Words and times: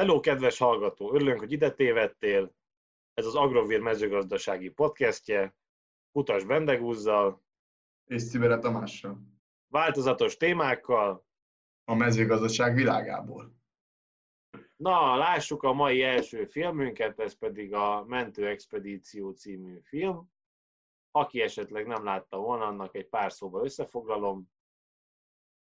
Hello, 0.00 0.20
kedves 0.20 0.58
hallgató! 0.58 1.14
Örülünk, 1.14 1.38
hogy 1.38 1.52
ide 1.52 1.70
tévedtél. 1.70 2.54
Ez 3.14 3.26
az 3.26 3.34
Agrovir 3.34 3.80
mezőgazdasági 3.80 4.68
podcastje. 4.68 5.54
Kutas 6.12 6.44
Bendegúzzal. 6.44 7.42
És 8.04 8.22
Szibere 8.22 8.58
Tamással. 8.58 9.20
Változatos 9.66 10.36
témákkal. 10.36 11.26
A 11.84 11.94
mezőgazdaság 11.94 12.74
világából. 12.74 13.54
Na, 14.76 15.16
lássuk 15.16 15.62
a 15.62 15.72
mai 15.72 16.02
első 16.02 16.44
filmünket, 16.44 17.18
ez 17.20 17.38
pedig 17.38 17.74
a 17.74 18.04
Mentő 18.04 18.46
Expedíció 18.46 19.30
című 19.30 19.80
film. 19.82 20.30
Aki 21.10 21.40
esetleg 21.40 21.86
nem 21.86 22.04
látta 22.04 22.38
volna, 22.38 22.66
annak 22.66 22.94
egy 22.94 23.08
pár 23.08 23.32
szóba 23.32 23.64
összefoglalom. 23.64 24.50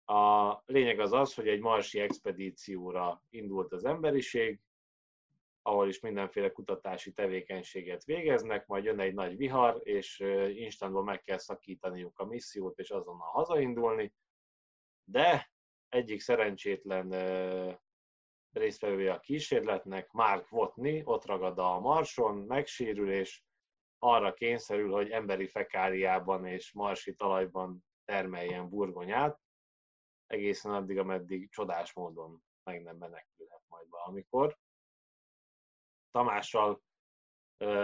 A 0.10 0.64
lényeg 0.66 1.00
az 1.00 1.12
az, 1.12 1.34
hogy 1.34 1.48
egy 1.48 1.60
marsi 1.60 2.00
expedícióra 2.00 3.24
indult 3.30 3.72
az 3.72 3.86
emberiség, 3.86 4.60
ahol 5.62 5.88
is 5.88 6.00
mindenféle 6.00 6.52
kutatási 6.52 7.12
tevékenységet 7.12 8.04
végeznek, 8.04 8.68
majd 8.68 8.84
jön 8.84 9.00
egy 9.00 9.14
nagy 9.14 9.38
vihar, 9.38 9.80
és 9.84 10.20
instantban 10.48 11.04
meg 11.04 11.22
kell 11.22 11.38
szakítaniuk 11.38 12.20
a 12.20 12.26
missziót, 12.26 12.80
és 12.80 12.90
azonnal 12.90 13.28
hazaindulni. 13.28 14.14
De 15.04 15.52
egyik 15.90 16.20
szerencsétlen 16.20 17.10
résztvevője 18.52 19.14
a 19.14 19.20
kísérletnek, 19.20 20.12
Mark 20.12 20.52
Watney, 20.52 21.02
ott 21.06 21.26
ragad 21.26 21.60
a 21.60 21.80
marson, 21.80 22.38
megsérül, 22.38 23.12
és 23.12 23.42
arra 24.00 24.34
kényszerül, 24.34 24.92
hogy 24.92 25.10
emberi 25.10 25.48
fekáliában 25.48 26.46
és 26.46 26.72
marsi 26.74 27.16
talajban 27.16 27.84
termeljen 28.06 28.70
burgonyát, 28.70 29.40
egészen 30.30 30.74
addig, 30.74 30.98
ameddig 30.98 31.50
csodás 31.50 31.94
módon 31.94 32.44
meg 32.64 32.84
nem 32.84 32.98
menekülhet 32.98 33.64
majd 33.68 33.90
valamikor. 33.90 34.58
Tamással 36.12 36.82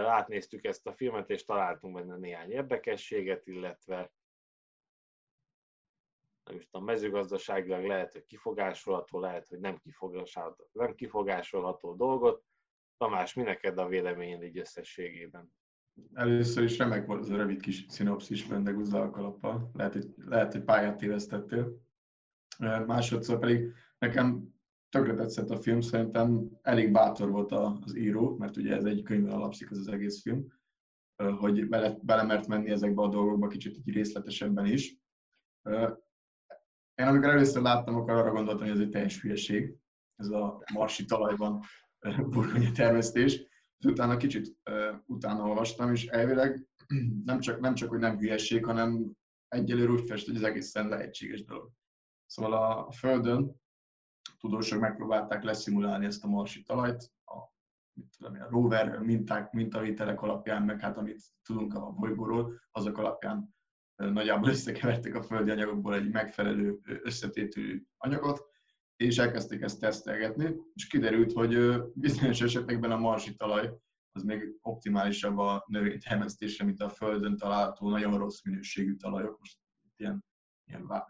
átnéztük 0.06 0.64
ezt 0.64 0.86
a 0.86 0.92
filmet, 0.92 1.30
és 1.30 1.44
találtunk 1.44 1.94
benne 1.94 2.16
néhány 2.16 2.50
érdekességet, 2.50 3.46
illetve 3.46 4.12
nem 6.44 6.56
is 6.56 6.64
tudom, 6.64 6.86
mezőgazdaságilag 6.86 7.84
lehet, 7.84 8.12
hogy 8.12 8.24
kifogásolható, 8.24 9.20
lehet, 9.20 9.48
hogy 9.48 9.60
nem 9.60 9.78
kifogásolható, 9.78 10.68
nem 10.72 10.94
kifogásolható 10.94 11.94
dolgot. 11.94 12.44
Tamás, 12.96 13.34
mi 13.34 13.42
neked 13.42 13.78
a 13.78 13.88
véleményed 13.88 14.42
így 14.42 14.58
összességében? 14.58 15.52
Először 16.14 16.62
is 16.62 16.78
remek 16.78 17.06
volt 17.06 17.20
az 17.20 17.30
a 17.30 17.36
rövid 17.36 17.60
kis 17.60 17.84
szinopszis 17.88 18.46
Mendeguzza 18.46 19.00
alkalappal. 19.00 19.70
Lehet, 19.74 19.92
hogy, 19.92 20.14
lehet, 20.16 20.52
hogy 20.52 20.64
pályát 20.64 20.96
tévesztettél. 20.96 21.85
Másodszor 22.86 23.38
pedig 23.38 23.72
nekem 23.98 24.54
tökre 24.88 25.14
tetszett 25.14 25.50
a 25.50 25.56
film, 25.56 25.80
szerintem 25.80 26.50
elég 26.62 26.92
bátor 26.92 27.30
volt 27.30 27.52
az 27.52 27.96
író, 27.96 28.36
mert 28.36 28.56
ugye 28.56 28.76
ez 28.76 28.84
egy 28.84 29.02
könyvben 29.02 29.34
alapszik 29.34 29.70
az, 29.70 29.78
az 29.78 29.88
egész 29.88 30.22
film, 30.22 30.46
hogy 31.38 31.68
bele, 31.68 31.98
belemert 32.02 32.46
menni 32.46 32.70
ezekbe 32.70 33.02
a 33.02 33.08
dolgokba 33.08 33.46
kicsit 33.46 33.76
így 33.76 33.94
részletesebben 33.94 34.66
is. 34.66 34.96
Én 36.94 37.06
amikor 37.06 37.28
először 37.28 37.62
láttam, 37.62 37.94
akkor 37.94 38.14
arra 38.14 38.32
gondoltam, 38.32 38.66
hogy 38.66 38.76
ez 38.76 38.82
egy 38.82 38.90
teljes 38.90 39.20
hülyeség, 39.20 39.74
ez 40.16 40.28
a 40.28 40.62
marsi 40.72 41.04
talajban 41.04 41.60
burgonya 42.30 42.72
termesztés. 42.72 43.42
Utána 43.84 44.16
kicsit 44.16 44.56
utána 45.06 45.48
olvastam, 45.48 45.92
és 45.92 46.06
elvileg 46.06 46.66
nem 47.24 47.40
csak, 47.40 47.60
nem 47.60 47.74
csak, 47.74 47.88
hogy 47.88 47.98
nem 47.98 48.18
hülyeség, 48.18 48.64
hanem 48.64 49.12
egyelőre 49.48 49.92
úgy 49.92 50.06
fest, 50.06 50.26
hogy 50.26 50.36
az 50.36 50.42
egészen 50.42 50.88
lehetséges 50.88 51.44
dolog. 51.44 51.70
Szóval 52.26 52.52
a 52.52 52.90
Földön 52.90 53.60
tudósok 54.38 54.80
megpróbálták 54.80 55.42
leszimulálni 55.42 56.06
ezt 56.06 56.24
a 56.24 56.28
marsi 56.28 56.62
talajt, 56.62 57.12
a, 57.24 57.34
mit 57.92 58.16
tudom, 58.16 58.34
a 58.40 58.48
rover 58.48 58.98
minták, 58.98 59.52
mintavételek 59.52 60.22
alapján, 60.22 60.62
meg 60.62 60.80
hát 60.80 60.96
amit 60.96 61.22
tudunk 61.42 61.74
a 61.74 61.90
bolygóról, 61.90 62.60
azok 62.70 62.98
alapján 62.98 63.54
nagyjából 63.96 64.48
összekeverték 64.48 65.14
a 65.14 65.22
földi 65.22 65.50
anyagokból 65.50 65.94
egy 65.94 66.10
megfelelő 66.10 66.80
összetételű 66.84 67.84
anyagot, 67.96 68.44
és 68.96 69.18
elkezdték 69.18 69.60
ezt 69.60 69.80
tesztelgetni, 69.80 70.56
és 70.74 70.86
kiderült, 70.86 71.32
hogy 71.32 71.82
bizonyos 71.94 72.40
esetekben 72.40 72.90
a 72.90 72.96
marsi 72.96 73.34
talaj 73.34 73.72
az 74.12 74.22
még 74.22 74.58
optimálisabb 74.60 75.38
a 75.38 75.64
növénytermesztésre, 75.66 76.64
mint 76.64 76.80
a 76.80 76.88
Földön 76.88 77.36
található 77.36 77.90
nagyon 77.90 78.18
rossz 78.18 78.42
minőségű 78.42 78.96
talajok. 78.96 79.38
Most 79.38 79.58
ilyen 79.96 80.24
ilyen 80.66 81.04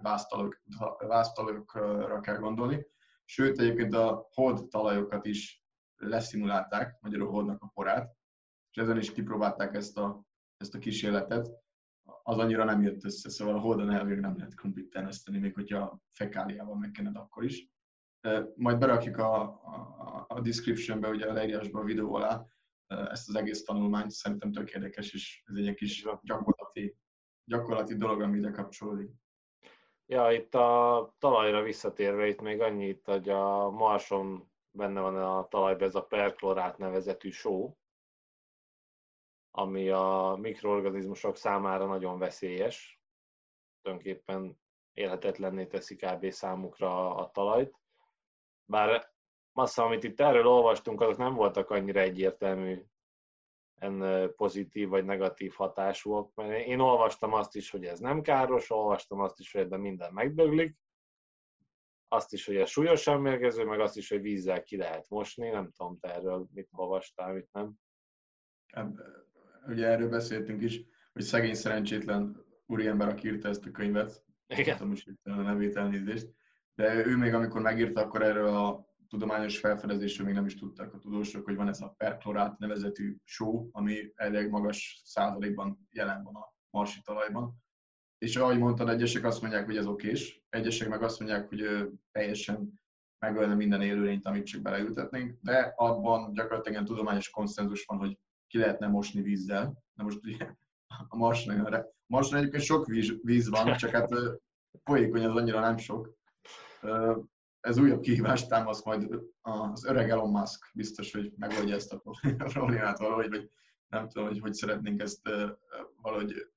vásztalajokra 0.98 2.20
kell 2.20 2.36
gondolni. 2.36 2.86
Sőt, 3.24 3.58
egyébként 3.58 3.94
a 3.94 4.28
hold 4.32 4.68
talajokat 4.68 5.26
is 5.26 5.64
leszimulálták, 5.96 6.98
magyarul 7.00 7.30
holdnak 7.30 7.62
a 7.62 7.70
porát, 7.74 8.16
és 8.70 8.82
ezen 8.82 8.98
is 8.98 9.12
kipróbálták 9.12 9.74
ezt 9.74 9.98
a, 9.98 10.24
ezt 10.56 10.74
a 10.74 10.78
kísérletet. 10.78 11.48
Az 12.22 12.38
annyira 12.38 12.64
nem 12.64 12.82
jött 12.82 13.04
össze, 13.04 13.28
szóval 13.28 13.54
a 13.54 13.60
holdon 13.60 13.90
elvég 13.90 14.18
nem 14.18 14.36
lehet 14.36 14.54
krumplit 14.54 14.90
termeszteni, 14.90 15.38
még 15.38 15.54
hogyha 15.54 16.00
fekáliával 16.12 16.76
megkened 16.76 17.16
akkor 17.16 17.44
is. 17.44 17.68
Majd 18.54 18.78
berakjuk 18.78 19.16
a, 19.16 19.42
a, 19.42 20.24
a 20.28 20.40
descriptionbe, 20.40 21.08
ugye 21.08 21.26
a 21.26 21.32
leírásba 21.32 21.80
a 21.80 21.84
videó 21.84 22.14
alá 22.14 22.44
ezt 22.86 23.28
az 23.28 23.34
egész 23.34 23.62
tanulmányt, 23.62 24.10
szerintem 24.10 24.52
tök 24.52 24.70
érdekes, 24.70 25.12
és 25.12 25.42
ez 25.46 25.56
egy 25.56 25.74
kis 25.74 26.06
gyakorlati, 26.22 26.96
gyakorlati 27.44 27.96
dolog, 27.96 28.20
ami 28.20 28.38
ide 28.38 28.50
kapcsolódik. 28.50 29.10
Ja, 30.08 30.32
itt 30.32 30.54
a 30.54 31.14
talajra 31.18 31.62
visszatérve, 31.62 32.26
itt 32.26 32.40
még 32.40 32.60
annyit, 32.60 33.04
hogy 33.04 33.28
a 33.28 33.70
Marson 33.70 34.50
benne 34.70 35.00
van 35.00 35.16
a 35.16 35.48
talajban 35.48 35.88
ez 35.88 35.94
a 35.94 36.04
perklorát 36.04 36.78
nevezetű 36.78 37.30
só, 37.30 37.76
ami 39.50 39.88
a 39.88 40.36
mikroorganizmusok 40.40 41.36
számára 41.36 41.86
nagyon 41.86 42.18
veszélyes. 42.18 43.00
Tulajdonképpen 43.82 44.58
élhetetlenné 44.92 45.66
teszi 45.66 45.96
kb. 45.96 46.30
számukra 46.30 47.14
a 47.14 47.30
talajt. 47.30 47.74
Bár 48.64 49.10
azt, 49.52 49.78
amit 49.78 50.04
itt 50.04 50.20
erről 50.20 50.46
olvastunk, 50.46 51.00
azok 51.00 51.16
nem 51.16 51.34
voltak 51.34 51.70
annyira 51.70 52.00
egyértelmű 52.00 52.84
pozitív 54.36 54.88
vagy 54.88 55.04
negatív 55.04 55.52
hatásúak. 55.52 56.34
Mert 56.34 56.66
én 56.66 56.78
olvastam 56.78 57.32
azt 57.32 57.54
is, 57.56 57.70
hogy 57.70 57.84
ez 57.84 57.98
nem 57.98 58.22
káros, 58.22 58.70
olvastam 58.70 59.20
azt 59.20 59.40
is, 59.40 59.52
hogy 59.52 59.60
ebben 59.60 59.80
minden 59.80 60.12
megdöglik, 60.12 60.76
azt 62.08 62.32
is, 62.32 62.46
hogy 62.46 62.56
ez 62.56 62.68
súlyosan 62.68 63.20
mérgező, 63.20 63.64
meg 63.64 63.80
azt 63.80 63.96
is, 63.96 64.08
hogy 64.08 64.20
vízzel 64.20 64.62
ki 64.62 64.76
lehet 64.76 65.08
mosni. 65.08 65.48
Nem 65.48 65.70
tudom, 65.70 65.98
te 65.98 66.14
erről 66.14 66.46
mit 66.52 66.68
olvastál, 66.72 67.32
mit 67.32 67.48
nem. 67.52 67.72
Ugye 69.66 69.86
erről 69.86 70.08
beszéltünk 70.08 70.62
is, 70.62 70.82
hogy 71.12 71.22
szegény 71.22 71.54
szerencsétlen 71.54 72.44
úriember, 72.66 73.08
aki 73.08 73.28
írta 73.28 73.48
ezt 73.48 73.66
a 73.66 73.70
könyvet, 73.70 74.24
Igen. 74.46 74.72
tudom 74.76 74.88
most 74.88 75.08
a 75.22 75.30
nevét 75.30 75.76
elnézést, 75.76 76.28
de 76.74 77.06
ő 77.06 77.16
még 77.16 77.34
amikor 77.34 77.60
megírta, 77.60 78.00
akkor 78.00 78.22
erről 78.22 78.48
a 78.48 78.86
tudományos 79.08 79.58
felfedezésről 79.58 80.26
még 80.26 80.34
nem 80.34 80.46
is 80.46 80.54
tudták 80.54 80.94
a 80.94 80.98
tudósok, 80.98 81.44
hogy 81.44 81.56
van 81.56 81.68
ez 81.68 81.80
a 81.80 81.94
perklorát 81.96 82.58
nevezetű 82.58 83.16
só, 83.24 83.68
ami 83.72 84.12
elég 84.14 84.48
magas 84.48 85.00
százalékban 85.04 85.88
jelen 85.90 86.22
van 86.22 86.34
a 86.34 86.54
marsi 86.70 87.00
talajban. 87.04 87.64
És 88.18 88.36
ahogy 88.36 88.58
mondtad, 88.58 88.88
egyesek 88.88 89.24
azt 89.24 89.40
mondják, 89.40 89.64
hogy 89.64 89.76
ez 89.76 89.86
okés, 89.86 90.42
egyesek 90.48 90.88
meg 90.88 91.02
azt 91.02 91.18
mondják, 91.18 91.48
hogy 91.48 91.88
teljesen 92.10 92.80
megölne 93.18 93.54
minden 93.54 93.82
élőlényt, 93.82 94.26
amit 94.26 94.46
csak 94.46 94.62
beleültetnénk, 94.62 95.38
de 95.40 95.72
abban 95.76 96.32
gyakorlatilag 96.32 96.86
tudományos 96.86 97.30
konszenzus 97.30 97.84
van, 97.84 97.98
hogy 97.98 98.18
ki 98.46 98.58
lehetne 98.58 98.86
mosni 98.86 99.22
vízzel. 99.22 99.82
De 99.94 100.02
most 100.02 100.24
ugye 100.24 100.54
a 101.08 101.16
Marson, 101.16 101.84
Marson 102.06 102.38
egyébként 102.38 102.62
sok 102.62 102.86
víz, 102.86 103.12
víz 103.22 103.48
van, 103.48 103.76
csak 103.76 103.90
hát 103.90 104.10
folyékony 104.84 105.24
az 105.24 105.36
annyira 105.36 105.60
nem 105.60 105.76
sok 105.76 106.14
ez 107.66 107.78
újabb 107.78 108.00
kihívást 108.00 108.48
támaszt 108.48 108.84
majd 108.84 109.20
az 109.42 109.84
öreg 109.84 110.10
Elon 110.10 110.30
Musk, 110.30 110.70
biztos, 110.74 111.12
hogy 111.12 111.32
megoldja 111.36 111.74
ezt 111.74 111.92
a 111.92 112.02
problémát 112.38 112.98
valahogy, 112.98 113.28
vagy 113.28 113.50
nem 113.88 114.08
tudom, 114.08 114.28
hogy 114.28 114.40
hogy 114.40 114.54
szeretnénk 114.54 115.00
ezt 115.00 115.28
valahogy 116.02 116.50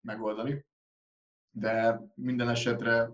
megoldani. 0.00 0.66
De 1.50 2.00
minden 2.14 2.48
esetre 2.48 3.10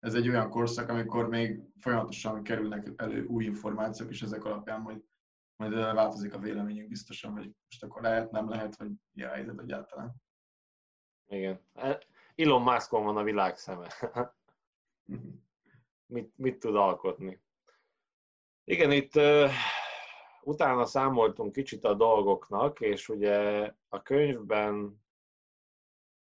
ez 0.00 0.14
egy 0.14 0.28
olyan 0.28 0.50
korszak, 0.50 0.88
amikor 0.88 1.28
még 1.28 1.60
folyamatosan 1.78 2.42
kerülnek 2.42 2.92
elő 2.96 3.24
új 3.24 3.44
információk, 3.44 4.10
és 4.10 4.22
ezek 4.22 4.44
alapján 4.44 4.80
majd, 4.80 5.02
majd 5.56 5.72
változik 5.72 6.34
a 6.34 6.38
véleményünk 6.38 6.88
biztosan, 6.88 7.32
hogy 7.32 7.54
most 7.64 7.82
akkor 7.82 8.02
lehet, 8.02 8.30
nem 8.30 8.48
lehet, 8.48 8.76
hogy 8.76 8.90
ilyen 9.14 9.30
helyzet 9.30 9.60
egyáltalán. 9.60 10.14
Igen. 11.26 11.60
Elon 12.34 12.62
Muskon 12.62 13.04
van 13.04 13.16
a 13.16 13.22
világ 13.22 13.56
szeme. 13.56 13.88
Mit, 16.14 16.32
mit 16.36 16.58
tud 16.58 16.76
alkotni. 16.76 17.40
Igen, 18.64 18.92
itt 18.92 19.16
uh, 19.16 19.50
utána 20.42 20.84
számoltunk 20.84 21.52
kicsit 21.52 21.84
a 21.84 21.94
dolgoknak, 21.94 22.80
és 22.80 23.08
ugye 23.08 23.70
a 23.88 24.02
könyvben 24.02 25.02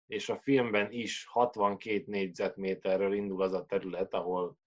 és 0.07 0.29
a 0.29 0.37
filmben 0.37 0.91
is 0.91 1.25
62 1.25 2.03
négyzetméterről 2.05 3.13
indul 3.13 3.41
az 3.41 3.53
a 3.53 3.65
terület, 3.65 4.13
ahol, 4.13 4.57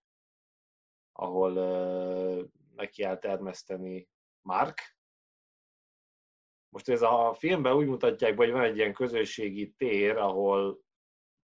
ahol 1.13 1.53
uh, 1.57 2.45
neki 2.75 3.03
áll 3.03 3.19
termeszteni 3.19 4.09
Mark. 4.41 4.97
Most 6.69 6.89
ez 6.89 7.03
a 7.03 7.35
filmben 7.39 7.75
úgy 7.75 7.87
mutatják 7.87 8.37
be, 8.37 8.45
hogy 8.45 8.53
van 8.53 8.65
egy 8.65 8.77
ilyen 8.77 8.93
közösségi 8.93 9.71
tér, 9.71 10.17
ahol 10.17 10.87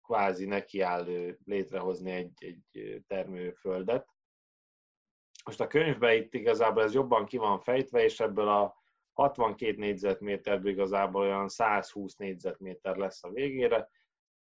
kvázi 0.09 0.45
neki 0.45 0.81
áll 0.81 1.35
létrehozni 1.45 2.11
egy, 2.11 2.31
egy 2.37 3.03
termőföldet. 3.07 4.07
Most 5.45 5.61
a 5.61 5.67
könyvben 5.67 6.15
itt 6.15 6.33
igazából 6.33 6.83
ez 6.83 6.93
jobban 6.93 7.25
ki 7.25 7.37
van 7.37 7.59
fejtve, 7.59 8.03
és 8.03 8.19
ebből 8.19 8.47
a 8.47 8.75
62 9.13 9.75
négyzetméterből 9.77 10.71
igazából 10.71 11.21
olyan 11.21 11.47
120 11.47 12.15
négyzetméter 12.15 12.95
lesz 12.95 13.23
a 13.23 13.29
végére. 13.29 13.89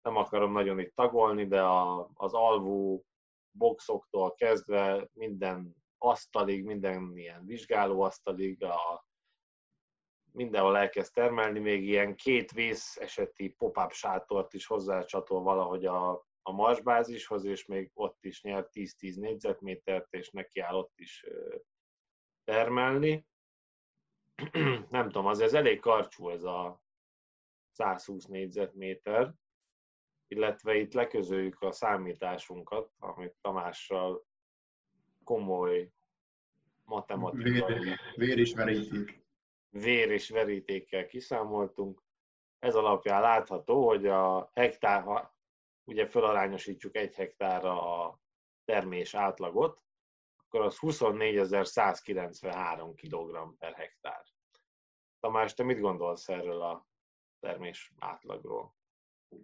Nem 0.03 0.17
akarom 0.17 0.53
nagyon 0.53 0.79
itt 0.79 0.95
tagolni, 0.95 1.47
de 1.47 1.63
a, 1.63 2.11
az 2.15 2.35
alvó 2.35 3.05
boxoktól 3.51 4.35
kezdve 4.35 5.09
minden 5.13 5.77
asztalig, 5.99 6.65
minden 6.65 7.17
ilyen 7.17 7.47
vizsgálóasztalig, 7.47 8.65
a, 8.65 9.06
mindenhol 10.37 10.77
elkezd 10.77 11.13
termelni, 11.13 11.59
még 11.59 11.83
ilyen 11.83 12.15
két 12.15 12.53
vész 12.53 12.97
eseti 12.97 13.49
pop-up 13.49 13.93
sátort 13.93 14.55
is 14.55 14.67
hozzácsatol 14.67 15.43
valahogy 15.43 15.87
a, 15.87 16.11
a 16.43 16.53
marsbázishoz, 16.53 17.45
és 17.45 17.67
még 17.67 17.91
ott 17.95 18.25
is 18.25 18.43
nyer 18.43 18.69
10-10 18.73 19.21
négyzetmétert, 19.21 20.13
és 20.13 20.31
neki 20.31 20.61
áll 20.61 20.75
ott 20.75 20.93
is 20.97 21.25
termelni. 22.45 23.27
Nem 24.91 25.05
tudom, 25.07 25.27
azért 25.27 25.49
ez 25.49 25.55
elég 25.55 25.81
karcsú 25.81 26.29
ez 26.29 26.43
a 26.45 26.81
120 27.73 28.25
négyzetméter, 28.25 29.35
illetve 30.27 30.75
itt 30.75 30.93
leközöljük 30.93 31.61
a 31.61 31.73
számításunkat, 31.73 32.91
amit 32.99 33.37
Tamással 33.41 34.27
komoly 35.25 35.91
matematikai... 36.85 37.79
Vér, 37.79 37.99
vér 38.15 38.39
és 38.39 38.55
veríték. 38.55 39.26
Vér 39.81 40.11
és 40.11 40.31
verítékkel 40.31 41.07
kiszámoltunk. 41.07 42.03
Ez 42.59 42.75
alapján 42.75 43.21
látható, 43.21 43.87
hogy 43.87 44.07
a 44.07 44.51
hektár, 44.55 45.03
ha 45.03 45.39
ugye 45.85 46.07
felarányosítjuk 46.07 46.97
egy 46.97 47.15
hektárra 47.15 48.05
a 48.05 48.21
termés 48.65 49.15
átlagot, 49.15 49.83
akkor 50.37 50.61
az 50.61 50.79
24.193 50.81 52.93
kg 52.97 53.57
per 53.59 53.75
hektár. 53.75 54.25
Tamás, 55.21 55.55
te 55.55 55.63
mit 55.63 55.81
gondolsz 55.81 56.29
erről 56.29 56.63
a 56.63 56.87
termés 57.41 57.93
átlagról? 57.99 58.75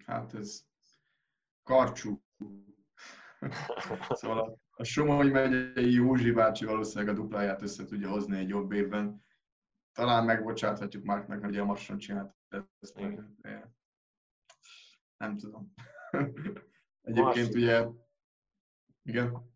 Hát 0.07 0.35
ez 0.35 0.65
karcsú. 1.63 2.23
szóval 4.09 4.61
a, 4.71 4.85
Somogy 4.85 5.31
megyei 5.31 5.93
Józsi 5.93 6.31
bácsi 6.31 6.65
valószínűleg 6.65 7.15
a 7.15 7.21
dupláját 7.21 7.63
össze 7.63 7.85
tudja 7.85 8.09
hozni 8.09 8.39
egy 8.39 8.49
jobb 8.49 8.73
évben. 8.73 9.25
Talán 9.93 10.25
megbocsáthatjuk 10.25 11.05
Márknak, 11.05 11.45
hogy 11.45 11.59
a 11.59 11.65
Marson 11.65 11.99
csinált 11.99 12.35
ezt 12.81 12.95
meg. 12.95 13.23
Nem 15.17 15.37
tudom. 15.37 15.73
Egyébként 17.03 17.25
Marsi. 17.25 17.63
ugye... 17.63 17.87
Igen? 19.03 19.51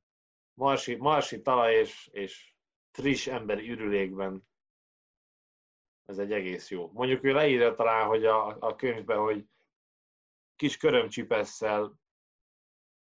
Marsi, 0.55 0.97
Marsi 0.97 1.43
talaj 1.43 1.75
és, 1.75 2.09
és 2.13 2.55
friss 2.91 3.27
emberi 3.27 3.71
ürülékben 3.71 4.47
ez 6.07 6.19
egy 6.19 6.33
egész 6.33 6.71
jó. 6.71 6.91
Mondjuk 6.93 7.25
ő 7.25 7.33
leírja 7.33 7.75
talán, 7.75 8.07
hogy 8.07 8.25
a, 8.25 8.57
a 8.61 8.75
könyvben, 8.75 9.19
hogy 9.19 9.47
kis 10.57 10.77
körömcsipesszel 10.77 11.99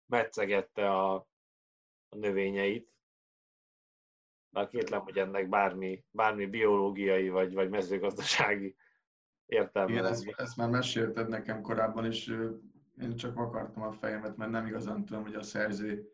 metszegette 0.06 0.90
a, 0.90 1.14
a 2.10 2.16
növényeit. 2.16 2.94
Bár 4.52 4.68
kétlem, 4.68 5.02
hogy 5.02 5.18
ennek 5.18 5.50
bármi, 5.50 6.04
bármi 6.12 6.46
biológiai 6.46 7.30
vagy, 7.30 7.54
vagy 7.54 7.70
mezőgazdasági 7.70 8.76
értelme 9.46 9.92
Igen, 9.92 10.06
ezt, 10.06 10.34
ezt 10.36 10.58
már 10.58 10.70
mesélted 10.70 11.28
nekem 11.28 11.62
korábban, 11.62 12.06
és 12.06 12.36
én 13.02 13.16
csak 13.16 13.38
akartam 13.38 13.84
a 13.84 13.92
fejemet, 13.92 14.38
mert 14.38 14.52
nem 14.52 14.66
igazán 14.66 15.06
tudom, 15.06 15.24
hogy 15.24 15.36
a 15.36 15.44
szerző 15.44 16.12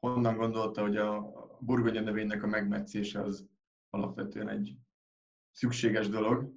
honnan 0.00 0.36
gondolta, 0.36 0.80
hogy 0.80 0.96
a 0.96 1.32
burgonya 1.60 2.00
növénynek 2.00 2.42
a 2.42 2.46
megmetszése 2.46 3.20
az 3.20 3.48
alapvetően 3.90 4.48
egy 4.48 4.76
szükséges 5.50 6.08
dolog. 6.08 6.52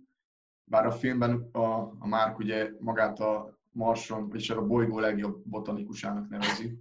Bár 0.64 0.86
a 0.86 0.92
filmben 0.92 1.50
a, 1.52 1.66
a 2.00 2.08
Márk 2.08 2.38
ugye 2.38 2.72
magát 2.80 3.20
a 3.20 3.60
Marson, 3.70 4.30
vagyis 4.30 4.50
a 4.50 4.66
bolygó 4.66 5.00
legjobb 5.00 5.42
botanikusának 5.46 6.30
nevezi. 6.30 6.78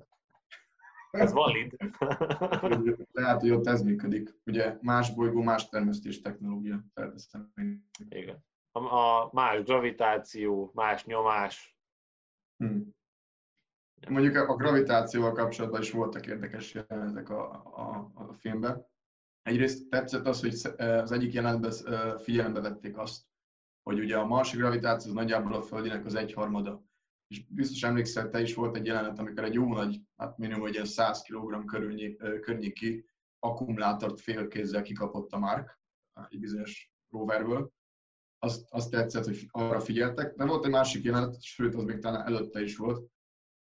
Ez 1.11 1.33
valid. 1.33 1.77
Lehet, 3.13 3.41
hogy 3.41 3.51
ott 3.51 3.67
ez 3.67 3.83
működik. 3.83 4.35
Ugye 4.47 4.79
más 4.81 5.15
bolygó, 5.15 5.43
más 5.43 5.69
termesztés 5.69 6.21
technológia. 6.21 6.85
Felteszem. 6.95 7.53
Igen. 8.09 8.45
A, 8.73 8.79
a 8.79 9.31
más 9.33 9.63
gravitáció, 9.63 10.71
más 10.75 11.05
nyomás. 11.05 11.77
Hmm. 12.57 12.95
Mondjuk 14.09 14.37
a 14.37 14.57
gravitációval 14.57 15.33
kapcsolatban 15.33 15.81
is 15.81 15.91
voltak 15.91 16.27
érdekes 16.27 16.75
jelenetek 16.75 17.31
a, 17.31 17.51
a, 17.53 18.11
a 18.15 18.33
filmben. 18.33 18.87
Egyrészt 19.43 19.89
tetszett 19.89 20.27
az, 20.27 20.41
hogy 20.41 20.73
az 20.79 21.13
egyik 21.13 21.33
jelenetben 21.33 21.73
figyelembe 22.19 22.61
vették 22.61 22.99
azt, 22.99 23.29
hogy 23.83 23.99
ugye 23.99 24.19
a 24.19 24.27
marsi 24.27 24.57
gravitáció 24.57 25.11
az 25.11 25.17
nagyjából 25.17 25.55
a 25.55 25.63
Földinek 25.63 26.05
az 26.05 26.15
egyharmada. 26.15 26.85
És 27.31 27.47
biztos 27.49 27.83
emlékszel, 27.83 28.29
te 28.29 28.41
is 28.41 28.55
volt 28.55 28.77
egy 28.77 28.87
jelenet, 28.87 29.19
amikor 29.19 29.45
egy 29.45 29.55
jó 29.55 29.73
nagy, 29.73 30.01
hát 30.17 30.39
minimum 30.39 30.67
egy 30.67 30.85
100 30.85 31.23
kg 31.23 31.65
körülnyi, 31.65 32.17
környéki 32.17 33.05
akkumulátort 33.39 34.21
félkézzel 34.21 34.83
kikapott 34.83 35.33
a 35.33 35.39
Mark, 35.39 35.81
egy 36.29 36.41
bizonyos 36.41 36.93
roverből. 37.11 37.73
Azt, 38.39 38.67
azt 38.71 38.91
tetszett, 38.91 39.25
hogy 39.25 39.47
arra 39.51 39.81
figyeltek. 39.81 40.35
De 40.35 40.45
volt 40.45 40.65
egy 40.65 40.71
másik 40.71 41.05
jelenet, 41.05 41.43
sőt, 41.43 41.75
az 41.75 41.85
még 41.85 41.99
talán 41.99 42.27
előtte 42.27 42.63
is 42.63 42.77
volt, 42.77 43.11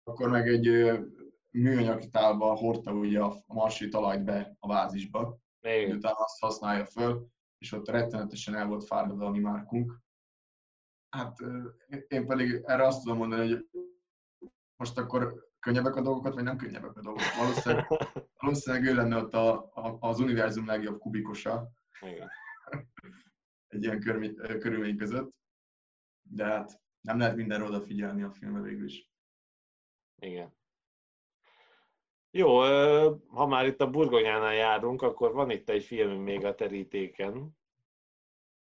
akkor 0.03 0.29
meg 0.29 0.47
egy 0.47 0.99
műanyag 1.49 2.09
tálba 2.09 2.55
hordta 2.55 2.93
ugye 2.93 3.19
a 3.19 3.43
marsi 3.45 3.87
talajt 3.87 4.23
be 4.23 4.55
a 4.59 4.67
vázisba, 4.67 5.37
még. 5.59 5.93
utána 5.93 6.15
azt 6.15 6.39
használja 6.39 6.85
föl, 6.85 7.27
és 7.57 7.71
ott 7.71 7.87
rettenetesen 7.87 8.55
el 8.55 8.67
volt 8.67 8.83
fáradva 8.83 9.25
a 9.25 9.29
mi 9.29 9.39
márkunk. 9.39 10.02
Hát 11.13 11.37
én 12.07 12.25
pedig 12.25 12.61
erre 12.63 12.85
azt 12.85 13.01
tudom 13.03 13.17
mondani, 13.17 13.49
hogy 13.49 13.69
most 14.75 14.97
akkor 14.97 15.49
könnyebbek 15.59 15.95
a 15.95 16.01
dolgokat, 16.01 16.33
vagy 16.33 16.43
nem 16.43 16.57
könnyebbek 16.57 16.97
a 16.97 17.01
dolgok. 17.01 17.21
Valószínűleg, 17.37 17.87
valószínűleg 18.41 18.85
ő 18.85 18.95
lenne 18.95 19.17
ott 19.17 19.33
a, 19.33 19.71
a, 19.73 19.97
az 19.99 20.19
univerzum 20.19 20.65
legjobb 20.65 20.99
kubikosa. 20.99 21.71
Igen. 22.01 22.29
Egy 23.67 23.83
ilyen 23.83 23.99
körülmény 24.59 24.97
között. 24.97 25.35
De 26.21 26.45
hát 26.45 26.81
nem 27.01 27.17
lehet 27.17 27.35
mindenre 27.35 27.65
odafigyelni 27.65 28.23
a 28.23 28.31
filmbe 28.31 28.61
végül 28.61 28.85
is. 28.85 29.09
Igen. 30.15 30.53
Jó, 32.31 32.59
ha 33.27 33.47
már 33.47 33.65
itt 33.65 33.81
a 33.81 33.89
burgonyánál 33.89 34.53
járunk, 34.53 35.01
akkor 35.01 35.33
van 35.33 35.49
itt 35.49 35.69
egy 35.69 35.83
film 35.83 36.21
még 36.21 36.45
a 36.45 36.55
terítéken. 36.55 37.57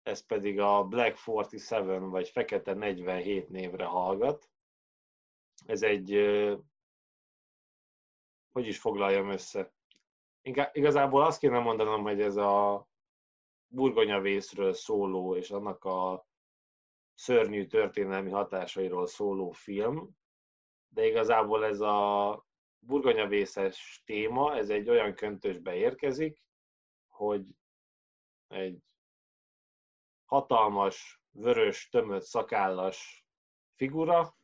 Ez 0.05 0.25
pedig 0.25 0.59
a 0.59 0.83
Black 0.83 1.25
47, 1.25 2.09
vagy 2.09 2.29
Fekete 2.29 2.73
47 2.73 3.49
névre 3.49 3.85
hallgat. 3.85 4.49
Ez 5.65 5.81
egy, 5.81 6.11
hogy 8.51 8.67
is 8.67 8.79
foglaljam 8.79 9.29
össze? 9.29 9.73
Igazából 10.71 11.23
azt 11.23 11.39
kéne 11.39 11.59
mondanom, 11.59 12.01
hogy 12.01 12.21
ez 12.21 12.35
a 12.35 12.87
burgonyavészről 13.67 14.73
szóló, 14.73 15.35
és 15.35 15.49
annak 15.49 15.83
a 15.83 16.27
szörnyű 17.13 17.65
történelmi 17.65 18.29
hatásairól 18.29 19.07
szóló 19.07 19.51
film, 19.51 20.09
de 20.87 21.05
igazából 21.05 21.65
ez 21.65 21.79
a 21.79 22.45
burgonyavészes 22.79 24.01
téma, 24.05 24.55
ez 24.55 24.69
egy 24.69 24.89
olyan 24.89 25.13
köntösbe 25.13 25.75
érkezik, 25.75 26.43
hogy 27.07 27.45
egy 28.47 28.83
hatalmas, 30.25 31.21
vörös, 31.31 31.89
tömött, 31.89 32.23
szakállas 32.23 33.25
figura 33.75 34.37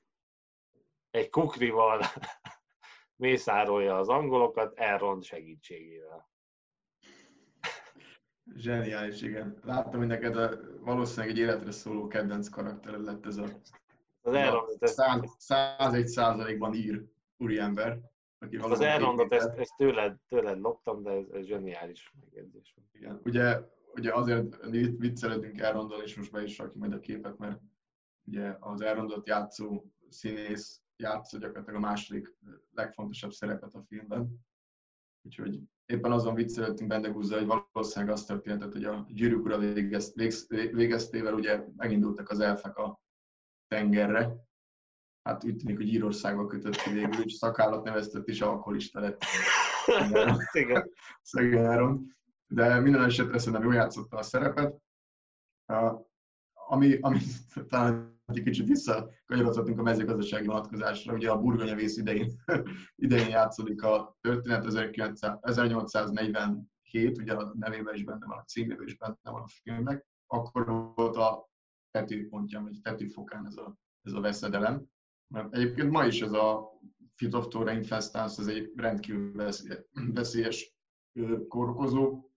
egy 1.09 1.29
kukrival 1.29 2.01
mészárolja 3.21 3.97
az 3.97 4.09
angolokat 4.09 4.77
Elrond 4.77 5.23
segítségével. 5.23 6.29
Zseniális, 8.55 9.21
igen. 9.21 9.59
Láttam, 9.63 9.99
hogy 9.99 10.07
neked 10.07 10.35
a, 10.35 10.49
valószínűleg 10.79 11.29
egy 11.29 11.37
életre 11.37 11.71
szóló 11.71 12.07
kedvenc 12.07 12.49
karakter 12.49 12.99
lett 12.99 13.25
ez 13.25 13.37
a, 13.37 13.45
az 14.21 14.33
Elrond, 14.33 14.77
101 15.37 16.07
százalékban 16.07 16.73
ír 16.73 17.03
úriember. 17.37 17.99
Aki 18.39 18.57
az 18.57 18.79
elrondot, 18.79 19.33
ezt, 19.33 19.57
ezt 19.57 19.75
tőled, 19.77 20.17
tőled 20.27 20.59
loptam, 20.59 21.03
de 21.03 21.11
ez, 21.11 21.25
ez 21.33 21.45
zseniális 21.45 22.13
megjegyzés. 22.19 22.75
Igen. 22.91 23.21
Ugye, 23.23 23.59
ugye 23.93 24.13
azért 24.13 24.65
viccelődünk 24.97 25.59
elrondol, 25.59 26.01
és 26.01 26.15
most 26.15 26.31
be 26.31 26.43
is 26.43 26.57
rakjuk 26.57 26.79
majd 26.79 26.93
a 26.93 26.99
képet, 26.99 27.37
mert 27.37 27.61
ugye 28.27 28.55
az 28.59 28.81
elrondot 28.81 29.27
játszó 29.27 29.85
színész 30.09 30.81
játszó 30.95 31.37
gyakorlatilag 31.37 31.83
a 31.83 31.87
második 31.87 32.35
legfontosabb 32.73 33.31
szerepet 33.31 33.73
a 33.73 33.83
filmben. 33.87 34.39
Úgyhogy 35.21 35.59
éppen 35.85 36.11
azon 36.11 36.35
viccelődtünk 36.35 36.89
Bendegúzza, 36.89 37.37
hogy 37.37 37.61
valószínűleg 37.71 38.13
azt 38.13 38.27
történt, 38.27 38.63
hogy 38.63 38.83
a 38.83 39.05
gyűrűk 39.09 39.45
ura 39.45 39.57
végezt, 39.57 40.15
végeztével 40.51 41.33
ugye 41.33 41.63
megindultak 41.75 42.29
az 42.29 42.39
elfek 42.39 42.77
a 42.77 43.01
tengerre. 43.67 44.35
Hát 45.23 45.43
úgy 45.43 45.55
tűnik, 45.55 45.77
hogy 45.77 45.93
Írországba 45.93 46.45
kötött 46.45 46.75
ki 46.75 46.91
végül, 46.91 47.23
és 47.23 47.33
szakállat 47.33 47.83
neveztett 47.83 48.27
is 48.27 48.41
alkoholista 48.41 48.99
lett. 48.99 49.23
Szegény 51.21 51.65
De 52.51 52.79
minden 52.79 53.03
esetre 53.03 53.37
szerintem 53.37 53.63
jól 53.63 53.73
játszotta 53.73 54.17
a 54.17 54.21
szerepet. 54.21 54.81
Ami, 56.53 56.97
ami 56.99 57.19
talán 57.69 58.19
egy 58.25 58.43
kicsit 58.43 58.67
visszakanyarodhatunk 58.67 59.79
a 59.79 59.81
mezőgazdasági 59.81 60.47
vonatkozásra, 60.47 61.13
ugye 61.13 61.29
a 61.29 61.39
burgonyavész 61.39 61.97
idején, 61.97 62.31
idején 63.05 63.29
játszódik 63.29 63.83
a 63.83 64.17
történet 64.21 64.65
1847, 64.65 67.17
ugye 67.17 67.33
a 67.33 67.53
nevében 67.57 67.93
is 67.93 68.03
benne 68.03 68.25
van, 68.25 68.37
a 68.37 68.43
címében 68.43 68.87
is 68.87 68.97
benne 68.97 69.17
van 69.23 69.41
a 69.41 69.47
filmnek, 69.47 70.05
akkor 70.27 70.65
volt 70.95 71.15
a 71.15 71.49
tetőpontja, 71.91 72.61
vagy 72.61 72.81
tetőfokán 72.81 73.45
ez 73.45 73.57
a, 73.57 73.75
ez 74.01 74.13
a 74.13 74.21
veszedelem. 74.21 74.85
Mert 75.27 75.53
egyébként 75.53 75.91
ma 75.91 76.05
is 76.05 76.21
ez 76.21 76.31
a 76.31 76.69
Phytophthora 77.15 77.71
infestans, 77.71 78.37
ez 78.37 78.47
egy 78.47 78.71
rendkívül 78.75 79.49
veszélyes 80.13 80.75
kórokozó, 81.47 82.30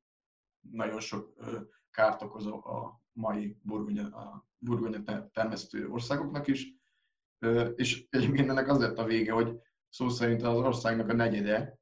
nagyon 0.70 1.00
sok 1.00 1.32
kárt 1.90 2.22
okozó 2.22 2.66
a 2.66 3.02
mai 3.12 3.56
burgonya, 3.62 4.06
a 4.06 4.46
burgonya 4.58 5.28
termesztő 5.32 5.88
országoknak 5.88 6.46
is. 6.46 6.74
És 7.74 8.06
egyébként 8.10 8.48
ennek 8.48 8.68
az 8.68 8.78
lett 8.78 8.98
a 8.98 9.04
vége, 9.04 9.32
hogy 9.32 9.60
szó 9.88 10.08
szerint 10.08 10.42
az 10.42 10.56
országnak 10.56 11.08
a 11.08 11.12
negyede 11.12 11.78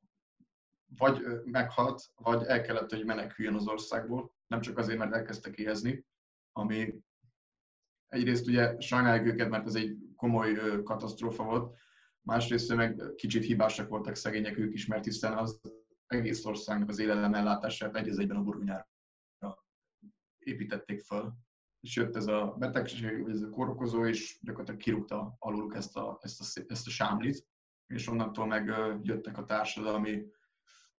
vagy 0.97 1.23
meghalt, 1.45 2.03
vagy 2.15 2.43
el 2.43 2.61
kellett, 2.61 2.91
hogy 2.91 3.05
meneküljön 3.05 3.55
az 3.55 3.69
országból, 3.69 4.35
nem 4.47 4.61
csak 4.61 4.79
azért, 4.79 4.99
mert 4.99 5.15
elkezdtek 5.15 5.57
éhezni, 5.57 6.07
ami 6.53 6.95
egyrészt 8.09 8.47
ugye 8.47 8.81
sajnáljuk 8.81 9.27
őket, 9.27 9.49
mert 9.49 9.67
ez 9.67 9.75
egy 9.75 9.97
komoly 10.17 10.83
katasztrófa 10.83 11.45
volt, 11.45 11.77
másrészt 12.21 12.75
meg 12.75 13.03
kicsit 13.17 13.45
hibásak 13.45 13.89
voltak 13.89 14.15
szegények 14.15 14.59
ők 14.59 14.73
is, 14.73 14.87
mert 14.87 15.05
hiszen 15.05 15.39
az 15.39 15.61
egész 16.15 16.45
országnak 16.45 16.89
az 16.89 16.99
élelemellátását 16.99 17.97
egy 17.97 18.09
egyben 18.09 18.37
a 18.37 18.43
burgonyára 18.43 18.91
építették 20.39 21.01
fel. 21.01 21.39
És 21.81 21.97
jött 21.97 22.17
ez 22.17 22.27
a 22.27 22.55
betegség, 22.59 23.29
ez 23.29 23.43
a 23.43 23.51
korokozó, 23.51 24.07
és 24.07 24.39
gyakorlatilag 24.41 24.81
kirúgta 24.81 25.37
aluluk 25.39 25.75
ezt 25.75 25.97
a, 25.97 26.19
ezt 26.21 26.41
a, 26.41 26.63
ezt 26.69 26.87
a 26.87 26.91
sámlit, 26.91 27.47
és 27.87 28.09
onnantól 28.09 28.47
meg 28.47 28.67
jöttek 29.03 29.39
a 29.39 29.45
társadalmi 29.45 30.27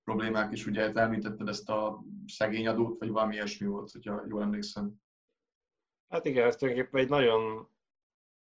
problémák 0.04 0.52
is, 0.52 0.66
ugye 0.66 0.94
említetted 0.94 1.48
ezt 1.48 1.70
a 1.70 2.04
szegény 2.26 2.68
adót, 2.68 3.00
vagy 3.00 3.10
valami 3.10 3.34
ilyesmi 3.34 3.68
volt, 3.68 3.92
hogyha 3.92 4.24
jól 4.28 4.42
emlékszem. 4.42 5.02
Hát 6.08 6.26
igen, 6.26 6.48
ez 6.48 6.56
tulajdonképpen 6.56 7.02
egy 7.02 7.10
nagyon 7.10 7.68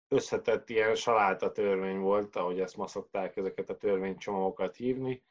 összetett 0.08 0.70
ilyen 0.70 0.96
saláta 0.96 1.52
törvény 1.52 2.00
volt, 2.00 2.36
ahogy 2.36 2.60
ezt 2.60 2.78
ma 2.78 2.88
szokták 2.88 3.36
ezeket 3.38 3.70
a 3.70 3.78
törvénycsomagokat 3.78 4.76
hívni 4.76 5.24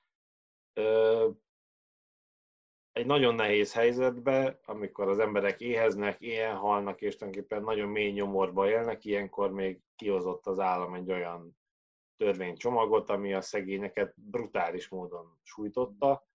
egy 2.92 3.06
nagyon 3.06 3.34
nehéz 3.34 3.72
helyzetbe, 3.72 4.60
amikor 4.64 5.08
az 5.08 5.18
emberek 5.18 5.60
éheznek, 5.60 6.20
éhen 6.20 6.56
halnak, 6.56 7.00
és 7.00 7.16
tulajdonképpen 7.16 7.62
nagyon 7.62 7.88
mély 7.88 8.10
nyomorba 8.10 8.68
élnek, 8.68 9.04
ilyenkor 9.04 9.50
még 9.52 9.80
kihozott 9.96 10.46
az 10.46 10.58
állam 10.58 10.94
egy 10.94 11.10
olyan 11.10 11.58
törvénycsomagot, 12.16 13.10
ami 13.10 13.34
a 13.34 13.40
szegényeket 13.40 14.14
brutális 14.16 14.88
módon 14.88 15.38
sújtotta. 15.42 16.26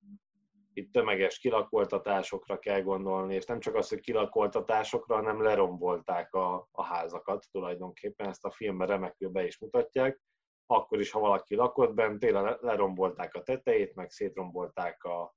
Itt 0.72 0.92
tömeges 0.92 1.38
kilakoltatásokra 1.38 2.58
kell 2.58 2.82
gondolni, 2.82 3.34
és 3.34 3.44
nem 3.44 3.60
csak 3.60 3.74
az, 3.74 3.88
hogy 3.88 4.00
kilakoltatásokra, 4.00 5.14
hanem 5.14 5.42
lerombolták 5.42 6.34
a, 6.34 6.68
a 6.70 6.82
házakat 6.82 7.46
tulajdonképpen, 7.50 8.28
ezt 8.28 8.44
a 8.44 8.50
filmben 8.50 8.86
remekül 8.86 9.28
be 9.28 9.46
is 9.46 9.58
mutatják. 9.58 10.20
Akkor 10.66 11.00
is, 11.00 11.10
ha 11.10 11.20
valaki 11.20 11.54
lakott 11.54 11.94
bent, 11.94 12.18
tényleg 12.18 12.58
lerombolták 12.60 13.34
a 13.34 13.42
tetejét, 13.42 13.94
meg 13.94 14.10
szétrombolták 14.10 15.04
a, 15.04 15.34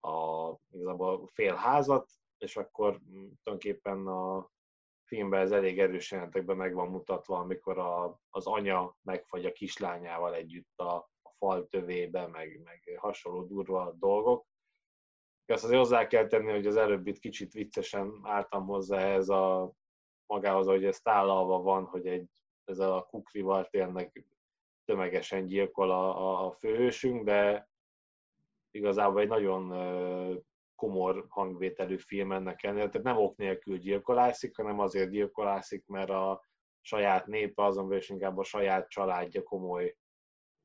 a, 0.00 0.54
igazából 0.70 1.26
fél 1.26 1.54
házat, 1.54 2.10
és 2.38 2.56
akkor 2.56 2.98
tulajdonképpen 3.42 4.06
a 4.06 4.50
filmben 5.04 5.40
ez 5.40 5.52
elég 5.52 5.78
erős 5.80 6.10
jelentekben 6.10 6.56
meg 6.56 6.74
van 6.74 6.88
mutatva, 6.88 7.38
amikor 7.38 7.78
a, 7.78 8.20
az 8.30 8.46
anya 8.46 8.96
megfagy 9.02 9.44
a 9.44 9.52
kislányával 9.52 10.34
együtt 10.34 10.78
a, 10.78 10.94
a 11.22 11.30
fal 11.38 11.68
tövébe, 11.68 12.26
meg, 12.26 12.60
meg 12.64 12.96
hasonló 12.96 13.44
durva 13.44 13.94
dolgok. 13.98 14.46
Azt 15.46 15.64
azért 15.64 15.78
hozzá 15.78 16.06
kell 16.06 16.26
tenni, 16.26 16.50
hogy 16.50 16.66
az 16.66 16.76
előbb 16.76 17.18
kicsit 17.18 17.52
viccesen 17.52 18.20
álltam 18.22 18.66
hozzá 18.66 18.98
ez 18.98 19.28
a 19.28 19.72
magához, 20.26 20.66
hogy 20.66 20.84
ez 20.84 21.00
tálalva 21.00 21.60
van, 21.60 21.84
hogy 21.84 22.06
egy, 22.06 22.30
ez 22.64 22.78
a 22.78 23.06
kukrival 23.10 23.68
tényleg 23.68 24.26
tömegesen 24.88 25.46
gyilkol 25.46 25.90
a, 25.90 26.46
a, 26.46 26.52
főhősünk, 26.52 27.24
de 27.24 27.68
igazából 28.70 29.20
egy 29.20 29.28
nagyon 29.28 29.72
komor 30.74 31.26
hangvételű 31.28 31.98
film 31.98 32.32
ennek 32.32 32.62
ellenére, 32.62 32.88
tehát 32.88 33.06
nem 33.06 33.16
ok 33.16 33.36
nélkül 33.36 33.78
gyilkolászik, 33.78 34.56
hanem 34.56 34.78
azért 34.78 35.10
gyilkolászik, 35.10 35.86
mert 35.86 36.10
a 36.10 36.42
saját 36.80 37.26
népe, 37.26 37.64
azon 37.64 37.92
is 37.92 38.08
inkább 38.08 38.38
a 38.38 38.44
saját 38.44 38.88
családja 38.88 39.42
komoly, 39.42 39.96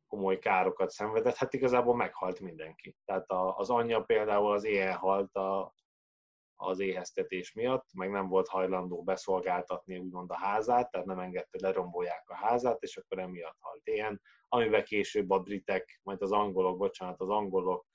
komoly 0.07 0.39
károkat 0.39 0.89
szenvedett. 0.89 1.35
Hát 1.35 1.53
igazából 1.53 1.95
meghalt 1.95 2.39
mindenki. 2.39 2.95
Tehát 3.05 3.25
az 3.57 3.69
anyja 3.69 4.01
például 4.01 4.51
az 4.51 4.63
éhen 4.63 4.95
halt 4.95 5.35
a, 5.35 5.73
az 6.55 6.79
éheztetés 6.79 7.53
miatt, 7.53 7.93
meg 7.93 8.09
nem 8.09 8.27
volt 8.27 8.47
hajlandó 8.47 9.03
beszolgáltatni 9.03 9.97
úgymond 9.97 10.31
a 10.31 10.37
házát, 10.37 10.91
tehát 10.91 11.07
nem 11.07 11.19
engedte, 11.19 11.57
lerombolják 11.61 12.29
a 12.29 12.35
házát, 12.35 12.83
és 12.83 12.97
akkor 12.97 13.19
emiatt 13.19 13.57
halt 13.59 13.87
éhen, 13.87 14.21
amivel 14.47 14.83
később 14.83 15.29
a 15.29 15.39
britek, 15.39 15.99
majd 16.03 16.21
az 16.21 16.31
angolok, 16.31 16.77
bocsánat, 16.77 17.19
az 17.21 17.29
angolok 17.29 17.85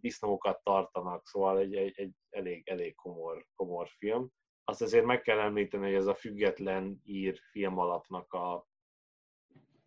disznókat 0.00 0.62
tartanak, 0.62 1.26
szóval 1.26 1.58
egy, 1.58 1.74
egy, 1.74 1.92
egy 1.98 2.12
elég, 2.30 2.68
elég 2.68 2.94
komor, 2.94 3.46
komor 3.54 3.88
film. 3.88 4.32
Azt 4.64 4.82
azért 4.82 5.04
meg 5.04 5.22
kell 5.22 5.38
említeni, 5.38 5.84
hogy 5.84 5.94
ez 5.94 6.06
a 6.06 6.14
független 6.14 7.00
ír 7.04 7.38
filmalapnak 7.50 8.32
a, 8.32 8.54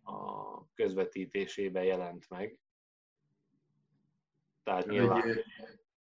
a 0.02 0.66
közvetítésében 0.74 1.84
jelent 1.84 2.28
meg. 2.28 2.58
Tehát 4.62 4.86
nyilván... 4.86 5.28
Egy, 5.28 5.44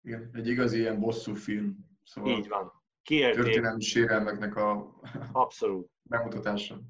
igen, 0.03 0.31
egy 0.33 0.49
igazi 0.49 0.79
ilyen 0.79 1.01
bosszú 1.01 1.35
film. 1.35 1.77
Szóval 2.05 2.39
Így 2.39 2.49
van. 2.49 2.73
Kiélték. 3.03 3.43
Történelmi 3.43 3.83
sérelmeknek 3.83 4.57
a 4.57 5.01
Abszolút. 5.33 5.91
bemutatása. 6.11 6.81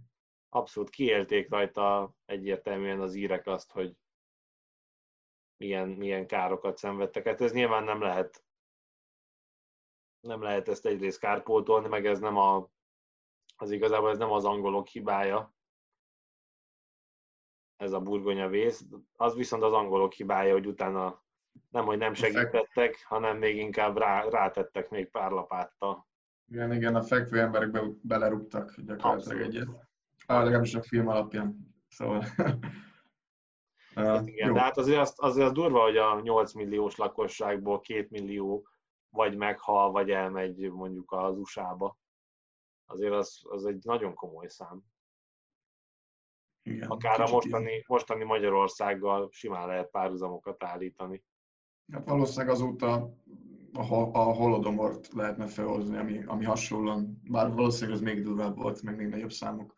Abszolút 0.48 0.90
kiélték 0.90 1.50
rajta 1.50 2.14
egyértelműen 2.24 3.00
az 3.00 3.14
írek 3.14 3.46
azt, 3.46 3.72
hogy 3.72 3.96
milyen, 5.56 5.88
milyen 5.88 6.26
károkat 6.26 6.76
szenvedtek. 6.76 7.26
Hát 7.26 7.40
ez 7.40 7.52
nyilván 7.52 7.84
nem 7.84 8.00
lehet 8.00 8.44
nem 10.20 10.42
lehet 10.42 10.68
ezt 10.68 10.86
egyrészt 10.86 11.18
kárpótolni, 11.18 11.88
meg 11.88 12.06
ez 12.06 12.18
nem 12.20 12.36
a, 12.36 12.70
az 13.56 13.70
igazából 13.70 14.10
ez 14.10 14.18
nem 14.18 14.30
az 14.30 14.44
angolok 14.44 14.86
hibája, 14.86 15.54
ez 17.76 17.92
a 17.92 18.00
burgonya 18.00 18.48
vész. 18.48 18.84
Az 19.16 19.34
viszont 19.34 19.62
az 19.62 19.72
angolok 19.72 20.12
hibája, 20.12 20.52
hogy 20.52 20.66
utána 20.66 21.22
nem, 21.68 21.84
hogy 21.84 21.98
nem 21.98 22.14
segítettek, 22.14 23.04
hanem 23.04 23.38
még 23.38 23.56
inkább 23.56 23.96
rá, 23.96 24.28
rátettek 24.28 24.90
még 24.90 25.10
pár 25.10 25.30
lapáttal. 25.30 26.08
Igen, 26.50 26.72
igen, 26.72 26.94
a 26.94 27.02
fekvő 27.02 27.40
emberekbe 27.40 27.82
belerúgtak 28.02 28.74
gyakorlatilag 28.80 29.40
egyet. 29.40 29.68
Ah, 30.26 30.42
legalábbis 30.42 30.74
a 30.74 30.82
film 30.82 31.08
alapján. 31.08 31.74
Szóval... 31.88 32.20
hát 33.94 34.26
igen, 34.26 34.48
jó. 34.48 34.54
de 34.54 34.60
hát 34.60 34.76
azért 34.76 35.00
az, 35.00 35.14
azért 35.16 35.46
az 35.46 35.52
durva, 35.52 35.82
hogy 35.82 35.96
a 35.96 36.20
8 36.20 36.52
milliós 36.52 36.96
lakosságból 36.96 37.80
2 37.80 38.06
millió 38.10 38.66
vagy 39.10 39.36
meghal, 39.36 39.90
vagy 39.90 40.10
elmegy 40.10 40.70
mondjuk 40.70 41.12
az 41.12 41.38
USA-ba. 41.38 41.98
Azért 42.86 43.12
az, 43.12 43.40
az 43.42 43.64
egy 43.64 43.84
nagyon 43.84 44.14
komoly 44.14 44.48
szám. 44.48 44.82
Igen, 46.62 46.88
Akár 46.88 47.20
a 47.20 47.28
mostani, 47.28 47.84
mostani 47.86 48.24
Magyarországgal 48.24 49.28
simán 49.32 49.66
lehet 49.66 49.90
párhuzamokat 49.90 50.64
állítani. 50.64 51.24
Hát 51.90 52.08
valószínűleg 52.08 52.54
azóta 52.54 53.14
a, 53.72 54.20
holodomort 54.22 55.12
lehetne 55.12 55.46
felhozni, 55.46 55.96
ami, 55.96 56.24
ami 56.24 56.44
hasonlóan, 56.44 57.20
bár 57.30 57.52
valószínűleg 57.52 57.96
az 57.96 58.02
még 58.02 58.22
durvább 58.22 58.56
volt, 58.56 58.82
meg 58.82 58.96
még 58.96 59.06
nagyobb 59.06 59.32
számok, 59.32 59.76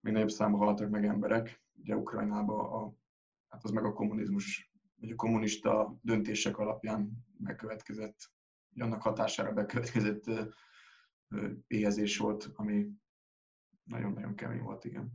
még 0.00 0.12
nagyobb 0.12 0.30
számok 0.30 0.60
haltak 0.60 0.90
meg 0.90 1.04
emberek. 1.04 1.62
Ugye 1.74 1.96
Ukrajnában 1.96 2.60
a, 2.60 2.94
hát 3.48 3.64
az 3.64 3.70
meg 3.70 3.84
a 3.84 3.92
kommunizmus, 3.92 4.72
vagy 5.00 5.10
a 5.10 5.14
kommunista 5.14 5.98
döntések 6.02 6.58
alapján 6.58 7.26
megkövetkezett, 7.38 8.30
annak 8.78 9.02
hatására 9.02 9.52
bekövetkezett 9.52 10.24
éhezés 11.66 12.18
volt, 12.18 12.50
ami 12.54 12.88
nagyon-nagyon 13.84 14.34
kemény 14.34 14.62
volt, 14.62 14.84
igen. 14.84 15.12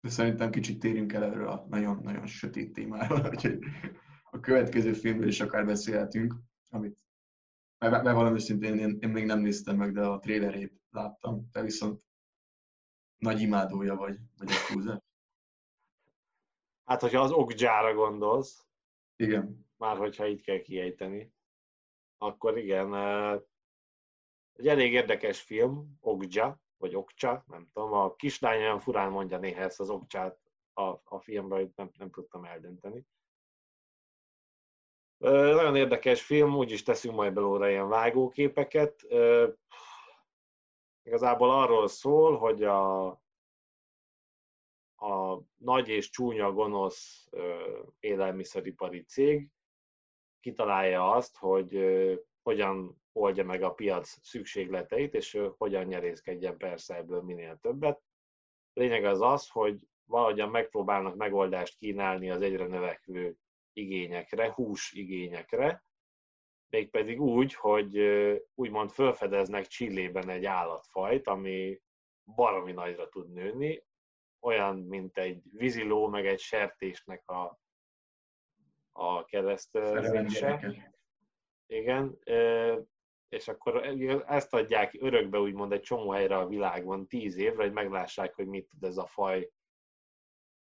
De 0.00 0.08
szerintem 0.08 0.50
kicsit 0.50 0.78
térjünk 0.78 1.12
el 1.12 1.24
erről 1.24 1.48
a 1.48 1.66
nagyon-nagyon 1.68 2.26
sötét 2.26 2.72
témáról, 2.72 3.28
úgyhogy 3.32 3.58
a 4.30 4.40
következő 4.40 4.92
filmről 4.92 5.28
is 5.28 5.40
akár 5.40 5.66
beszélhetünk, 5.66 6.34
amit 6.70 6.98
bevallom 7.78 8.34
őszintén, 8.34 8.78
én, 8.78 8.98
én 9.00 9.08
még 9.08 9.24
nem 9.24 9.40
néztem 9.40 9.76
meg, 9.76 9.92
de 9.92 10.06
a 10.06 10.18
trailerét 10.18 10.80
láttam. 10.90 11.50
Te 11.52 11.62
viszont 11.62 12.06
nagy 13.18 13.40
imádója 13.40 13.94
vagy, 13.94 14.18
vagy 14.36 14.50
a 14.50 14.72
túlzás. 14.72 15.00
Hát, 16.84 17.00
hogyha 17.00 17.20
az 17.20 17.30
okgyára 17.30 17.94
gondolsz, 17.94 18.66
Igen. 19.16 19.66
már 19.76 19.96
hogyha 19.96 20.26
így 20.26 20.40
kell 20.40 20.58
kiejteni, 20.60 21.32
akkor 22.18 22.58
igen, 22.58 22.94
egy 24.52 24.66
elég 24.66 24.92
érdekes 24.92 25.40
film, 25.40 25.96
Okja, 26.00 26.60
vagy 26.76 26.94
Okcsa, 26.94 27.44
nem 27.46 27.68
tudom, 27.72 27.92
a 27.92 28.14
kislány 28.14 28.60
olyan 28.60 28.80
furán 28.80 29.10
mondja 29.10 29.38
néha 29.38 29.60
ezt 29.60 29.80
az 29.80 29.90
Okcsát 29.90 30.38
a, 30.72 31.00
a 31.04 31.20
filmben, 31.20 31.72
nem, 31.76 31.90
nem 31.98 32.10
tudtam 32.10 32.44
eldönteni. 32.44 33.06
Nagyon 35.18 35.76
érdekes 35.76 36.22
film, 36.22 36.56
úgyis 36.56 36.82
teszünk 36.82 37.14
majd 37.14 37.32
belőle 37.32 37.70
ilyen 37.70 37.88
vágóképeket. 37.88 39.06
Igazából 41.02 41.50
arról 41.50 41.88
szól, 41.88 42.36
hogy 42.36 42.62
a, 42.62 43.06
a 44.96 45.40
nagy 45.56 45.88
és 45.88 46.10
csúnya 46.10 46.52
gonosz 46.52 47.28
élelmiszeripari 47.98 49.04
cég 49.04 49.50
kitalálja 50.40 51.10
azt, 51.10 51.36
hogy 51.36 51.78
hogyan 52.42 53.02
oldja 53.12 53.44
meg 53.44 53.62
a 53.62 53.72
piac 53.72 54.16
szükségleteit, 54.22 55.14
és 55.14 55.40
hogyan 55.56 55.84
nyerészkedjen 55.84 56.56
persze 56.56 56.96
ebből 56.96 57.22
minél 57.22 57.58
többet. 57.60 58.02
Lényeg 58.72 59.04
az 59.04 59.20
az, 59.20 59.48
hogy 59.48 59.86
valahogyan 60.04 60.48
megpróbálnak 60.48 61.16
megoldást 61.16 61.78
kínálni 61.78 62.30
az 62.30 62.40
egyre 62.40 62.66
növekvő 62.66 63.36
igényekre, 63.78 64.52
hús 64.52 64.92
igényekre, 64.92 65.84
mégpedig 66.70 67.20
úgy, 67.20 67.54
hogy 67.54 67.98
úgymond 68.54 68.90
felfedeznek 68.90 69.66
Csillében 69.66 70.28
egy 70.28 70.44
állatfajt, 70.44 71.26
ami 71.26 71.80
baromi 72.34 72.72
nagyra 72.72 73.08
tud 73.08 73.32
nőni, 73.32 73.86
olyan, 74.40 74.78
mint 74.78 75.18
egy 75.18 75.42
víziló, 75.52 76.08
meg 76.08 76.26
egy 76.26 76.40
sertésnek 76.40 77.28
a, 77.28 77.60
a 78.92 79.24
keresztezése. 79.24 80.60
Igen, 81.66 82.18
és 83.28 83.48
akkor 83.48 83.76
ezt 84.26 84.54
adják 84.54 84.96
örökbe 85.00 85.38
úgymond 85.38 85.72
egy 85.72 85.80
csomó 85.80 86.10
helyre 86.10 86.36
a 86.36 86.46
világban, 86.46 87.06
tíz 87.06 87.36
évre, 87.36 87.62
hogy 87.62 87.72
meglássák, 87.72 88.34
hogy 88.34 88.46
mit 88.46 88.68
tud 88.68 88.84
ez 88.84 88.96
a 88.96 89.06
faj, 89.06 89.50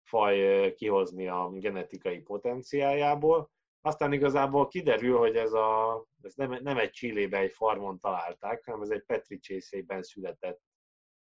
faj 0.07 0.73
kihozni 0.73 1.27
a 1.27 1.49
genetikai 1.49 2.19
potenciájából. 2.19 3.51
Aztán 3.81 4.13
igazából 4.13 4.67
kiderül, 4.67 5.17
hogy 5.17 5.35
ez, 5.35 5.53
a, 5.53 6.05
ez 6.21 6.33
nem, 6.33 6.63
nem 6.63 6.77
egy 6.77 6.91
Csillébe 6.91 7.37
egy 7.37 7.51
farmon 7.51 7.99
találták, 7.99 8.65
hanem 8.65 8.81
ez 8.81 8.89
egy 8.89 9.03
petricsészében 9.03 10.03
született 10.03 10.61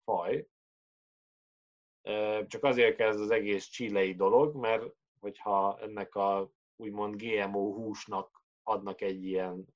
faj. 0.04 0.46
Csak 2.46 2.64
azért 2.64 2.96
kezd 2.96 3.20
az 3.20 3.30
egész 3.30 3.64
csilei 3.64 4.14
dolog, 4.14 4.54
mert 4.54 4.84
hogyha 5.20 5.78
ennek 5.80 6.14
a 6.14 6.50
úgymond 6.76 7.22
GMO 7.22 7.72
húsnak 7.72 8.42
adnak 8.62 9.00
egy 9.00 9.24
ilyen 9.24 9.66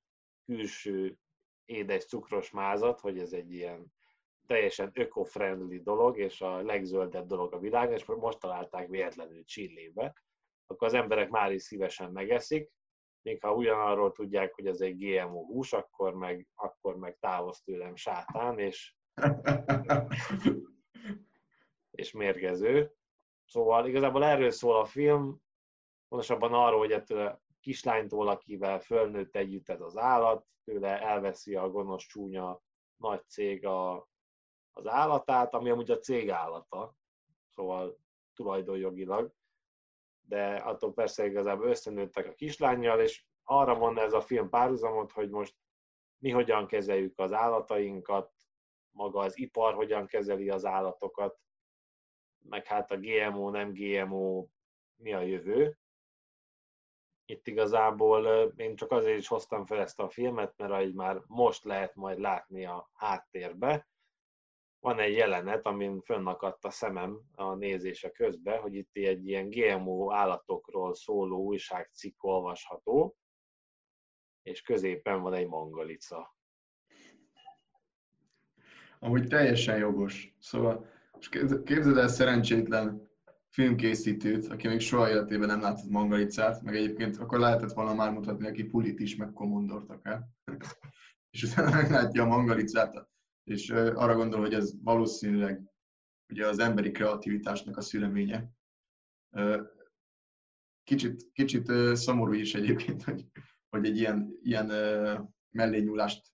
külső 0.45 1.17
édes 1.65 2.05
cukros 2.05 2.51
mázat, 2.51 2.99
hogy 2.99 3.19
ez 3.19 3.33
egy 3.33 3.53
ilyen 3.53 3.93
teljesen 4.49 4.91
öko-friendly 4.93 5.79
dolog, 5.81 6.17
és 6.17 6.41
a 6.41 6.61
legzöldebb 6.61 7.27
dolog 7.27 7.53
a 7.53 7.59
világon, 7.59 7.93
és 7.93 8.05
most 8.05 8.39
találták 8.39 8.87
véletlenül 8.87 9.43
Csillébe, 9.43 10.13
akkor 10.67 10.87
az 10.87 10.93
emberek 10.93 11.29
már 11.29 11.51
is 11.51 11.61
szívesen 11.61 12.11
megeszik, 12.11 12.71
még 13.21 13.41
ha 13.41 13.53
ugyanarról 13.53 14.11
tudják, 14.11 14.53
hogy 14.53 14.67
ez 14.67 14.81
egy 14.81 14.97
GMO 14.97 15.45
hús, 15.45 15.73
akkor 15.73 16.13
meg, 16.13 16.47
akkor 16.55 16.97
meg 16.97 17.17
távoz 17.19 17.61
tőlem 17.61 17.95
sátán, 17.95 18.59
és, 18.59 18.95
és 22.01 22.11
mérgező. 22.11 22.93
Szóval 23.45 23.87
igazából 23.87 24.25
erről 24.25 24.51
szól 24.51 24.75
a 24.75 24.85
film, 24.85 25.41
pontosabban 26.07 26.53
arról, 26.53 26.79
hogy 26.79 26.91
ettől 26.91 27.27
a 27.27 27.41
kislánytól, 27.59 28.27
akivel 28.27 28.79
fölnőtt 28.79 29.35
együtt 29.35 29.69
ez 29.69 29.81
az 29.81 29.97
állat, 29.97 30.45
tőle 30.63 31.01
elveszi 31.01 31.55
a 31.55 31.69
gonosz 31.69 32.05
csúnya 32.07 32.61
nagy 32.95 33.27
cég 33.27 33.65
a, 33.65 34.08
az 34.73 34.87
állatát, 34.87 35.53
ami 35.53 35.69
amúgy 35.69 35.91
a 35.91 35.99
cég 35.99 36.29
állata, 36.29 36.95
szóval 37.47 37.99
tulajdonjogilag, 38.35 39.33
de 40.21 40.55
attól 40.55 40.93
persze 40.93 41.25
igazából 41.25 41.67
összenőttek 41.67 42.27
a 42.27 42.33
kislányjal, 42.33 42.99
és 42.99 43.25
arra 43.43 43.75
van 43.75 43.99
ez 43.99 44.13
a 44.13 44.21
film 44.21 44.49
párhuzamot, 44.49 45.11
hogy 45.11 45.29
most 45.29 45.55
mi 46.17 46.29
hogyan 46.29 46.67
kezeljük 46.67 47.19
az 47.19 47.33
állatainkat, 47.33 48.31
maga 48.91 49.19
az 49.19 49.37
ipar 49.37 49.73
hogyan 49.73 50.05
kezeli 50.05 50.49
az 50.49 50.65
állatokat, 50.65 51.39
meg 52.39 52.65
hát 52.65 52.91
a 52.91 52.97
GMO, 52.97 53.49
nem 53.49 53.73
GMO, 53.73 54.47
mi 54.95 55.13
a 55.13 55.21
jövő. 55.21 55.77
Itt 57.25 57.47
igazából 57.47 58.25
én 58.55 58.75
csak 58.75 58.91
azért 58.91 59.17
is 59.17 59.27
hoztam 59.27 59.65
fel 59.65 59.79
ezt 59.79 59.99
a 59.99 60.09
filmet, 60.09 60.57
mert 60.57 60.71
ahogy 60.71 60.93
már 60.93 61.21
most 61.27 61.63
lehet 61.63 61.95
majd 61.95 62.19
látni 62.19 62.65
a 62.65 62.89
háttérbe, 62.93 63.87
van 64.79 64.99
egy 64.99 65.13
jelenet, 65.13 65.65
amin 65.65 66.01
fönnakadt 66.01 66.65
a 66.65 66.69
szemem 66.69 67.21
a 67.35 67.55
nézése 67.55 68.09
közben, 68.09 68.59
hogy 68.59 68.75
itt 68.75 68.89
egy 68.91 69.27
ilyen 69.27 69.49
GMO 69.49 70.13
állatokról 70.13 70.93
szóló 70.93 71.37
újságcikk 71.37 72.23
olvasható, 72.23 73.17
és 74.43 74.61
középen 74.61 75.21
van 75.21 75.33
egy 75.33 75.47
mangalica. 75.47 76.35
Amúgy 78.99 79.27
teljesen 79.27 79.77
jogos. 79.77 80.35
Szóval 80.39 80.85
képzeld 81.63 81.97
el 81.97 82.07
szerencsétlen 82.07 83.09
filmkészítőt, 83.49 84.47
aki 84.47 84.67
még 84.67 84.79
soha 84.79 85.09
életében 85.09 85.47
nem 85.47 85.61
látott 85.61 85.89
mangalicát, 85.89 86.61
meg 86.61 86.75
egyébként 86.75 87.17
akkor 87.17 87.39
lehetett 87.39 87.71
volna 87.71 87.93
már 87.93 88.11
mutatni 88.11 88.45
neki 88.45 88.63
pulit 88.63 88.99
is, 88.99 89.15
meg 89.15 89.33
komondort 89.33 89.89
akár. 89.89 90.21
és 91.31 91.43
utána 91.43 91.75
meglátja 91.75 92.23
a 92.23 92.27
mangalicát, 92.27 93.07
és 93.49 93.69
arra 93.69 94.15
gondol, 94.15 94.39
hogy 94.39 94.53
ez 94.53 94.83
valószínűleg 94.83 95.61
ugye 96.29 96.47
az 96.47 96.59
emberi 96.59 96.91
kreativitásnak 96.91 97.77
a 97.77 97.81
szüleménye. 97.81 98.49
Kicsit, 100.83 101.31
kicsit 101.31 101.71
szomorú 101.95 102.33
is 102.33 102.55
egyébként, 102.55 103.03
hogy, 103.03 103.25
hogy 103.69 103.85
egy 103.85 103.97
ilyen, 103.97 104.37
ilyen 104.41 104.67
mellényúlást 105.49 106.27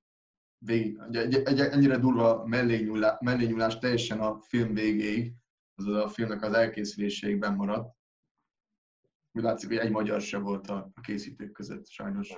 végig, 0.57 0.99
egy, 1.11 1.33
egy, 1.33 1.59
ennyire 1.59 1.97
durva 1.97 2.45
mellényúlás, 2.45 3.17
mellényúlás 3.19 3.77
teljesen 3.77 4.19
a 4.19 4.39
film 4.41 4.73
végéig, 4.73 5.33
az 5.75 5.87
a 5.87 6.07
filmnek 6.07 6.41
az 6.41 6.53
elkészüléséig 6.53 7.37
maradt. 7.37 7.95
Úgy 9.31 9.43
látszik, 9.43 9.69
hogy 9.69 9.77
egy 9.77 9.91
magyar 9.91 10.21
se 10.21 10.37
volt 10.37 10.67
a, 10.67 10.91
a 10.93 11.01
készítők 11.01 11.51
között, 11.51 11.87
sajnos. 11.87 12.33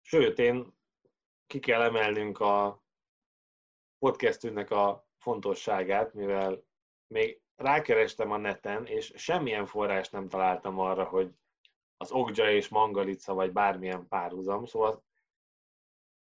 Sőt, 0.00 0.38
én 0.38 0.74
ki 1.46 1.58
kell 1.58 1.82
emelnünk 1.82 2.38
a 2.38 2.83
podcastünknek 3.98 4.70
a 4.70 5.06
fontosságát, 5.16 6.14
mivel 6.14 6.64
még 7.06 7.40
rákerestem 7.56 8.30
a 8.30 8.36
neten, 8.36 8.86
és 8.86 9.12
semmilyen 9.16 9.66
forrás 9.66 10.10
nem 10.10 10.28
találtam 10.28 10.78
arra, 10.78 11.04
hogy 11.04 11.30
az 11.96 12.12
Ogja 12.12 12.50
és 12.50 12.68
Mangalica, 12.68 13.34
vagy 13.34 13.52
bármilyen 13.52 14.08
párhuzam. 14.08 14.64
Szóval 14.64 15.04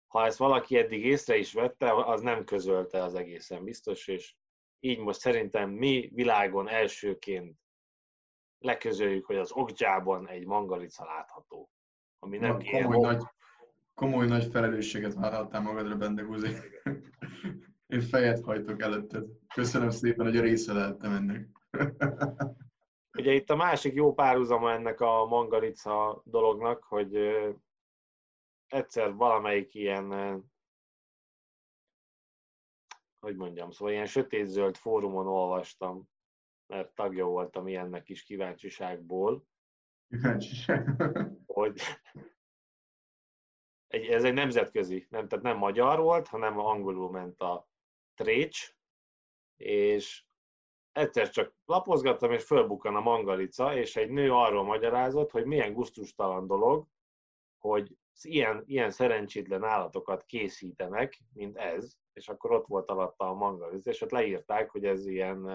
ha 0.07 0.25
ezt 0.25 0.37
valaki 0.37 0.77
eddig 0.77 1.05
észre 1.05 1.37
is 1.37 1.53
vette, 1.53 1.93
az 1.93 2.21
nem 2.21 2.43
közölte 2.43 3.03
az 3.03 3.15
egészen 3.15 3.63
biztos, 3.63 4.07
és 4.07 4.35
így 4.79 4.99
most 4.99 5.19
szerintem 5.19 5.69
mi 5.69 6.09
világon 6.13 6.69
elsőként 6.69 7.57
leközöljük, 8.59 9.25
hogy 9.25 9.37
az 9.37 9.51
Ogjában 9.51 10.27
egy 10.27 10.45
mangalica 10.45 11.05
látható, 11.05 11.69
ami 12.19 12.37
nem 12.37 12.57
Na, 12.57 12.63
komoly, 12.71 12.99
nagy, 12.99 13.23
komoly 13.93 14.27
nagy 14.27 14.45
felelősséget 14.51 15.13
vállaltál 15.13 15.61
magadra, 15.61 15.95
Bendegúzi. 15.95 16.47
Én 17.87 18.01
fejet 18.01 18.43
hajtok 18.43 18.81
előtted. 18.81 19.25
Köszönöm 19.53 19.89
szépen, 19.89 20.25
hogy 20.25 20.37
a 20.37 20.41
része 20.41 20.73
lehettem 20.73 21.11
ennek. 21.11 21.47
Ugye 23.17 23.33
itt 23.33 23.49
a 23.49 23.55
másik 23.55 23.93
jó 23.93 24.13
párhuzama 24.13 24.71
ennek 24.71 24.99
a 24.99 25.25
mangalica 25.25 26.21
dolognak, 26.25 26.83
hogy 26.83 27.17
egyszer 28.67 29.13
valamelyik 29.13 29.73
ilyen, 29.73 30.07
hogy 33.19 33.35
mondjam, 33.35 33.71
szóval 33.71 33.93
ilyen 33.93 34.05
sötétzöld 34.05 34.75
fórumon 34.75 35.27
olvastam, 35.27 36.09
mert 36.67 36.95
tagja 36.95 37.25
voltam 37.25 37.67
ilyennek 37.67 38.09
is 38.09 38.23
kíváncsiságból, 38.23 39.45
Kíváncsiság. 40.07 40.89
hogy 41.45 41.81
egy, 43.93 44.05
ez 44.05 44.23
egy 44.23 44.33
nemzetközi, 44.33 45.07
nem, 45.09 45.27
tehát 45.27 45.43
nem 45.43 45.57
magyar 45.57 45.99
volt, 45.99 46.27
hanem 46.27 46.59
angolul 46.59 47.11
ment 47.11 47.39
a 47.41 47.67
Trécs, 48.13 48.75
és 49.57 50.23
egyszer 50.91 51.29
csak 51.29 51.55
lapozgattam, 51.65 52.31
és 52.31 52.43
fölbukkan 52.43 52.95
a 52.95 53.01
mangalica, 53.01 53.75
és 53.75 53.95
egy 53.95 54.09
nő 54.09 54.31
arról 54.31 54.63
magyarázott, 54.63 55.31
hogy 55.31 55.45
milyen 55.45 55.73
guztustalan 55.73 56.47
dolog, 56.47 56.87
hogy 57.57 57.97
ilyen, 58.21 58.63
ilyen 58.65 58.91
szerencsétlen 58.91 59.63
állatokat 59.63 60.23
készítenek, 60.23 61.21
mint 61.33 61.57
ez, 61.57 61.93
és 62.13 62.29
akkor 62.29 62.51
ott 62.51 62.67
volt 62.67 62.89
alatta 62.89 63.29
a 63.29 63.33
mangalica, 63.33 63.89
és 63.89 64.01
ott 64.01 64.11
leírták, 64.11 64.69
hogy 64.69 64.85
ez 64.85 65.05
ilyen, 65.05 65.49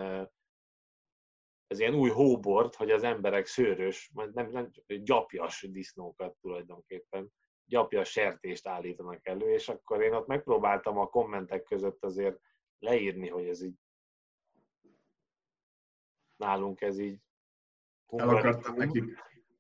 ez 1.67 1.79
ilyen 1.79 1.95
új 1.95 2.11
hóbort, 2.11 2.75
hogy 2.75 2.91
az 2.91 3.03
emberek 3.03 3.47
szőrös, 3.47 4.11
nem, 4.33 4.51
nem 4.51 4.71
gyapjas 4.87 5.67
disznókat 5.71 6.37
tulajdonképpen, 6.41 7.33
gyapjas 7.69 8.11
sertést 8.11 8.67
állítanak 8.67 9.27
elő, 9.27 9.53
és 9.53 9.69
akkor 9.69 10.03
én 10.03 10.13
ott 10.13 10.27
megpróbáltam 10.27 10.99
a 10.99 11.07
kommentek 11.07 11.63
között 11.63 12.05
azért 12.05 12.41
leírni, 12.79 13.29
hogy 13.29 13.49
ez 13.49 13.63
így 13.63 13.77
nálunk 16.37 16.81
ez 16.81 16.99
így 16.99 17.21
El 18.07 18.29
akartam 18.29 18.75
nekik 18.77 19.05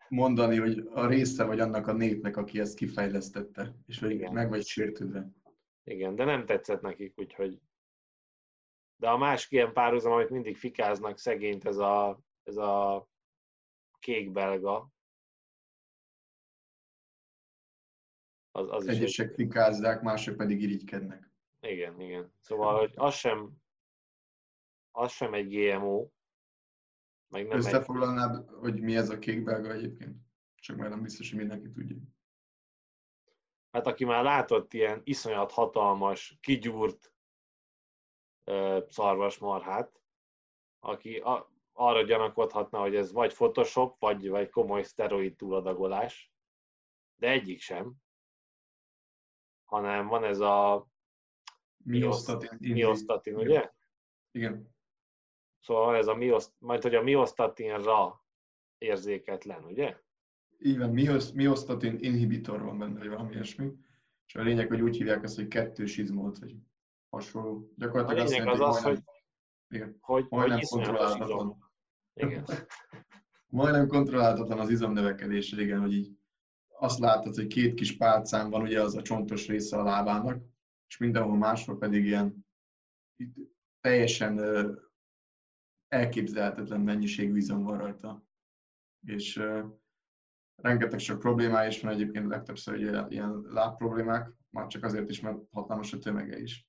mondani, 0.09 0.57
hogy 0.59 0.88
a 0.92 1.07
része 1.07 1.44
vagy 1.44 1.61
annak 1.61 1.87
a 1.87 1.92
népnek, 1.92 2.37
aki 2.37 2.61
ezt 2.61 2.77
kifejlesztette, 2.77 3.75
és 3.87 3.99
hogy 3.99 4.11
Igen. 4.11 4.33
meg 4.33 4.49
vagy 4.49 4.64
sértődve. 4.64 5.29
Igen, 5.85 6.14
de 6.14 6.25
nem 6.25 6.44
tetszett 6.44 6.81
nekik, 6.81 7.12
úgyhogy... 7.16 7.61
De 8.97 9.09
a 9.09 9.16
másik 9.16 9.51
ilyen 9.51 9.73
párhuzam, 9.73 10.12
amit 10.12 10.31
mindig 10.31 10.57
fikáznak 10.57 11.18
szegényt, 11.18 11.64
ez 11.64 11.77
a, 11.77 12.21
ez 12.42 12.57
a 12.57 13.07
kék 13.99 14.31
belga. 14.33 14.88
Az, 18.59 18.71
az 18.71 18.87
Egyesek 18.87 19.29
is 19.29 19.35
fikázzák, 19.35 20.03
mások 20.03 20.37
pedig 20.37 20.62
irigykednek. 20.62 21.31
Igen, 21.61 22.01
igen. 22.01 22.33
Szóval, 22.40 22.79
hogy 22.79 22.92
az 22.94 23.14
sem, 23.14 23.51
az 24.90 25.12
sem 25.12 25.35
egy 25.35 25.49
GMO, 25.49 26.09
meg 27.29 27.47
nem 27.47 27.57
Összefoglalnád, 27.57 28.37
egy... 28.37 28.55
hogy 28.61 28.81
mi 28.81 28.97
ez 28.97 29.11
a 29.11 29.18
kék 29.18 29.42
belga 29.42 29.73
egyébként? 29.73 30.16
Csak 30.55 30.77
már 30.77 30.88
nem 30.88 31.03
biztos, 31.03 31.31
hogy 31.31 31.38
mindenki 31.38 31.71
tudja. 31.71 31.97
Hát 33.71 33.87
aki 33.87 34.05
már 34.05 34.25
látott 34.25 34.73
ilyen 34.73 35.01
iszonyat 35.05 35.53
hatalmas, 35.53 36.38
kigyúrt 36.40 37.12
uh, 38.44 38.87
szarvasmarhát, 38.88 40.03
aki 40.81 41.18
a, 41.18 41.51
arra 41.73 42.03
gyanakodhatna, 42.03 42.81
hogy 42.81 42.97
ez 42.97 43.12
vagy 43.12 43.33
Photoshop, 43.33 44.01
vagy, 44.01 44.29
vagy 44.29 44.51
komoly 44.51 44.83
szteroid 44.83 45.37
túladagolás, 45.37 46.33
de 47.16 47.29
egyik 47.29 47.61
sem, 47.61 47.94
hanem 49.68 50.07
van 50.07 50.24
ez 50.24 50.40
a 50.40 50.87
miostatin, 51.85 52.50
miostatin 52.59 53.35
ugye? 53.35 53.70
Igen. 54.31 54.76
Szóval 55.61 55.96
ez 55.96 56.07
a 56.07 56.14
mioszt, 56.14 56.52
majd 56.59 56.83
hogy 56.83 56.94
a 56.94 57.02
miostatinra 57.02 58.24
érzéketlen, 58.78 59.64
ugye? 59.64 59.96
Így 60.59 60.78
van, 60.78 60.90
miostatin 61.35 61.96
inhibitor 62.00 62.62
van 62.62 62.78
benne, 62.78 62.98
vagy 62.98 63.09
valami 63.09 63.33
ilyesmi. 63.33 63.72
És 64.26 64.35
a 64.35 64.42
lényeg, 64.42 64.68
hogy 64.68 64.81
úgy 64.81 64.96
hívják 64.96 65.22
ezt, 65.22 65.37
hogy 65.37 65.48
kettős 65.48 65.96
izmolt, 65.96 66.38
vagy 66.38 66.57
hasonló. 67.09 67.72
Gyakorlatilag 67.76 68.26
a 68.26 68.28
lényeg 68.28 68.48
az 68.48 68.61
az, 68.61 68.83
hogy, 68.83 68.98
igen, 69.68 69.96
hogy, 70.00 70.26
majdnem 70.28 70.59
hogy 70.59 70.68
kontrollálhatatlan. 70.68 71.72
Igen. 72.14 72.44
majdnem 73.48 73.87
kontrollálhatatlan 73.87 74.59
az 74.59 74.70
izomnövekedés, 74.70 75.52
igen, 75.52 75.81
hogy 75.81 75.92
így 75.92 76.17
azt 76.79 76.99
látod, 76.99 77.35
hogy 77.35 77.47
két 77.47 77.75
kis 77.75 77.97
pálcán 77.97 78.51
van 78.51 78.62
ugye 78.62 78.83
az 78.83 78.97
a 78.97 79.03
csontos 79.03 79.47
része 79.47 79.77
a 79.77 79.83
lábának, 79.83 80.43
és 80.88 80.97
mindenhol 80.97 81.37
máshol 81.37 81.79
pedig 81.79 82.05
ilyen 82.05 82.47
teljesen 83.81 84.41
elképzelhetetlen 85.88 86.81
mennyiségű 86.81 87.37
izom 87.37 87.62
van 87.62 87.79
rajta. 87.79 88.27
És 89.07 89.43
rengeteg 90.62 90.99
sok 90.99 91.19
problémája 91.19 91.69
is 91.69 91.81
van 91.81 91.93
egyébként 91.93 92.27
legtöbbször 92.27 92.75
ugye, 92.75 93.07
ilyen 93.09 93.43
láb 93.49 93.77
problémák, 93.77 94.33
már 94.51 94.67
csak 94.67 94.85
azért 94.85 95.11
is, 95.11 95.21
mert 95.21 95.38
hatalmas 95.51 95.93
a 95.93 95.99
tömege 95.99 96.38
is. 96.38 96.69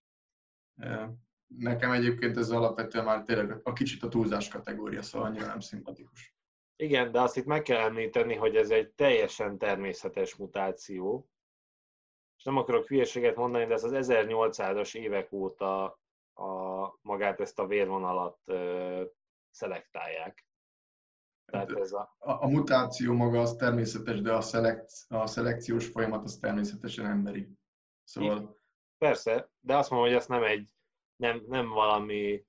Nekem 1.47 1.91
egyébként 1.91 2.37
ez 2.37 2.49
alapvetően 2.49 3.05
már 3.05 3.23
tényleg 3.23 3.59
a 3.63 3.73
kicsit 3.73 4.03
a 4.03 4.07
túlzás 4.07 4.47
kategória, 4.47 5.01
szóval 5.01 5.27
annyira 5.27 5.45
nem 5.45 5.59
szimpatikus. 5.59 6.38
Igen, 6.81 7.11
de 7.11 7.21
azt 7.21 7.37
itt 7.37 7.45
meg 7.45 7.61
kell 7.61 7.79
említeni, 7.79 8.35
hogy 8.35 8.55
ez 8.55 8.69
egy 8.69 8.89
teljesen 8.89 9.57
természetes 9.57 10.35
mutáció, 10.35 11.29
és 12.37 12.43
nem 12.43 12.57
akarok 12.57 12.87
hülyeséget 12.87 13.35
mondani, 13.35 13.65
de 13.65 13.73
ez 13.73 13.83
az 13.83 14.07
1800-as 14.09 14.95
évek 14.95 15.31
óta 15.31 15.99
a, 16.33 16.99
magát 17.01 17.39
ezt 17.39 17.59
a 17.59 17.65
vérvonalat 17.65 18.39
ö, 18.45 19.03
szelektálják. 19.49 20.45
Tehát 21.45 21.71
ez 21.71 21.91
a... 21.91 22.15
A, 22.17 22.31
a 22.43 22.47
mutáció 22.47 23.13
maga 23.13 23.41
az 23.41 23.55
természetes, 23.55 24.21
de 24.21 24.33
a, 24.33 24.41
szelekt, 24.41 24.91
a 25.07 25.27
szelekciós 25.27 25.87
folyamat 25.87 26.23
az 26.23 26.37
természetesen 26.37 27.05
emberi. 27.05 27.49
Szóval... 28.03 28.57
Persze, 28.97 29.51
de 29.59 29.77
azt 29.77 29.89
mondom, 29.89 30.07
hogy 30.07 30.17
ez 30.17 30.27
nem 30.27 30.43
egy, 30.43 30.69
nem, 31.15 31.43
nem 31.47 31.69
valami 31.69 32.45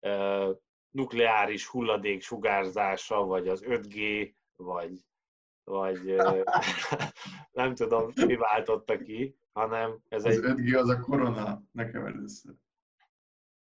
ö, 0.00 0.52
nukleáris 0.96 1.66
hulladék 1.66 2.22
sugárzása, 2.22 3.24
vagy 3.24 3.48
az 3.48 3.62
5G, 3.66 4.32
vagy, 4.56 5.06
vagy 5.64 6.14
nem 7.60 7.74
tudom, 7.74 8.12
mi 8.26 8.36
váltotta 8.36 8.98
ki, 8.98 9.36
hanem 9.52 9.98
ez 10.08 10.24
az 10.24 10.34
egy... 10.36 10.40
5G 10.42 10.78
az 10.78 10.88
a 10.88 11.00
korona, 11.00 11.62
nekem 11.72 12.04
először. 12.04 12.54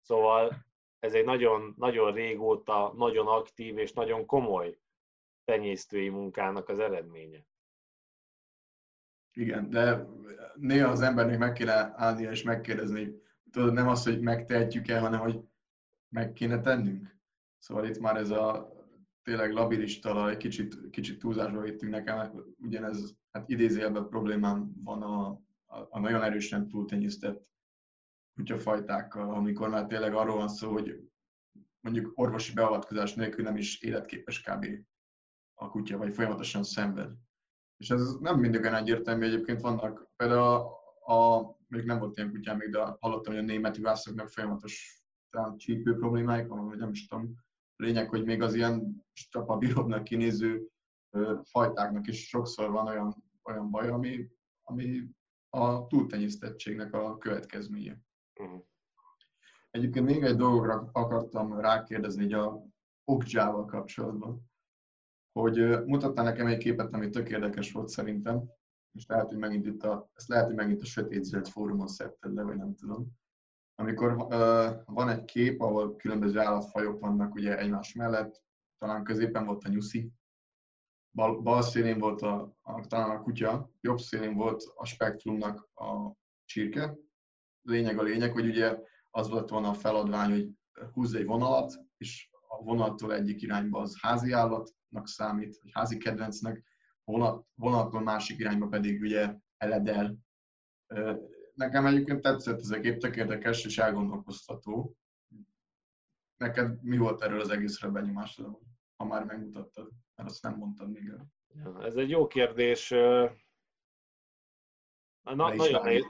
Szóval 0.01 0.67
ez 0.99 1.15
egy 1.15 1.25
nagyon, 1.25 1.75
nagyon 1.77 2.13
régóta, 2.13 2.93
nagyon 2.97 3.27
aktív 3.27 3.79
és 3.79 3.93
nagyon 3.93 4.27
komoly 4.27 4.79
tenyésztői 5.45 6.09
munkának 6.09 6.69
az 6.69 6.79
eredménye. 6.79 7.47
Igen, 9.33 9.71
de 9.71 10.07
néha 10.55 10.91
az 10.91 11.01
embernek 11.01 11.39
meg 11.39 11.53
kéne 11.53 11.93
állnia 11.97 12.31
és 12.31 12.43
megkérdezni, 12.43 13.23
tudod, 13.51 13.73
nem 13.73 13.89
az, 13.89 14.05
hogy 14.05 14.21
megtehetjük-e, 14.21 14.99
hanem 14.99 15.21
hogy 15.21 15.41
meg 16.09 16.33
kéne 16.33 16.61
tennünk. 16.61 17.14
Szóval 17.65 17.85
itt 17.87 17.99
már 17.99 18.17
ez 18.17 18.31
a 18.31 18.73
tényleg 19.23 19.53
labilis 19.53 19.99
talaj, 19.99 20.37
kicsit, 20.37 20.91
kicsit 20.91 21.19
túlzásba 21.19 21.61
vittünk 21.61 21.93
nekem, 21.93 22.45
ugyanez, 22.59 23.17
hát 23.31 23.49
idézőjelben 23.49 24.09
problémám 24.09 24.73
van 24.83 25.03
a, 25.03 25.29
a, 25.67 25.87
a 25.91 25.99
nagyon 25.99 26.23
erősen 26.23 26.69
túltenyésztett 26.69 27.47
kutyafajtákkal, 28.35 29.35
amikor 29.35 29.69
már 29.69 29.87
tényleg 29.87 30.15
arról 30.15 30.37
van 30.37 30.49
szó, 30.49 30.73
hogy 30.73 31.11
mondjuk 31.81 32.13
orvosi 32.15 32.53
beavatkozás 32.53 33.15
nélkül 33.15 33.45
nem 33.45 33.57
is 33.57 33.81
életképes 33.81 34.43
kb. 34.43 34.67
a 35.55 35.69
kutya, 35.69 35.99
vagy 35.99 36.15
folyamatosan 36.15 36.63
szenved. 36.63 37.13
És 37.77 37.91
ez 37.91 38.15
nem 38.21 38.39
mindig 38.39 38.61
olyan 38.61 38.75
egyértelmű, 38.75 39.25
egyébként 39.25 39.61
vannak, 39.61 40.11
például 40.17 40.43
a, 40.43 41.15
a 41.15 41.57
még 41.69 41.85
nem 41.85 41.99
volt 41.99 42.17
ilyen 42.17 42.31
kutyám 42.31 42.57
még, 42.57 42.71
de 42.71 42.97
hallottam, 43.01 43.35
hogy 43.35 43.43
a 43.43 43.47
német 43.47 43.77
vászoknak 43.77 44.29
folyamatos 44.29 45.05
talán 45.31 45.57
csípő 45.57 45.97
problémáik 45.97 46.47
van, 46.47 46.67
vagy 46.67 46.79
nem 46.79 46.91
is 46.91 47.07
tudom. 47.07 47.43
Lényeg, 47.77 48.09
hogy 48.09 48.25
még 48.25 48.43
az 48.43 48.55
ilyen 48.55 49.05
strapabíróbbnak 49.13 50.05
kinéző 50.05 50.69
fajtáknak 51.43 52.07
is 52.07 52.29
sokszor 52.29 52.71
van 52.71 52.87
olyan, 52.87 53.25
olyan 53.43 53.71
baj, 53.71 53.89
ami, 53.89 54.29
ami 54.63 55.09
a 55.51 55.87
túltenyésztettségnek 55.87 56.95
a 56.95 57.19
következménye. 57.19 57.99
Uh-huh. 58.41 58.65
Egyébként 59.71 60.07
még 60.07 60.23
egy 60.23 60.37
dologra 60.37 60.91
akartam 60.93 61.61
rákérdezni 61.61 62.33
a 62.33 62.63
okjával 63.05 63.65
kapcsolatban, 63.65 64.51
hogy 65.33 65.85
mutattál 65.85 66.25
nekem 66.25 66.47
egy 66.47 66.59
képet, 66.59 66.93
ami 66.93 67.11
tök 67.11 67.29
érdekes 67.29 67.73
volt 67.73 67.89
szerintem, 67.89 68.51
és 68.93 69.07
lehet, 69.07 69.29
hogy 69.29 69.39
megint 69.39 69.67
itt 69.67 69.83
a, 69.83 70.11
ezt 70.15 70.29
lehet, 70.29 70.47
hogy 70.47 70.55
megint 70.55 70.83
a 70.83 70.85
Sötét 70.85 71.25
Zöld 71.25 71.49
fórumon 71.49 71.87
szedted 71.87 72.35
le, 72.35 72.43
vagy 72.43 72.57
nem 72.57 72.75
tudom. 72.75 73.13
Amikor 73.75 74.13
uh, 74.13 74.95
van 74.95 75.09
egy 75.09 75.25
kép, 75.25 75.61
ahol 75.61 75.97
különböző 75.97 76.39
állatfajok 76.39 77.01
vannak 77.01 77.35
ugye 77.35 77.59
egymás 77.59 77.93
mellett, 77.93 78.43
talán 78.79 79.05
középen 79.05 79.45
volt 79.45 79.65
a 79.65 79.69
nyuszi, 79.69 80.13
bal, 81.15 81.41
bal 81.41 81.63
szélén 81.63 81.99
volt 81.99 82.23
a, 82.23 82.57
a, 82.63 82.87
talán 82.87 83.11
a 83.11 83.23
kutya, 83.23 83.71
jobb 83.81 83.99
szélén 83.99 84.35
volt 84.35 84.63
a 84.77 84.85
spektrumnak 84.85 85.69
a 85.75 86.17
csirke, 86.45 86.97
lényeg 87.63 87.99
a 87.99 88.03
lényeg, 88.03 88.33
hogy 88.33 88.47
ugye 88.47 88.79
az 89.11 89.29
volt 89.29 89.51
volna 89.51 89.69
a 89.69 89.75
feladvány, 89.75 90.31
hogy 90.31 90.51
húzz 90.93 91.15
egy 91.15 91.25
vonalat, 91.25 91.73
és 91.97 92.29
a 92.49 92.63
vonattól 92.63 93.15
egyik 93.15 93.43
irányba 93.43 93.81
az 93.81 93.97
házi 94.01 94.33
állatnak 94.33 95.09
számít, 95.09 95.59
vagy 95.63 95.71
házi 95.73 95.97
kedvencnek, 95.97 96.65
vonat, 97.05 97.47
vonattól 97.55 98.01
másik 98.01 98.39
irányba 98.39 98.67
pedig 98.67 99.01
ugye 99.01 99.35
eledel. 99.57 100.17
Nekem 101.55 101.87
egyébként 101.87 102.23
tetszett 102.23 102.59
ez 102.59 102.71
a 102.71 102.81
kép, 102.81 102.99
tök 102.99 103.17
érdekes 103.17 103.65
és 103.65 103.79
elgondolkoztató. 103.79 104.97
Neked 106.37 106.83
mi 106.83 106.97
volt 106.97 107.23
erről 107.23 107.41
az 107.41 107.49
egészről 107.49 107.91
benyomásod, 107.91 108.59
ha 108.97 109.05
már 109.05 109.25
megmutattad? 109.25 109.91
Mert 110.15 110.29
azt 110.29 110.43
nem 110.43 110.57
mondtad 110.57 110.91
még 110.91 111.09
el. 111.09 111.27
Ja, 111.55 111.85
ez 111.85 111.97
egy 111.97 112.11
jó 112.11 112.27
kérdés. 112.27 112.89
Na, 115.23 115.35
nagyon, 115.35 115.83
nehéz, 115.83 116.07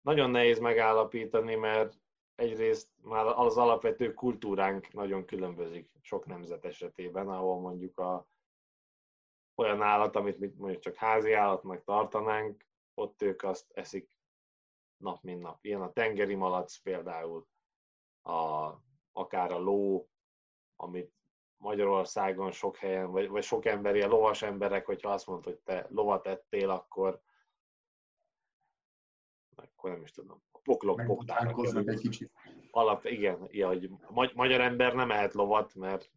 nagyon 0.00 0.30
nehéz 0.30 0.58
megállapítani, 0.58 1.54
mert 1.54 2.00
egyrészt 2.34 2.90
már 3.02 3.26
az 3.26 3.56
alapvető 3.56 4.14
kultúránk 4.14 4.92
nagyon 4.92 5.24
különbözik 5.24 5.90
sok 6.00 6.26
nemzet 6.26 6.64
esetében, 6.64 7.28
ahol 7.28 7.60
mondjuk 7.60 7.98
a, 7.98 8.28
olyan 9.54 9.82
állat, 9.82 10.16
amit 10.16 10.38
mondjuk 10.38 10.82
csak 10.82 10.94
házi 10.94 11.32
állatnak 11.32 11.84
tartanánk, 11.84 12.64
ott 12.94 13.22
ők 13.22 13.42
azt 13.42 13.70
eszik 13.74 14.15
nap 14.96 15.22
mint 15.22 15.42
nap. 15.42 15.64
Ilyen 15.64 15.82
a 15.82 15.92
tengeri 15.92 16.34
malac 16.34 16.76
például, 16.76 17.46
a, 18.22 18.70
akár 19.12 19.52
a 19.52 19.58
ló, 19.58 20.08
amit 20.76 21.14
Magyarországon 21.56 22.50
sok 22.50 22.76
helyen, 22.76 23.10
vagy, 23.10 23.28
vagy 23.28 23.42
sok 23.42 23.64
ember, 23.64 23.94
ilyen 23.94 24.08
lovas 24.08 24.42
emberek, 24.42 24.86
hogyha 24.86 25.10
azt 25.10 25.26
mondod, 25.26 25.44
hogy 25.44 25.58
te 25.58 25.86
lovat 25.90 26.26
ettél, 26.26 26.70
akkor 26.70 27.24
akkor 29.56 29.90
nem 29.90 30.02
is 30.02 30.12
tudom, 30.12 30.42
a 30.52 30.58
poklok 30.58 31.02
poktára 31.06 31.54
egy 31.86 32.00
kicsit. 32.00 32.30
Alap, 32.70 33.04
igen, 33.04 33.48
ja, 33.50 33.68
hogy 33.68 33.90
magyar 34.34 34.60
ember 34.60 34.94
nem 34.94 35.10
ehet 35.10 35.34
lovat, 35.34 35.74
mert 35.74 36.10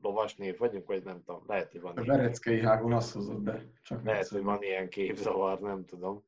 lovas 0.00 0.36
név 0.36 0.58
vagyunk, 0.58 0.86
vagy 0.86 1.02
nem 1.02 1.22
tudom, 1.22 1.42
lehet, 1.46 1.72
hogy 1.72 1.80
van 1.80 1.96
A 1.96 2.02
Bereckei 2.02 2.60
hágon 2.60 2.92
azt 2.92 3.12
hozott 3.12 3.40
be. 3.40 3.64
Csak 3.82 4.04
lehet, 4.04 4.28
hogy 4.28 4.42
van 4.42 4.62
ilyen 4.62 4.88
képzavar, 4.88 5.60
nem 5.60 5.84
tudom. 5.84 6.24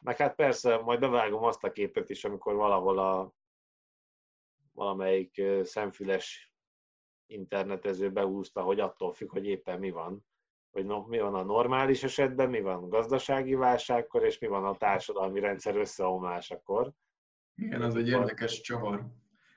Meg 0.00 0.16
hát 0.16 0.34
persze, 0.34 0.76
majd 0.76 1.00
bevágom 1.00 1.44
azt 1.44 1.64
a 1.64 1.72
képet 1.72 2.10
is, 2.10 2.24
amikor 2.24 2.54
valahol 2.54 2.98
a 2.98 3.32
valamelyik 4.72 5.42
szemfüles 5.62 6.52
internetező 7.26 8.10
behúzta, 8.10 8.62
hogy 8.62 8.80
attól 8.80 9.12
függ, 9.12 9.30
hogy 9.30 9.46
éppen 9.46 9.78
mi 9.78 9.90
van, 9.90 10.26
hogy 10.70 10.84
no, 10.84 11.06
mi 11.06 11.18
van 11.18 11.34
a 11.34 11.42
normális 11.42 12.02
esetben, 12.02 12.50
mi 12.50 12.60
van 12.60 12.82
a 12.82 12.88
gazdasági 12.88 13.54
válságkor, 13.54 14.24
és 14.24 14.38
mi 14.38 14.46
van 14.46 14.64
a 14.64 14.76
társadalmi 14.76 15.40
rendszer 15.40 15.76
összeomlásakor. 15.76 16.92
Igen, 17.54 17.82
az 17.82 17.96
egy 17.96 18.08
érdekes 18.08 18.60
csavar. 18.60 19.06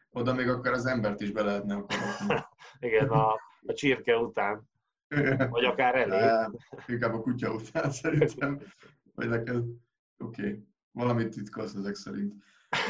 Oda 0.10 0.34
még 0.34 0.50
akár 0.50 0.74
az 0.74 0.86
embert 0.86 1.22
is 1.22 1.32
be 1.32 1.44
lehetne 1.44 1.76
akarni. 1.76 2.44
Igen, 2.88 3.10
a, 3.10 3.34
a 3.66 3.74
csirke 3.74 4.18
után. 4.18 4.70
Vagy 5.50 5.66
akár 5.66 5.96
elé. 5.96 6.50
Inkább 6.88 7.14
a 7.14 7.22
kutya 7.22 7.54
után 7.54 7.92
szerintem. 7.92 8.60
Vagy 9.18 9.30
neked, 9.30 9.56
oké, 9.56 9.80
okay. 10.18 10.68
valamit 10.92 11.30
titkolsz 11.30 11.74
ezek 11.74 11.96
szerint. 11.96 12.34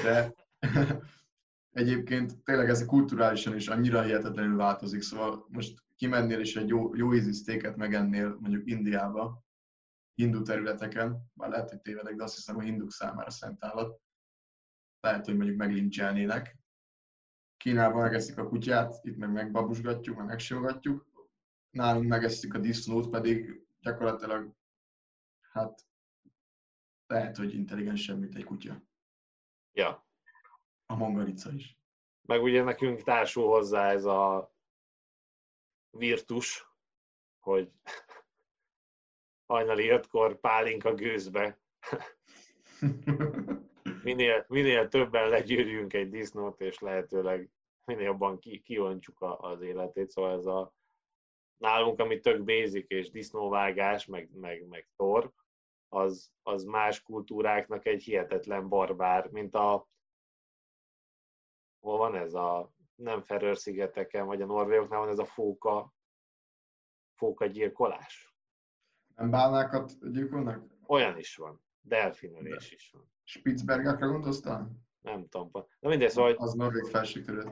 De 0.03 0.33
egyébként 1.81 2.43
tényleg 2.43 2.69
ez 2.69 2.85
kulturálisan 2.85 3.55
is 3.55 3.67
annyira 3.67 4.01
hihetetlenül 4.01 4.57
változik, 4.57 5.01
szóval 5.01 5.45
most 5.49 5.83
kimennél 5.95 6.39
és 6.39 6.55
egy 6.55 6.67
jó, 6.67 6.95
jó 6.95 7.13
ízű 7.13 7.31
sztéket 7.31 7.75
megennél 7.75 8.37
mondjuk 8.39 8.69
Indiába, 8.69 9.43
hindu 10.13 10.41
területeken, 10.41 11.29
bár 11.33 11.49
lehet, 11.49 11.69
hogy 11.69 11.81
tévedek, 11.81 12.15
de 12.15 12.23
azt 12.23 12.35
hiszem, 12.35 12.55
hogy 12.55 12.65
hinduk 12.65 12.91
számára 12.91 13.29
szent 13.29 13.63
állat, 13.63 14.01
lehet, 14.99 15.25
hogy 15.25 15.35
mondjuk 15.35 15.57
meglincselnének. 15.57 16.57
Kínában 17.57 18.01
megeszik 18.01 18.37
a 18.37 18.47
kutyát, 18.47 18.99
itt 19.01 19.17
meg 19.17 19.31
megbabusgatjuk, 19.31 20.17
meg 20.17 20.25
megsimogatjuk. 20.25 21.05
Nálunk 21.69 22.07
megeszik 22.07 22.53
a 22.53 22.57
disznót, 22.59 23.09
pedig 23.09 23.65
gyakorlatilag 23.79 24.55
hát 25.51 25.85
lehet, 27.07 27.37
hogy 27.37 27.53
intelligensebb, 27.53 28.19
mint 28.19 28.35
egy 28.35 28.43
kutya. 28.43 28.81
Ja. 29.73 30.07
A 30.85 30.95
mongolica 30.95 31.51
is. 31.51 31.77
Meg 32.21 32.41
ugye 32.41 32.63
nekünk 32.63 33.03
társul 33.03 33.47
hozzá 33.47 33.91
ez 33.91 34.05
a 34.05 34.53
virtus, 35.89 36.67
hogy 37.39 37.71
hajnali 39.51 39.89
ötkor 39.89 40.39
pálinka 40.39 40.93
gőzbe. 40.93 41.59
minél, 44.03 44.45
minél 44.47 44.87
többen 44.87 45.29
legyűrjünk 45.29 45.93
egy 45.93 46.09
disznót, 46.09 46.61
és 46.61 46.79
lehetőleg 46.79 47.51
minél 47.85 48.05
jobban 48.05 48.39
ki, 48.39 48.61
kiontjuk 48.61 49.21
az 49.21 49.61
életét. 49.61 50.09
Szóval 50.09 50.37
ez 50.37 50.45
a 50.45 50.73
nálunk, 51.57 51.99
ami 51.99 52.19
tök 52.19 52.43
basic, 52.43 52.85
és 52.87 53.09
disznóvágás, 53.09 54.05
meg, 54.05 54.29
meg, 54.33 54.67
meg 54.67 54.89
tor, 54.95 55.33
az, 55.89 56.31
az 56.43 56.63
más 56.63 57.03
kultúráknak 57.03 57.85
egy 57.85 58.03
hihetetlen 58.03 58.69
barbár, 58.69 59.29
mint 59.31 59.55
a 59.55 59.87
hol 61.79 61.97
van 61.97 62.15
ez 62.15 62.33
a 62.33 62.73
nem 62.95 63.21
Ferör-szigeteken, 63.21 64.25
vagy 64.25 64.41
a 64.41 64.45
Norvégoknál 64.45 64.99
van 64.99 65.09
ez 65.09 65.19
a 65.19 65.25
fóka, 65.25 65.93
fóka 67.13 67.45
gyilkolás. 67.45 68.35
Nem 69.15 69.29
bálnákat 69.29 70.11
gyilkolnak? 70.11 70.63
Olyan 70.87 71.17
is 71.17 71.35
van. 71.35 71.61
Delfinölés 71.81 72.71
is 72.71 72.91
van. 72.91 73.11
Spitzbergekre 73.23 74.05
gondoltál? 74.05 74.71
Nem 75.01 75.27
tudom. 75.27 75.51
De 75.79 75.87
mindegy, 75.87 76.09
szóval, 76.09 76.31
Az 76.31 76.53
norvég 76.53 76.83
felségtörőt. 76.83 77.51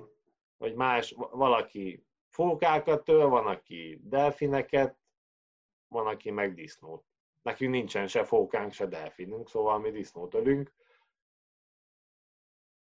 Hogy 0.57 0.75
más, 0.75 1.13
valaki 1.17 2.05
fókákat 2.27 3.03
től, 3.03 3.27
van, 3.27 3.47
aki 3.47 3.99
delfineket, 4.03 4.99
van, 5.87 6.07
aki 6.07 6.31
meg 6.31 6.53
disznót. 6.53 7.05
Nekünk 7.45 7.71
nincsen 7.71 8.07
se 8.07 8.23
fókánk, 8.23 8.71
se 8.71 8.85
delfinünk, 8.85 9.49
szóval 9.49 9.79
mi 9.79 9.91
disznót 9.91 10.33
ölünk. 10.33 10.73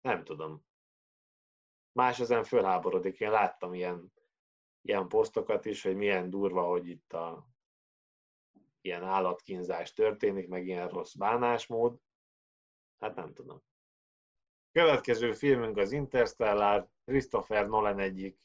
Nem 0.00 0.24
tudom 0.24 0.64
más 1.92 2.20
ezen 2.20 2.44
fölháborodik. 2.44 3.20
Én 3.20 3.30
láttam 3.30 3.74
ilyen, 3.74 4.12
ilyen 4.80 5.08
posztokat 5.08 5.64
is, 5.64 5.82
hogy 5.82 5.96
milyen 5.96 6.30
durva, 6.30 6.62
hogy 6.62 6.88
itt 6.88 7.12
a 7.12 7.46
ilyen 8.80 9.02
állatkínzás 9.02 9.92
történik, 9.92 10.48
meg 10.48 10.66
ilyen 10.66 10.88
rossz 10.88 11.14
bánásmód. 11.14 11.98
Hát 12.98 13.14
nem 13.14 13.32
tudom. 13.34 13.62
Következő 14.72 15.32
filmünk 15.32 15.76
az 15.76 15.92
Interstellar, 15.92 16.88
Christopher 17.04 17.66
Nolan 17.66 17.98
egyik 17.98 18.38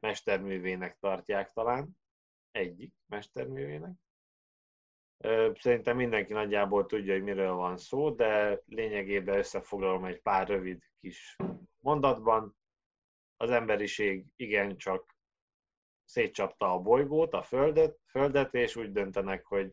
mesterművének 0.00 0.98
tartják 0.98 1.52
talán. 1.52 1.98
Egyik 2.50 2.94
mesterművének. 3.06 4.07
Szerintem 5.54 5.96
mindenki 5.96 6.32
nagyjából 6.32 6.86
tudja, 6.86 7.12
hogy 7.12 7.22
miről 7.22 7.52
van 7.52 7.76
szó, 7.76 8.10
de 8.10 8.60
lényegében 8.66 9.38
összefoglalom 9.38 10.04
egy 10.04 10.20
pár 10.20 10.48
rövid 10.48 10.82
kis 11.00 11.36
mondatban. 11.78 12.56
Az 13.36 13.50
emberiség 13.50 14.26
igencsak 14.36 15.16
szétcsapta 16.04 16.72
a 16.72 16.78
bolygót, 16.78 17.34
a 17.34 17.42
földet, 17.42 17.98
földet, 18.10 18.54
és 18.54 18.76
úgy 18.76 18.92
döntenek, 18.92 19.46
hogy, 19.46 19.72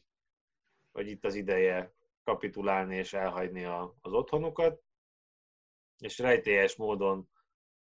hogy 0.91 1.07
itt 1.07 1.25
az 1.25 1.35
ideje 1.35 1.93
kapitulálni 2.23 2.95
és 2.95 3.13
elhagyni 3.13 3.63
a, 3.63 3.95
az 4.01 4.13
otthonukat, 4.13 4.81
és 5.97 6.19
rejtélyes 6.19 6.75
módon 6.75 7.29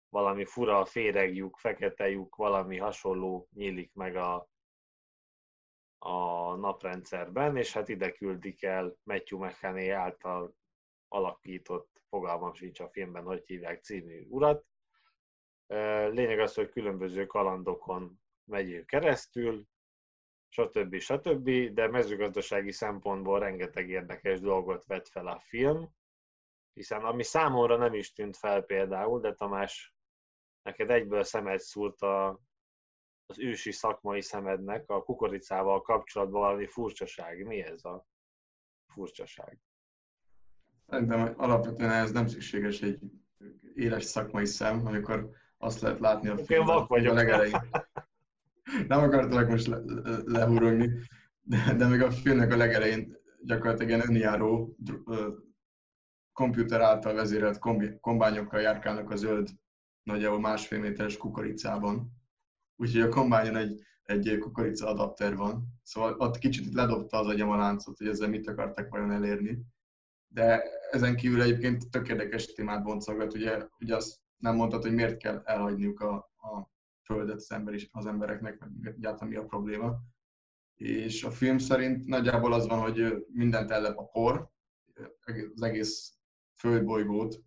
valami 0.09 0.45
fura 0.45 0.85
féregjuk, 0.85 1.59
fekete 1.59 2.09
lyuk, 2.09 2.37
valami 2.37 2.79
hasonló 2.79 3.49
nyílik 3.55 3.93
meg 3.95 4.17
a, 4.17 4.49
a 6.05 6.55
naprendszerben, 6.57 7.57
és 7.57 7.73
hát 7.73 7.89
ide 7.89 8.13
küldik 8.13 8.63
el 8.63 8.97
Matthew 9.03 9.45
McConaughey 9.45 9.91
által 9.91 10.57
alakított, 11.09 12.03
fogalmam 12.09 12.55
sincs 12.55 12.81
a 12.81 12.89
filmben, 12.89 13.25
hogy 13.25 13.47
hívják 13.47 13.83
című 13.83 14.27
urat. 14.29 14.67
Lényeg 16.11 16.39
az, 16.39 16.55
hogy 16.55 16.69
különböző 16.69 17.27
kalandokon 17.27 18.21
megy 18.45 18.85
keresztül, 18.85 19.67
stb. 20.49 20.99
stb., 20.99 21.51
de 21.75 21.89
mezőgazdasági 21.89 22.73
szempontból 22.73 23.39
rengeteg 23.39 23.89
érdekes 23.89 24.41
dolgot 24.41 24.85
vett 24.87 25.09
fel 25.09 25.27
a 25.27 25.39
film, 25.39 25.89
hiszen 26.73 27.05
ami 27.05 27.23
számomra 27.23 27.77
nem 27.77 27.95
is 27.95 28.13
tűnt 28.13 28.37
fel 28.37 28.63
például, 28.63 29.21
de 29.21 29.35
Tamás, 29.35 29.95
neked 30.63 30.91
egyből 30.91 31.23
szemet 31.23 31.61
szúrt 31.61 32.03
a, 32.03 32.41
az 33.27 33.39
ősi 33.39 33.73
szakmai 33.73 34.21
szemednek 34.21 34.91
a 34.91 35.03
kukoricával 35.03 35.83
kapcsolatban 35.83 36.41
valami 36.41 36.67
furcsaság. 36.67 37.47
Mi 37.47 37.63
ez 37.63 37.85
a 37.85 38.07
furcsaság? 38.87 39.59
Szerintem 40.87 41.35
alapvetően 41.37 41.91
ez 41.91 42.13
nem 42.13 42.27
szükséges 42.27 42.81
egy 42.81 42.99
éles 43.75 44.05
szakmai 44.05 44.47
szem, 44.47 44.87
amikor 44.87 45.31
azt 45.59 45.81
lehet 45.81 46.01
látni 46.01 46.29
a 46.29 46.39
filmben 46.39 46.77
a 46.77 47.13
legelején. 47.13 47.71
Nem 48.89 49.01
akartalak 49.01 49.49
most 49.49 49.67
le, 49.67 49.79
lehúrogni, 50.25 50.91
de, 51.41 51.75
de 51.77 51.87
még 51.87 52.03
a 52.03 52.11
filmnek 52.11 52.53
a 52.53 52.57
legelején 52.57 53.17
gyakorlatilag 53.43 53.89
ilyen 53.89 54.09
önjáró 54.09 54.77
komputer 56.33 56.81
által 56.81 57.15
vezérelt 57.15 57.59
kombi, 57.59 57.99
kombányokkal 58.01 58.61
járkálnak 58.61 59.11
a 59.11 59.17
zöld, 59.17 59.49
nagyjából 60.03 60.41
másfél 60.41 60.79
méteres 60.79 61.17
kukoricában. 61.17 62.13
Úgyhogy 62.77 63.01
a 63.01 63.09
kombányon 63.09 63.57
egy, 63.57 63.83
egy 64.03 64.39
kukorica 64.39 64.87
adapter 64.87 65.37
van. 65.37 65.67
Szóval 65.83 66.15
ott 66.19 66.39
kicsit 66.39 66.73
ledobta 66.73 67.19
az 67.19 67.27
agyam 67.27 67.51
a 67.51 67.57
láncot, 67.57 67.99
hogy 67.99 68.09
ezzel 68.09 68.29
mit 68.29 68.49
akartak 68.49 68.89
vajon 68.89 69.11
elérni. 69.11 69.65
De 70.29 70.63
ezen 70.91 71.17
kívül 71.17 71.43
egyébként 71.43 71.91
tök 71.91 72.09
érdekes 72.09 72.47
témát 72.47 72.83
boncolgat, 72.83 73.35
ugye, 73.35 73.67
ugye 73.81 73.97
azt 73.97 74.21
nem 74.37 74.55
mondtad, 74.55 74.83
hogy 74.83 74.95
miért 74.95 75.17
kell 75.17 75.43
elhagyniuk 75.45 76.01
a, 76.01 76.15
a 76.37 76.71
földet 77.03 77.37
az, 77.37 77.53
ember 77.53 77.75
is, 77.75 77.89
az 77.93 78.07
embereknek, 78.07 78.59
meg 78.59 78.95
egyáltalán 78.97 79.29
mi 79.29 79.37
a 79.37 79.45
probléma. 79.45 79.99
És 80.75 81.25
a 81.25 81.31
film 81.31 81.59
szerint 81.59 82.07
nagyjából 82.07 82.53
az 82.53 82.67
van, 82.67 82.79
hogy 82.79 83.27
mindent 83.33 83.71
ellep 83.71 83.99
a 83.99 84.05
por, 84.05 84.51
az 85.55 85.63
egész 85.63 86.17
földbolygót 86.55 87.43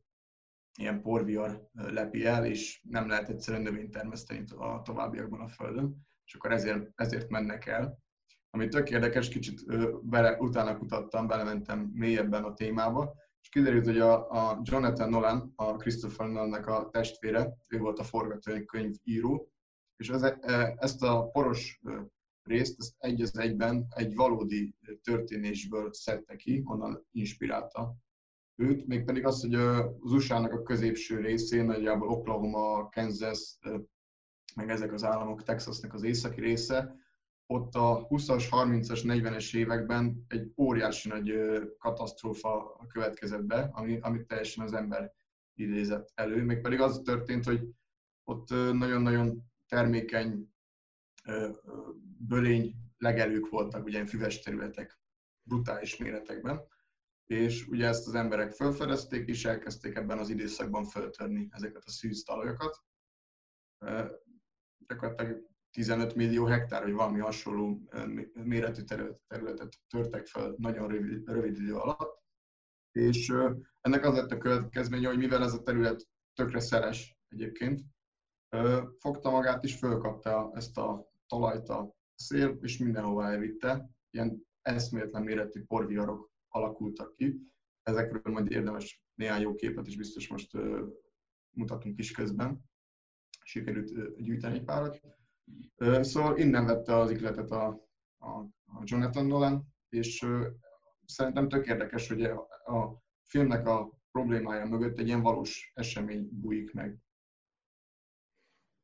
ilyen 0.77 1.01
porviar 1.01 1.69
lepi 1.73 2.25
el, 2.25 2.45
és 2.45 2.81
nem 2.89 3.07
lehet 3.07 3.29
egyszerűen 3.29 3.63
növényt 3.63 3.91
termeszteni 3.91 4.43
a 4.57 4.81
továbbiakban 4.81 5.41
a 5.41 5.47
Földön, 5.47 6.07
és 6.25 6.33
akkor 6.33 6.51
ezért, 6.51 6.91
ezért 6.95 7.29
mennek 7.29 7.65
el. 7.65 7.99
Ami 8.49 8.67
tök 8.67 8.89
érdekes, 8.89 9.29
kicsit 9.29 9.65
bele, 10.05 10.37
utána 10.37 10.77
kutattam, 10.77 11.27
belementem 11.27 11.91
mélyebben 11.93 12.43
a 12.43 12.53
témába, 12.53 13.15
és 13.41 13.49
kiderült, 13.49 13.85
hogy 13.85 13.99
a, 13.99 14.29
a 14.29 14.61
Jonathan 14.63 15.09
Nolan, 15.09 15.53
a 15.55 15.75
Christopher 15.75 16.27
Nolannek 16.27 16.67
a 16.67 16.89
testvére, 16.89 17.57
ő 17.69 17.77
volt 17.77 17.99
a 17.99 18.03
forgatókönyv 18.03 18.95
író, 19.03 19.51
és 19.95 20.09
ez, 20.09 20.33
ezt 20.75 21.03
a 21.03 21.29
poros 21.29 21.81
részt 22.43 22.79
ezt 22.79 22.95
egy 22.97 23.21
az 23.21 23.37
egyben 23.37 23.87
egy 23.89 24.15
valódi 24.15 24.75
történésből 25.01 25.93
szedte 25.93 26.35
ki, 26.35 26.61
onnan 26.65 27.07
inspirálta 27.11 27.95
őt, 28.57 28.87
mégpedig 28.87 29.25
az, 29.25 29.41
hogy 29.41 29.55
az 29.55 30.11
USA-nak 30.11 30.51
a 30.51 30.63
középső 30.63 31.19
részén, 31.19 31.65
nagyjából 31.65 32.09
Oklahoma, 32.09 32.89
Kansas, 32.89 33.57
meg 34.55 34.69
ezek 34.69 34.93
az 34.93 35.03
államok, 35.03 35.43
Texasnak 35.43 35.93
az 35.93 36.03
északi 36.03 36.41
része, 36.41 36.95
ott 37.49 37.73
a 37.75 38.07
20-as, 38.09 38.43
30-as, 38.51 39.01
40-es 39.03 39.55
években 39.55 40.25
egy 40.27 40.53
óriási 40.57 41.09
nagy 41.09 41.33
katasztrófa 41.77 42.85
következett 42.87 43.43
be, 43.43 43.69
ami, 43.73 43.99
amit 44.01 44.27
teljesen 44.27 44.63
az 44.63 44.73
ember 44.73 45.13
idézett 45.53 46.11
elő. 46.15 46.43
Mégpedig 46.43 46.81
az 46.81 47.01
történt, 47.03 47.45
hogy 47.45 47.67
ott 48.23 48.49
nagyon-nagyon 48.49 49.43
termékeny 49.67 50.49
bölény 52.17 52.75
legelők 52.97 53.49
voltak, 53.49 53.85
ugye 53.85 54.05
füves 54.05 54.39
területek, 54.39 54.99
brutális 55.43 55.97
méretekben, 55.97 56.61
és 57.27 57.67
ugye 57.67 57.87
ezt 57.87 58.07
az 58.07 58.15
emberek 58.15 58.51
felfedezték, 58.51 59.27
és 59.27 59.45
elkezdték 59.45 59.95
ebben 59.95 60.17
az 60.17 60.29
időszakban 60.29 60.85
föltörni 60.85 61.47
ezeket 61.51 61.83
a 61.85 61.91
szűz 61.91 62.23
talajokat. 62.23 62.83
Gyakorlatilag 64.87 65.47
15 65.71 66.15
millió 66.15 66.45
hektár, 66.45 66.83
vagy 66.83 66.93
valami 66.93 67.19
hasonló 67.19 67.89
méretű 68.33 68.81
területet 69.27 69.79
törtek 69.89 70.27
fel 70.27 70.55
nagyon 70.57 70.87
rövid, 70.87 71.27
rövid 71.29 71.57
idő 71.57 71.75
alatt. 71.75 72.25
És 72.91 73.33
ennek 73.81 74.05
az 74.05 74.13
lett 74.15 74.31
a 74.31 74.37
következménye, 74.37 75.07
hogy 75.07 75.17
mivel 75.17 75.43
ez 75.43 75.53
a 75.53 75.61
terület 75.61 76.07
tökre 76.33 76.59
szeles 76.59 77.17
egyébként, 77.29 77.81
fogta 78.97 79.29
magát 79.29 79.63
és 79.63 79.77
fölkapta 79.77 80.51
ezt 80.53 80.77
a 80.77 81.09
talajt 81.27 81.69
a 81.69 81.95
szél, 82.15 82.57
és 82.61 82.77
mindenhova 82.77 83.25
elvitte. 83.25 83.89
Ilyen 84.09 84.47
eszméletlen 84.61 85.23
méretű 85.23 85.63
porviarok 85.63 86.31
alakultak 86.49 87.15
ki. 87.15 87.41
Ezekről 87.83 88.33
majd 88.33 88.51
érdemes 88.51 89.03
néhány 89.13 89.41
jó 89.41 89.55
képet 89.55 89.87
is 89.87 89.97
biztos 89.97 90.27
most 90.27 90.57
mutatunk 91.49 91.99
is 91.99 92.11
közben. 92.11 92.63
Sikerült 93.43 94.21
gyűjteni 94.21 94.57
egy 94.57 94.63
párat. 94.63 95.01
Szóval 96.01 96.37
innen 96.37 96.65
vette 96.65 96.95
az 96.95 97.11
ikletet 97.11 97.51
a, 97.51 97.67
a, 98.17 98.29
a 98.65 98.81
Jonathan 98.83 99.25
Nolan, 99.25 99.75
és 99.89 100.25
szerintem 101.05 101.47
tök 101.47 101.67
érdekes, 101.67 102.07
hogy 102.07 102.23
a, 102.23 102.39
a 102.65 103.03
filmnek 103.23 103.67
a 103.67 103.99
problémája 104.11 104.65
mögött 104.65 104.97
egy 104.97 105.07
ilyen 105.07 105.21
valós 105.21 105.71
esemény 105.73 106.29
bújik 106.31 106.73
meg. 106.73 106.97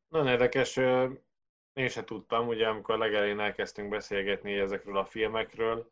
Nagyon 0.08 0.28
érdekes, 0.28 0.78
én 1.74 1.90
se 1.90 2.04
tudtam, 2.04 2.48
ugye 2.48 2.68
amikor 2.68 2.98
legelején 2.98 3.40
elkezdtünk 3.40 3.90
beszélgetni 3.90 4.54
ezekről 4.54 4.98
a 4.98 5.06
filmekről, 5.06 5.92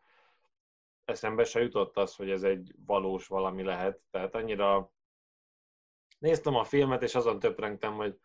eszembe 1.12 1.43
se 1.43 1.62
jutott 1.62 1.97
az, 1.97 2.15
hogy 2.15 2.30
ez 2.30 2.43
egy 2.43 2.74
valós 2.86 3.28
valami 3.28 3.63
lehet. 3.63 4.02
Tehát 4.10 4.36
annyira 4.36 4.91
néztem 6.19 6.56
a 6.56 6.63
filmet, 6.63 7.04
és 7.04 7.15
azon 7.15 7.39
töprengtem, 7.39 7.95
hogy 7.95 8.19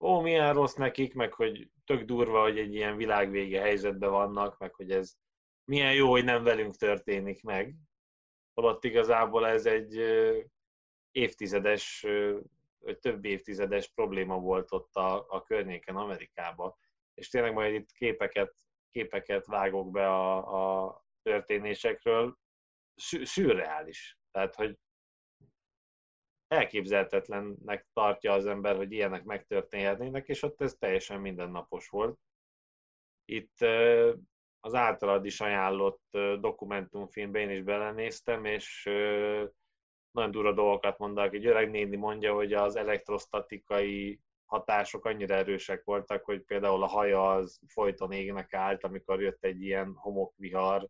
ó, 0.00 0.20
milyen 0.20 0.54
rossz 0.54 0.74
nekik, 0.74 1.14
meg 1.14 1.32
hogy 1.32 1.70
tök 1.84 2.02
durva, 2.02 2.42
hogy 2.42 2.58
egy 2.58 2.74
ilyen 2.74 2.96
világvége 2.96 3.60
helyzetben 3.60 4.10
vannak, 4.10 4.58
meg 4.58 4.74
hogy 4.74 4.90
ez 4.90 5.14
milyen 5.64 5.94
jó, 5.94 6.10
hogy 6.10 6.24
nem 6.24 6.42
velünk 6.42 6.76
történik 6.76 7.42
meg. 7.42 7.74
Holott 8.54 8.84
igazából 8.84 9.46
ez 9.46 9.66
egy 9.66 9.96
évtizedes, 11.10 12.06
vagy 12.78 12.98
több 12.98 13.24
évtizedes 13.24 13.88
probléma 13.88 14.38
volt 14.38 14.72
ott 14.72 14.94
a, 14.94 15.26
a 15.28 15.42
környéken, 15.42 15.96
Amerikában. 15.96 16.74
És 17.14 17.28
tényleg 17.28 17.52
majd 17.52 17.74
itt 17.74 17.92
képeket, 17.92 18.54
képeket 18.90 19.46
vágok 19.46 19.90
be 19.90 20.08
a, 20.08 20.86
a 20.86 21.05
történésekről, 21.26 22.36
szürreális. 23.22 24.18
Tehát, 24.30 24.54
hogy 24.54 24.78
elképzelhetetlennek 26.46 27.86
tartja 27.92 28.32
az 28.32 28.46
ember, 28.46 28.76
hogy 28.76 28.92
ilyenek 28.92 29.24
megtörténhetnének, 29.24 30.28
és 30.28 30.42
ott 30.42 30.60
ez 30.60 30.74
teljesen 30.74 31.20
mindennapos 31.20 31.88
volt. 31.88 32.18
Itt 33.24 33.56
az 34.60 34.74
általad 34.74 35.24
is 35.24 35.40
ajánlott 35.40 36.02
dokumentumfilmbe 36.40 37.38
én 37.38 37.50
is 37.50 37.62
belenéztem, 37.62 38.44
és 38.44 38.84
nagyon 40.10 40.30
durva 40.30 40.52
dolgokat 40.52 40.98
mondanak. 40.98 41.34
Egy 41.34 41.46
öreg 41.46 41.70
néni 41.70 41.96
mondja, 41.96 42.34
hogy 42.34 42.52
az 42.52 42.76
elektrostatikai 42.76 44.20
hatások 44.44 45.04
annyira 45.04 45.34
erősek 45.34 45.84
voltak, 45.84 46.24
hogy 46.24 46.42
például 46.42 46.82
a 46.82 46.86
haja 46.86 47.32
az 47.32 47.60
folyton 47.66 48.12
égnek 48.12 48.54
állt, 48.54 48.84
amikor 48.84 49.22
jött 49.22 49.44
egy 49.44 49.62
ilyen 49.62 49.94
homokvihar, 49.94 50.88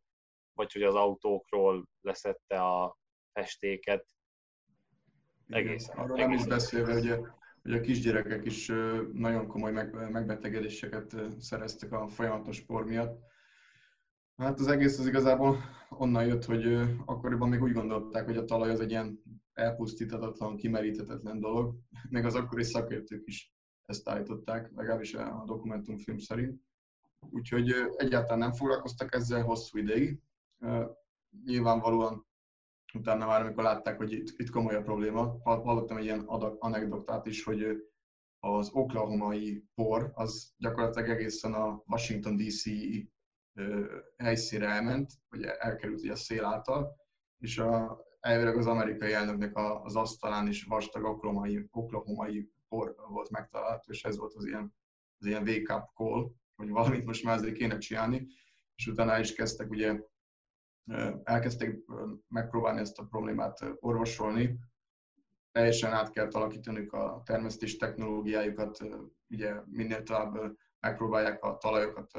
vagy 0.56 0.72
hogy 0.72 0.82
az 0.82 0.94
autókról 0.94 1.88
leszette 2.00 2.60
a 2.60 2.96
festéket. 3.32 4.06
Egészen. 5.46 5.96
Arról 5.96 6.16
nem 6.16 6.32
is 6.32 6.46
beszélve, 6.46 6.92
hogy 6.92 7.08
a, 7.08 7.38
hogy 7.62 7.72
a 7.72 7.80
kisgyerekek 7.80 8.44
is 8.44 8.66
nagyon 9.12 9.46
komoly 9.46 9.72
megbetegedéseket 10.10 11.16
szereztek 11.38 11.92
a 11.92 12.08
folyamatos 12.08 12.56
spor 12.56 12.84
miatt. 12.84 13.18
Hát 14.36 14.58
az 14.58 14.66
egész 14.66 14.98
az 14.98 15.06
igazából 15.06 15.58
onnan 15.90 16.26
jött, 16.26 16.44
hogy 16.44 16.64
akkoriban 17.04 17.48
még 17.48 17.62
úgy 17.62 17.72
gondolták, 17.72 18.24
hogy 18.24 18.36
a 18.36 18.44
talaj 18.44 18.70
az 18.70 18.80
egy 18.80 18.90
ilyen 18.90 19.22
elpusztíthatatlan, 19.52 20.56
kimeríthetetlen 20.56 21.40
dolog. 21.40 21.74
Még 22.08 22.24
az 22.24 22.34
akkori 22.34 22.62
szakértők 22.62 23.26
is 23.26 23.52
ezt 23.84 24.08
állították, 24.08 24.70
legalábbis 24.74 25.14
a 25.14 25.42
dokumentumfilm 25.46 26.18
szerint. 26.18 26.60
Úgyhogy 27.30 27.74
egyáltalán 27.96 28.38
nem 28.38 28.52
foglalkoztak 28.52 29.14
ezzel 29.14 29.42
hosszú 29.42 29.78
ideig. 29.78 30.20
Nyilvánvalóan 31.44 32.26
utána 32.94 33.26
már, 33.26 33.40
amikor 33.40 33.62
látták, 33.62 33.96
hogy 33.96 34.12
itt, 34.12 34.34
itt 34.36 34.50
komoly 34.50 34.74
a 34.74 34.82
probléma, 34.82 35.38
hallottam 35.42 35.96
egy 35.96 36.04
ilyen 36.04 36.20
anekdotát 36.58 37.26
is, 37.26 37.44
hogy 37.44 37.66
az 38.38 38.70
oklahomai 38.72 39.64
por, 39.74 40.10
az 40.14 40.54
gyakorlatilag 40.58 41.08
egészen 41.08 41.52
a 41.52 41.82
Washington 41.86 42.36
DC 42.36 42.62
helyszínre 44.16 44.68
elment, 44.68 45.12
vagy 45.28 45.42
elkerült 45.42 46.10
a 46.10 46.16
szél 46.16 46.44
által, 46.44 46.96
és 47.38 47.58
a, 47.58 48.00
elvileg 48.20 48.56
az 48.56 48.66
amerikai 48.66 49.12
elnöknek 49.12 49.56
az 49.56 49.96
asztalán 49.96 50.48
is 50.48 50.64
vastag 50.64 51.04
oklahomai, 51.04 51.68
oklahomai 51.70 52.50
por 52.68 52.94
volt 53.08 53.30
megtalálható, 53.30 53.92
és 53.92 54.04
ez 54.04 54.16
volt 54.18 54.34
az 54.34 54.46
ilyen, 54.46 54.74
az 55.18 55.26
ilyen 55.26 55.48
wake-up 55.48 55.90
call, 55.94 56.30
hogy 56.56 56.68
valamit 56.68 57.04
most 57.04 57.24
már 57.24 57.36
azért 57.36 57.56
kéne 57.56 57.78
csinálni, 57.78 58.26
és 58.74 58.86
utána 58.86 59.18
is 59.18 59.34
kezdtek 59.34 59.70
ugye 59.70 60.00
elkezdték 61.22 61.84
megpróbálni 62.28 62.80
ezt 62.80 62.98
a 62.98 63.04
problémát 63.04 63.58
orvosolni, 63.80 64.58
teljesen 65.52 65.92
át 65.92 66.10
kell 66.10 66.28
alakítani 66.30 66.86
a 66.86 67.22
termesztés 67.24 67.76
technológiájukat, 67.76 68.78
ugye 69.28 69.54
minél 69.64 70.02
tovább 70.02 70.56
megpróbálják 70.80 71.44
a 71.44 71.56
talajokat 71.56 72.10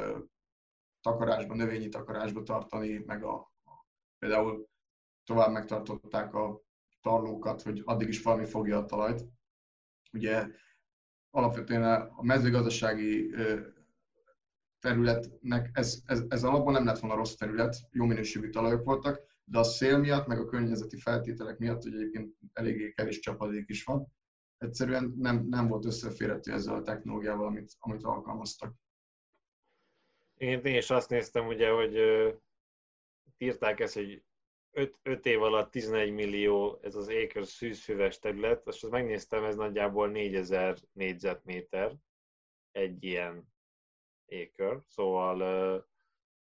takarásba, 1.02 1.56
növényi 1.56 1.90
takarásba 1.90 2.44
tartani, 2.44 3.04
meg 3.06 3.24
a 3.24 3.52
például 4.20 4.68
tovább 5.24 5.52
megtartották 5.52 6.34
a 6.34 6.62
tarlókat, 7.02 7.62
hogy 7.62 7.82
addig 7.86 8.08
is 8.08 8.22
valami 8.22 8.46
fogja 8.46 8.78
a 8.78 8.86
talajt. 8.86 9.26
Ugye 10.14 10.48
alapvetően 11.30 11.84
a 12.16 12.24
mezőgazdasági 12.24 13.36
területnek 14.80 15.70
ez, 15.74 16.02
ez, 16.06 16.24
ez 16.28 16.44
alapban 16.44 16.74
nem 16.74 16.86
lett 16.86 17.00
volna 17.00 17.16
rossz 17.16 17.34
terület, 17.34 17.76
jó 17.92 18.06
minőségű 18.06 18.50
talajok 18.50 18.84
voltak, 18.84 19.22
de 19.44 19.60
a 19.60 19.64
szél 19.64 19.98
miatt, 19.98 20.28
meg 20.28 20.40
a 20.40 20.46
környezeti 20.46 21.00
feltételek 21.00 21.58
miatt, 21.58 21.84
hogy 21.84 21.94
egyébként 21.94 22.36
eléggé 22.54 22.92
kevés 22.92 23.20
csapadék 23.20 23.70
is 23.70 23.84
van, 23.84 24.14
egyszerűen 24.58 25.14
nem, 25.18 25.46
nem 25.50 25.68
volt 25.68 25.86
összeférhető 25.86 26.52
ezzel 26.52 26.76
a 26.76 26.82
technológiával, 26.82 27.46
amit, 27.46 27.72
amit 27.80 28.04
alkalmaztak. 28.04 28.74
Én, 30.34 30.60
én 30.60 30.76
is 30.76 30.90
azt 30.90 31.10
néztem, 31.10 31.48
ugye, 31.48 31.70
hogy 31.70 31.96
írták 33.38 33.80
ezt, 33.80 33.94
hogy 33.94 34.24
5, 35.04 35.26
év 35.26 35.42
alatt 35.42 35.72
11 35.72 36.12
millió 36.12 36.80
ez 36.82 36.96
az 36.96 37.08
éker 37.08 37.46
szűzfüves 37.46 38.20
terület, 38.20 38.68
és 38.68 38.84
azt 38.84 38.92
megnéztem, 38.92 39.44
ez 39.44 39.56
nagyjából 39.56 40.08
4000 40.10 40.78
négyzetméter 40.92 41.96
egy 42.72 43.04
ilyen 43.04 43.56
ékör, 44.28 44.82
szóval 44.88 45.44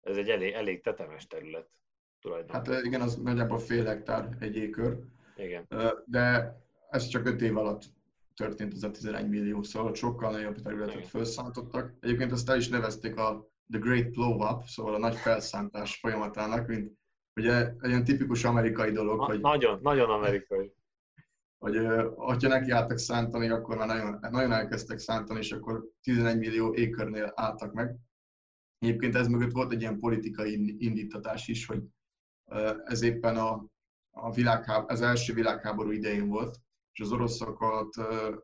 ez 0.01 0.17
egy 0.17 0.29
elég, 0.29 0.53
elég 0.53 0.81
tetemes 0.81 1.27
terület 1.27 1.69
tulajdonképpen. 2.21 2.73
Hát 2.73 2.85
igen, 2.85 3.01
az 3.01 3.15
nagyjából 3.15 3.59
fél 3.59 3.85
hektár 3.85 4.37
egy 4.39 4.55
ékör. 4.55 4.97
Igen. 5.35 5.67
De 6.05 6.55
ez 6.89 7.07
csak 7.07 7.25
5 7.25 7.41
év 7.41 7.57
alatt 7.57 7.83
történt 8.35 8.73
ez 8.73 8.83
a 8.83 8.91
11 8.91 9.29
millió, 9.29 9.61
szóval 9.61 9.93
sokkal 9.93 10.31
nagyobb 10.31 10.61
területet 10.61 10.95
Igen. 10.95 11.07
felszántottak. 11.07 11.93
Egyébként 11.99 12.31
ezt 12.31 12.49
el 12.49 12.57
is 12.57 12.69
nevezték 12.69 13.17
a 13.17 13.49
The 13.69 13.79
Great 13.79 14.11
Blow 14.11 14.49
Up, 14.49 14.63
szóval 14.63 14.93
a 14.93 14.97
nagy 14.97 15.15
felszántás 15.15 15.99
folyamatának, 15.99 16.67
mint 16.67 16.99
ugye 17.35 17.67
egy 17.81 17.89
ilyen 17.89 18.03
tipikus 18.03 18.43
amerikai 18.43 18.91
dolog, 18.91 19.17
Na, 19.17 19.25
hogy... 19.25 19.39
Nagyon, 19.39 19.79
nagyon 19.81 20.09
amerikai. 20.09 20.73
Hogy 21.61 21.77
ha 22.15 22.47
nekiálltak 22.47 22.97
szántani, 22.97 23.49
akkor 23.49 23.77
már 23.77 23.87
nagyon, 23.87 24.17
nagyon 24.31 24.51
elkezdtek 24.51 24.99
szántani, 24.99 25.39
és 25.39 25.51
akkor 25.51 25.89
11 26.01 26.37
millió 26.37 26.73
ékörnél 26.73 27.31
álltak 27.35 27.73
meg. 27.73 27.95
Egyébként 28.77 29.15
ez 29.15 29.27
mögött 29.27 29.51
volt 29.51 29.71
egy 29.71 29.81
ilyen 29.81 29.99
politikai 29.99 30.75
indítatás 30.85 31.47
is, 31.47 31.65
hogy 31.65 31.83
ez 32.83 33.01
éppen 33.01 33.37
a, 33.37 33.65
a, 34.09 34.31
világháború, 34.31 34.87
az 34.87 35.01
első 35.01 35.33
világháború 35.33 35.91
idején 35.91 36.27
volt, 36.27 36.59
és 36.93 36.99
az 36.99 37.11
oroszokat, 37.11 37.95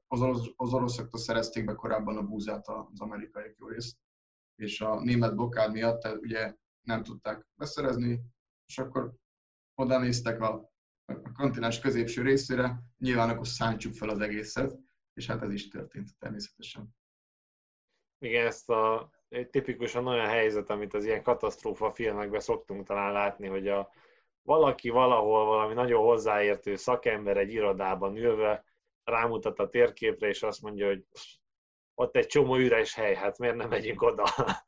az, 0.08 0.22
orosz, 0.22 0.48
az 0.56 0.74
oroszoktól 0.74 1.20
szerezték 1.20 1.66
be 1.66 1.74
korábban 1.74 2.18
a 2.18 2.24
búzát 2.24 2.68
az 2.68 3.00
amerikaiak 3.00 3.56
jó 3.58 3.68
részt, 3.68 3.98
és 4.56 4.82
a 4.82 5.02
német 5.02 5.36
blokád 5.36 5.72
miatt 5.72 6.18
ugye 6.22 6.56
nem 6.88 7.04
tudták 7.04 7.48
beszerezni, 7.56 8.22
és 8.66 8.78
akkor 8.78 9.14
oda 9.76 10.00
néztek 10.00 10.42
a, 10.42 10.72
a 11.08 11.32
kontinens 11.34 11.80
középső 11.80 12.22
részére, 12.22 12.80
nyilván 12.98 13.30
akkor 13.30 13.48
szántsuk 13.48 13.94
fel 13.94 14.10
az 14.10 14.20
egészet, 14.20 14.78
és 15.14 15.28
hát 15.28 15.42
ez 15.42 15.52
is 15.52 15.68
történt 15.68 16.18
természetesen. 16.20 16.96
Igen, 18.20 18.46
ezt 18.46 18.70
a 18.70 19.12
egy 19.30 19.50
tipikusan 19.50 20.08
olyan 20.08 20.28
helyzet, 20.28 20.70
amit 20.70 20.94
az 20.94 21.06
ilyen 21.06 21.24
katasztrófa 21.24 21.92
filmekben 21.92 22.40
szoktunk 22.40 22.88
talán 22.88 23.12
látni, 23.12 23.48
hogy 23.48 23.68
a, 23.68 23.90
valaki 24.42 24.90
valahol 24.90 25.46
valami 25.46 25.74
nagyon 25.74 26.04
hozzáértő 26.04 26.76
szakember 26.76 27.38
egy 27.38 27.52
irodában 27.52 28.18
ülve 28.18 28.66
rámutat 29.04 29.60
a 29.60 29.70
térképre, 29.70 30.28
és 30.28 30.44
azt 30.44 30.62
mondja, 30.62 30.88
hogy 30.88 31.06
ott 31.94 32.16
egy 32.16 32.28
csomó 32.28 32.56
üres 32.56 32.94
hely, 32.94 33.16
hát 33.16 33.38
miért 33.38 33.56
nem 33.56 33.70
megyünk 33.70 34.02
oda? 34.02 34.26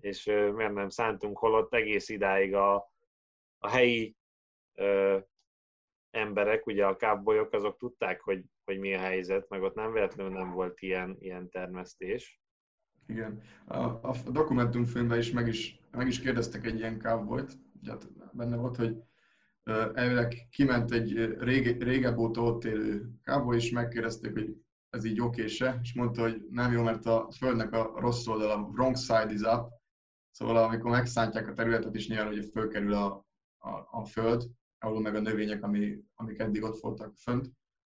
és 0.00 0.24
miért 0.24 0.72
nem 0.72 0.88
szántunk, 0.88 1.38
holott 1.38 1.74
egész 1.74 2.08
idáig 2.08 2.54
a, 2.54 2.74
a 3.58 3.68
helyi 3.68 4.16
emberek, 6.14 6.66
ugye 6.66 6.86
a 6.86 6.96
kábolyok, 6.96 7.52
azok 7.52 7.76
tudták, 7.78 8.20
hogy, 8.20 8.44
hogy 8.64 8.78
mi 8.78 8.94
a 8.94 8.98
helyzet, 8.98 9.48
meg 9.48 9.62
ott 9.62 9.74
nem 9.74 9.92
véletlenül 9.92 10.32
nem 10.32 10.52
volt 10.52 10.80
ilyen, 10.80 11.16
ilyen 11.18 11.48
termesztés. 11.50 12.40
Igen. 13.06 13.42
A, 13.66 13.78
a 13.84 14.14
dokumentumfilmben 14.32 15.18
is 15.18 15.30
meg, 15.30 15.46
is 15.46 15.80
meg 15.90 16.06
is 16.06 16.20
kérdeztek 16.20 16.66
egy 16.66 16.78
ilyen 16.78 16.98
cowboyt, 16.98 17.58
ugye 17.80 17.90
hát 17.90 18.06
benne 18.32 18.56
volt, 18.56 18.76
hogy 18.76 18.96
elvileg 19.94 20.48
kiment 20.50 20.92
egy 20.92 21.38
rége, 21.38 21.84
régebb 21.84 22.18
óta 22.18 22.42
ott 22.42 22.64
élő 22.64 23.10
cowboy, 23.22 23.56
és 23.56 23.70
megkérdezték, 23.70 24.32
hogy 24.32 24.56
ez 24.90 25.04
így 25.04 25.20
okése, 25.20 25.78
és 25.82 25.94
mondta, 25.94 26.22
hogy 26.22 26.46
nem 26.50 26.72
jó, 26.72 26.82
mert 26.82 27.06
a 27.06 27.28
földnek 27.36 27.72
a 27.72 28.00
rossz 28.00 28.26
oldala, 28.26 28.56
wrong 28.56 28.96
side 28.96 29.32
is 29.32 29.40
up, 29.40 29.68
szóval 30.30 30.56
amikor 30.56 30.90
megszántják 30.90 31.48
a 31.48 31.52
területet, 31.52 31.94
is 31.94 32.08
nyilván, 32.08 32.26
hogy 32.26 32.48
fölkerül 32.52 32.92
a, 32.92 33.26
a, 33.58 33.70
a 33.90 34.04
föld, 34.04 34.44
ahol 34.84 35.00
meg 35.00 35.14
a 35.14 35.20
növények, 35.20 35.62
ami, 35.62 36.04
amik 36.14 36.38
eddig 36.38 36.62
ott 36.62 36.80
voltak 36.80 37.16
fönt, 37.16 37.50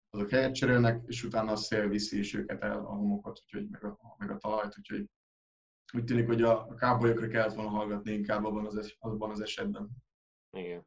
azok 0.09 0.29
helyet 0.29 0.55
cserélnek, 0.55 1.03
és 1.07 1.23
utána 1.23 1.51
a 1.51 1.55
szél 1.55 1.87
viszi 1.87 2.17
is 2.19 2.33
őket 2.33 2.61
el 2.61 2.85
a 2.85 2.95
homokot, 2.95 3.41
úgyhogy 3.43 3.69
meg 3.69 3.83
a, 3.83 4.15
meg 4.17 4.31
a 4.31 4.37
talajt, 4.37 4.77
úgyhogy 4.77 5.09
úgy 5.93 6.03
tűnik, 6.03 6.27
hogy 6.27 6.41
a, 6.41 6.67
a 6.67 6.73
kábolyokra 6.73 7.27
kellett 7.27 7.53
volna 7.53 7.69
hallgatni 7.69 8.11
inkább 8.11 8.45
abban 8.45 8.65
az, 8.65 8.95
abban 8.99 9.31
az 9.31 9.41
esetben. 9.41 9.89
Igen. 10.51 10.85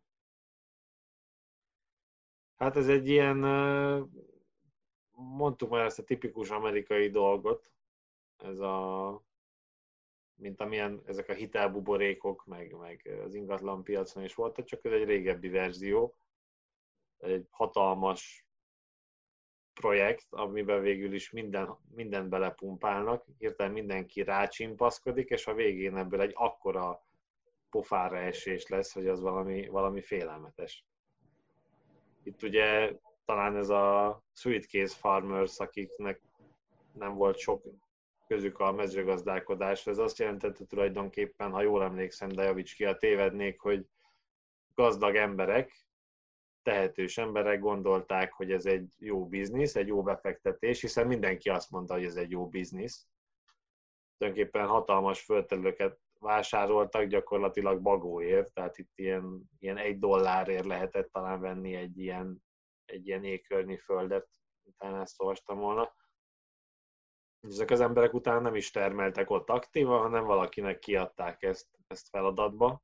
Hát 2.56 2.76
ez 2.76 2.88
egy 2.88 3.08
ilyen, 3.08 3.36
mondtuk 5.10 5.70
már 5.70 5.84
ezt 5.84 5.98
a 5.98 6.04
tipikus 6.04 6.50
amerikai 6.50 7.10
dolgot, 7.10 7.72
ez 8.36 8.58
a, 8.58 9.08
mint 10.40 10.60
amilyen 10.60 11.02
ezek 11.06 11.28
a 11.28 11.32
hitelbuborékok, 11.32 12.44
meg, 12.46 12.76
meg 12.76 13.20
az 13.24 13.34
ingatlan 13.34 13.82
piacon 13.82 14.24
is 14.24 14.34
voltak, 14.34 14.64
csak 14.64 14.84
ez 14.84 14.92
egy 14.92 15.04
régebbi 15.04 15.48
verzió. 15.48 16.16
Egy 17.18 17.46
hatalmas 17.50 18.46
projekt, 19.74 20.26
amiben 20.30 20.80
végül 20.80 21.12
is 21.12 21.30
minden, 21.30 21.78
mindent 21.94 22.28
belepumpálnak, 22.28 23.24
hirtelen 23.38 23.72
mindenki 23.72 24.22
rácsimpaszkodik, 24.22 25.28
és 25.28 25.46
a 25.46 25.54
végén 25.54 25.96
ebből 25.96 26.20
egy 26.20 26.32
akkora 26.34 27.04
pofára 27.70 28.18
esés 28.18 28.66
lesz, 28.66 28.92
hogy 28.92 29.08
az 29.08 29.20
valami, 29.20 29.68
valami 29.68 30.00
félelmetes. 30.00 30.84
Itt 32.22 32.42
ugye 32.42 32.92
talán 33.24 33.56
ez 33.56 33.68
a 33.68 34.22
Sweetcase 34.32 34.96
Farmers, 34.96 35.58
akiknek 35.58 36.20
nem 36.92 37.14
volt 37.14 37.36
sok 37.36 37.64
közük 38.30 38.58
a 38.58 38.72
mezőgazdálkodás, 38.72 39.86
ez 39.86 39.98
azt 39.98 40.18
jelentette 40.18 40.64
tulajdonképpen, 40.64 41.50
ha 41.50 41.62
jól 41.62 41.82
emlékszem, 41.82 42.28
de 42.28 42.42
javíts 42.42 42.74
ki, 42.74 42.84
a 42.84 42.96
tévednék, 42.96 43.60
hogy 43.60 43.86
gazdag 44.74 45.16
emberek, 45.16 45.86
tehetős 46.62 47.18
emberek 47.18 47.60
gondolták, 47.60 48.32
hogy 48.32 48.52
ez 48.52 48.66
egy 48.66 48.94
jó 48.98 49.28
biznisz, 49.28 49.76
egy 49.76 49.86
jó 49.86 50.02
befektetés, 50.02 50.80
hiszen 50.80 51.06
mindenki 51.06 51.48
azt 51.48 51.70
mondta, 51.70 51.94
hogy 51.94 52.04
ez 52.04 52.16
egy 52.16 52.30
jó 52.30 52.48
biznisz. 52.48 53.08
Tulajdonképpen 54.18 54.66
hatalmas 54.66 55.24
földterületeket 55.24 55.98
vásároltak 56.18 57.04
gyakorlatilag 57.04 57.80
bagóért, 57.80 58.52
tehát 58.52 58.78
itt 58.78 58.92
ilyen, 58.94 59.50
ilyen 59.58 59.76
egy 59.76 59.98
dollárért 59.98 60.66
lehetett 60.66 61.12
talán 61.12 61.40
venni 61.40 61.74
egy 61.74 61.98
ilyen, 61.98 62.42
egy 62.84 63.06
ilyen 63.06 63.24
ékörnyi 63.24 63.76
földet, 63.76 64.28
utána 64.62 65.00
ezt 65.00 65.20
olvastam 65.20 65.58
volna. 65.58 65.94
Ezek 67.40 67.70
az 67.70 67.80
emberek 67.80 68.14
utána 68.14 68.40
nem 68.40 68.54
is 68.54 68.70
termeltek 68.70 69.30
ott 69.30 69.48
aktívan, 69.48 70.00
hanem 70.00 70.24
valakinek 70.24 70.78
kiadták 70.78 71.42
ezt, 71.42 71.68
ezt 71.86 72.08
feladatba. 72.08 72.82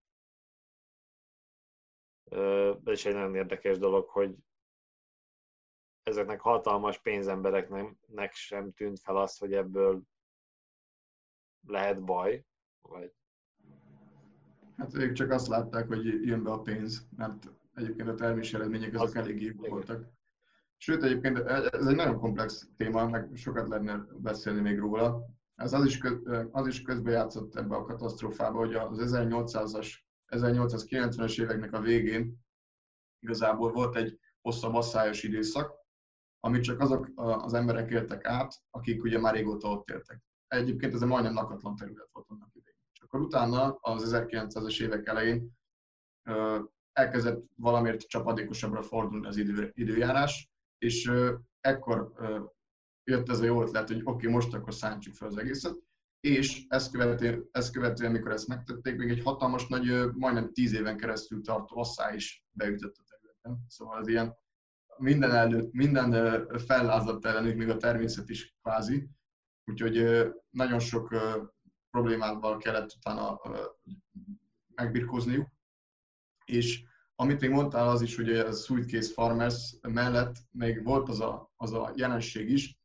Ez 2.85 2.93
is 2.93 3.05
egy 3.05 3.15
nagyon 3.15 3.35
érdekes 3.35 3.79
dolog, 3.79 4.09
hogy 4.09 4.37
ezeknek 6.03 6.41
hatalmas 6.41 6.99
pénzembereknek 6.99 8.33
sem 8.33 8.73
tűnt 8.73 9.01
fel 9.01 9.17
az, 9.17 9.39
hogy 9.39 9.53
ebből 9.53 10.03
lehet 11.67 12.05
baj, 12.05 12.45
vagy 12.81 13.15
Hát 14.77 14.95
ők 14.95 15.13
csak 15.13 15.31
azt 15.31 15.47
látták, 15.47 15.87
hogy 15.87 16.05
jön 16.05 16.43
be 16.43 16.51
a 16.51 16.61
pénz, 16.61 17.09
mert 17.17 17.51
egyébként 17.75 18.09
a 18.09 18.15
termés 18.15 18.55
eredmények 18.55 18.95
azok 18.95 19.07
az 19.07 19.15
elég 19.15 19.43
jók 19.43 19.69
voltak. 19.69 20.16
Sőt, 20.77 21.03
egyébként 21.03 21.39
ez 21.39 21.87
egy 21.87 21.97
nagyon 21.97 22.19
komplex 22.19 22.69
téma, 22.77 23.09
meg 23.09 23.31
sokat 23.35 23.69
lehetne 23.69 24.07
beszélni 24.19 24.61
még 24.61 24.79
róla. 24.79 25.25
Ez 25.55 25.73
az 25.73 25.85
is, 25.85 26.01
az 26.51 26.67
is 26.67 26.83
közbejátszott 26.83 27.55
ebbe 27.55 27.75
a 27.77 27.85
katasztrófába, 27.85 28.59
hogy 28.59 28.75
az 28.75 28.99
1800-as, 29.15 29.95
1890-es 30.29 31.41
éveknek 31.41 31.73
a 31.73 31.81
végén 31.81 32.45
igazából 33.19 33.73
volt 33.73 33.97
egy 33.97 34.19
hosszabb 34.41 34.75
asszályos 34.75 35.23
időszak, 35.23 35.75
amit 36.41 36.63
csak 36.63 36.81
azok 36.81 37.11
az 37.15 37.55
emberek 37.55 37.91
éltek 37.91 38.25
át, 38.25 38.55
akik 38.71 39.03
ugye 39.03 39.19
már 39.19 39.35
régóta 39.35 39.69
ott 39.69 39.91
éltek. 39.91 40.23
Egyébként 40.49 40.95
ez 40.95 41.03
egy 41.03 41.09
majdnem 41.09 41.35
lakatlan 41.35 41.77
terület 41.77 42.09
volt 42.13 42.27
annak 42.29 42.55
idején. 42.55 42.79
És 42.93 43.01
akkor 43.01 43.21
utána 43.21 43.79
az 43.81 44.13
1900-es 44.15 44.83
évek 44.83 45.07
elején 45.07 45.51
elkezdett 46.93 47.45
valamiért 47.55 48.09
csapadékosabbra 48.09 48.83
fordulni 48.83 49.27
az 49.27 49.37
idő, 49.37 49.71
időjárás, 49.75 50.51
és 50.79 51.13
ekkor 51.61 52.13
jött 53.05 53.29
ez 53.29 53.41
a 53.41 53.45
jó 53.45 53.63
ötlet, 53.63 53.89
hogy 53.89 54.01
oké, 54.01 54.11
okay, 54.11 54.33
most 54.33 54.55
akkor 54.55 54.75
szántsuk 54.75 55.15
fel 55.15 55.29
az 55.29 55.37
egészet, 55.37 55.77
és 56.21 56.65
ezt 56.69 56.91
követően, 56.93 57.49
ezt 57.51 57.73
követően, 57.73 58.11
amikor 58.11 58.31
ezt 58.31 58.49
megtették, 58.49 58.97
még 58.97 59.11
egy 59.11 59.23
hatalmas 59.23 59.67
nagy, 59.67 60.13
majdnem 60.13 60.53
tíz 60.53 60.73
éven 60.73 60.97
keresztül 60.97 61.43
tartó 61.43 61.79
asszály 61.79 62.15
is 62.15 62.45
beütött 62.53 62.97
a 62.97 63.05
területen. 63.09 63.65
Szóval 63.69 63.99
az 63.99 64.09
ilyen 64.09 64.37
minden 64.99 65.31
előtt, 65.31 65.73
minden 65.73 66.11
fellázadt 66.67 67.25
ellenük, 67.25 67.57
még 67.57 67.69
a 67.69 67.77
természet 67.77 68.29
is 68.29 68.57
kvázi. 68.63 69.09
Úgyhogy 69.65 70.27
nagyon 70.51 70.79
sok 70.79 71.15
problémával 71.91 72.57
kellett 72.59 72.93
utána 72.97 73.41
megbirkózniuk. 74.75 75.49
És 76.45 76.85
amit 77.17 77.41
még 77.41 77.51
mondtál, 77.51 77.89
az 77.89 78.03
is, 78.03 78.17
hogy 78.17 78.31
a 78.31 78.53
Sweetcase 78.53 79.13
Farmers 79.13 79.77
mellett 79.83 80.37
még 80.51 80.85
volt 80.85 81.09
az 81.09 81.21
a, 81.21 81.53
az 81.57 81.73
a 81.73 81.93
jelenség 81.97 82.51
is, 82.51 82.79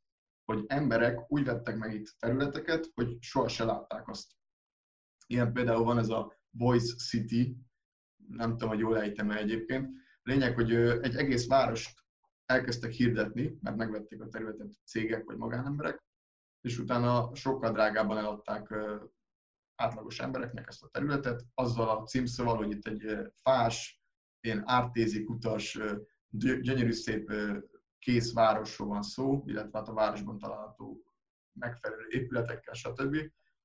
hogy 0.46 0.64
emberek 0.68 1.32
úgy 1.32 1.44
vettek 1.44 1.78
meg 1.78 1.94
itt 1.94 2.16
területeket, 2.20 2.92
hogy 2.94 3.18
soha 3.20 3.48
se 3.48 3.64
látták 3.64 4.08
azt. 4.08 4.32
Ilyen 5.28 5.54
például 5.54 5.84
van 5.84 5.98
ez 5.98 6.10
a 6.10 6.40
Boys 6.50 6.96
City, 6.96 7.58
nem 8.28 8.52
tudom, 8.52 8.70
hogy 8.70 8.80
jól 8.80 9.00
ejtem 9.02 9.32
-e 9.32 9.38
egyébként. 9.38 9.90
Lényeg, 10.24 10.56
hogy 10.56 10.74
egy 10.76 11.16
egész 11.16 11.48
várost 11.48 12.00
elkezdtek 12.46 12.92
hirdetni, 12.92 13.58
mert 13.62 13.78
megvették 13.78 14.22
a 14.22 14.28
területet 14.28 14.74
cégek 14.86 15.24
vagy 15.24 15.38
magánemberek, 15.38 16.04
és 16.62 16.78
utána 16.78 17.36
sokkal 17.36 17.72
drágábban 17.72 18.18
eladták 18.18 18.74
átlagos 19.76 20.20
embereknek 20.20 20.68
ezt 20.68 20.84
a 20.84 20.88
területet, 20.88 21.46
azzal 21.54 21.90
a 21.90 22.04
címszóval, 22.04 22.56
hogy 22.56 22.72
itt 22.72 22.88
egy 22.88 23.32
fás, 23.34 24.01
ilyen 24.42 24.64
ártézi 24.66 25.24
kutas 25.24 25.80
gyönyörű 26.30 26.92
szép 26.92 27.32
kész 28.00 28.34
városról 28.34 28.88
van 28.88 29.02
szó, 29.02 29.44
illetve 29.46 29.78
hát 29.78 29.88
a 29.88 29.94
városban 29.94 30.38
található 30.38 31.04
megfelelő 31.60 32.06
épületekkel, 32.10 32.74
stb. 32.74 33.18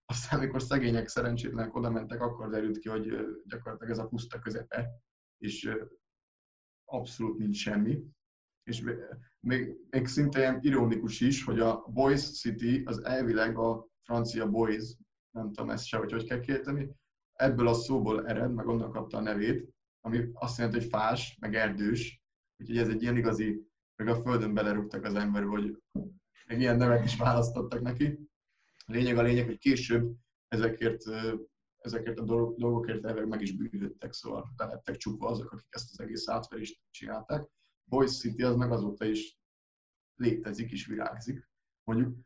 Aztán, 0.05 0.39
amikor 0.39 0.63
szegények, 0.63 1.09
szerencsétlenek 1.09 1.75
oda 1.75 1.91
mentek, 1.91 2.21
akkor 2.21 2.51
derült 2.51 2.79
ki, 2.79 2.89
hogy 2.89 3.05
gyakorlatilag 3.45 3.93
ez 3.93 3.99
a 3.99 4.07
puszta 4.07 4.39
közepe, 4.39 4.91
és 5.39 5.71
abszolút 6.85 7.39
nincs 7.39 7.57
semmi. 7.57 8.05
És 8.63 8.85
még, 9.41 9.77
még 9.91 10.07
szinte 10.07 10.39
ilyen 10.39 10.59
ironikus 10.63 11.21
is, 11.21 11.45
hogy 11.45 11.61
a 11.61 11.87
Boys 11.87 12.41
City 12.41 12.83
az 12.85 13.05
elvileg 13.05 13.59
a 13.59 13.89
francia 14.03 14.49
Boys, 14.49 14.97
nem 15.31 15.53
tudom 15.53 15.71
ezt 15.71 15.85
se, 15.85 15.97
hogy 15.97 16.13
hogy 16.13 16.25
kell 16.25 16.41
kérteni, 16.41 16.91
ebből 17.33 17.69
a 17.69 17.75
szóból 17.75 18.27
ered, 18.27 18.53
meg 18.53 18.67
onnan 18.67 18.91
kapta 18.91 19.17
a 19.17 19.21
nevét, 19.21 19.75
ami 20.07 20.31
azt 20.33 20.59
jelenti, 20.59 20.79
hogy 20.79 20.89
fás, 20.89 21.37
meg 21.41 21.55
erdős, 21.55 22.23
úgyhogy 22.57 22.79
ez 22.79 22.89
egy 22.89 23.03
ilyen 23.03 23.17
igazi, 23.17 23.67
meg 23.97 24.09
a 24.09 24.23
földön 24.23 24.55
belerúgtak 24.55 25.05
az 25.05 25.15
ember, 25.15 25.43
hogy 25.43 25.83
meg 26.47 26.61
ilyen 26.61 26.77
nevet 26.77 27.05
is 27.05 27.17
választottak 27.17 27.81
neki. 27.81 28.19
Lényeg 28.87 29.19
a 29.19 29.23
lényeg, 29.23 29.47
hogy 29.47 29.59
később 29.59 30.17
ezekért, 30.49 31.03
ezekért 31.77 32.19
a 32.19 32.25
dolgokért 32.57 33.05
elveg 33.05 33.29
meg 33.29 33.41
is 33.41 33.57
bűnöttek, 33.57 34.13
szóval 34.13 34.53
le 34.57 34.67
lettek 34.67 34.97
csukva 34.97 35.29
azok, 35.29 35.53
akik 35.53 35.69
ezt 35.71 35.91
az 35.93 36.01
egész 36.01 36.29
átverést 36.29 36.81
csinálták. 36.91 37.51
Boys 37.85 38.19
City 38.19 38.43
az 38.43 38.57
meg 38.57 38.73
azóta 38.73 39.05
is 39.05 39.39
létezik 40.15 40.71
és 40.71 40.87
virágzik. 40.87 41.49
Mondjuk 41.85 42.17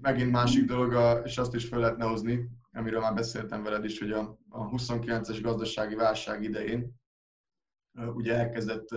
megint 0.00 0.30
másik 0.30 0.64
dolog, 0.64 1.20
és 1.26 1.38
azt 1.38 1.54
is 1.54 1.68
fel 1.68 1.78
lehetne 1.78 2.04
hozni, 2.04 2.48
amiről 2.72 3.00
már 3.00 3.14
beszéltem 3.14 3.62
veled 3.62 3.84
is, 3.84 3.98
hogy 3.98 4.12
a, 4.12 4.38
a 4.48 4.68
29-es 4.68 5.38
gazdasági 5.42 5.94
válság 5.94 6.42
idején 6.42 6.94
ugye 7.92 8.34
elkezdett 8.34 8.88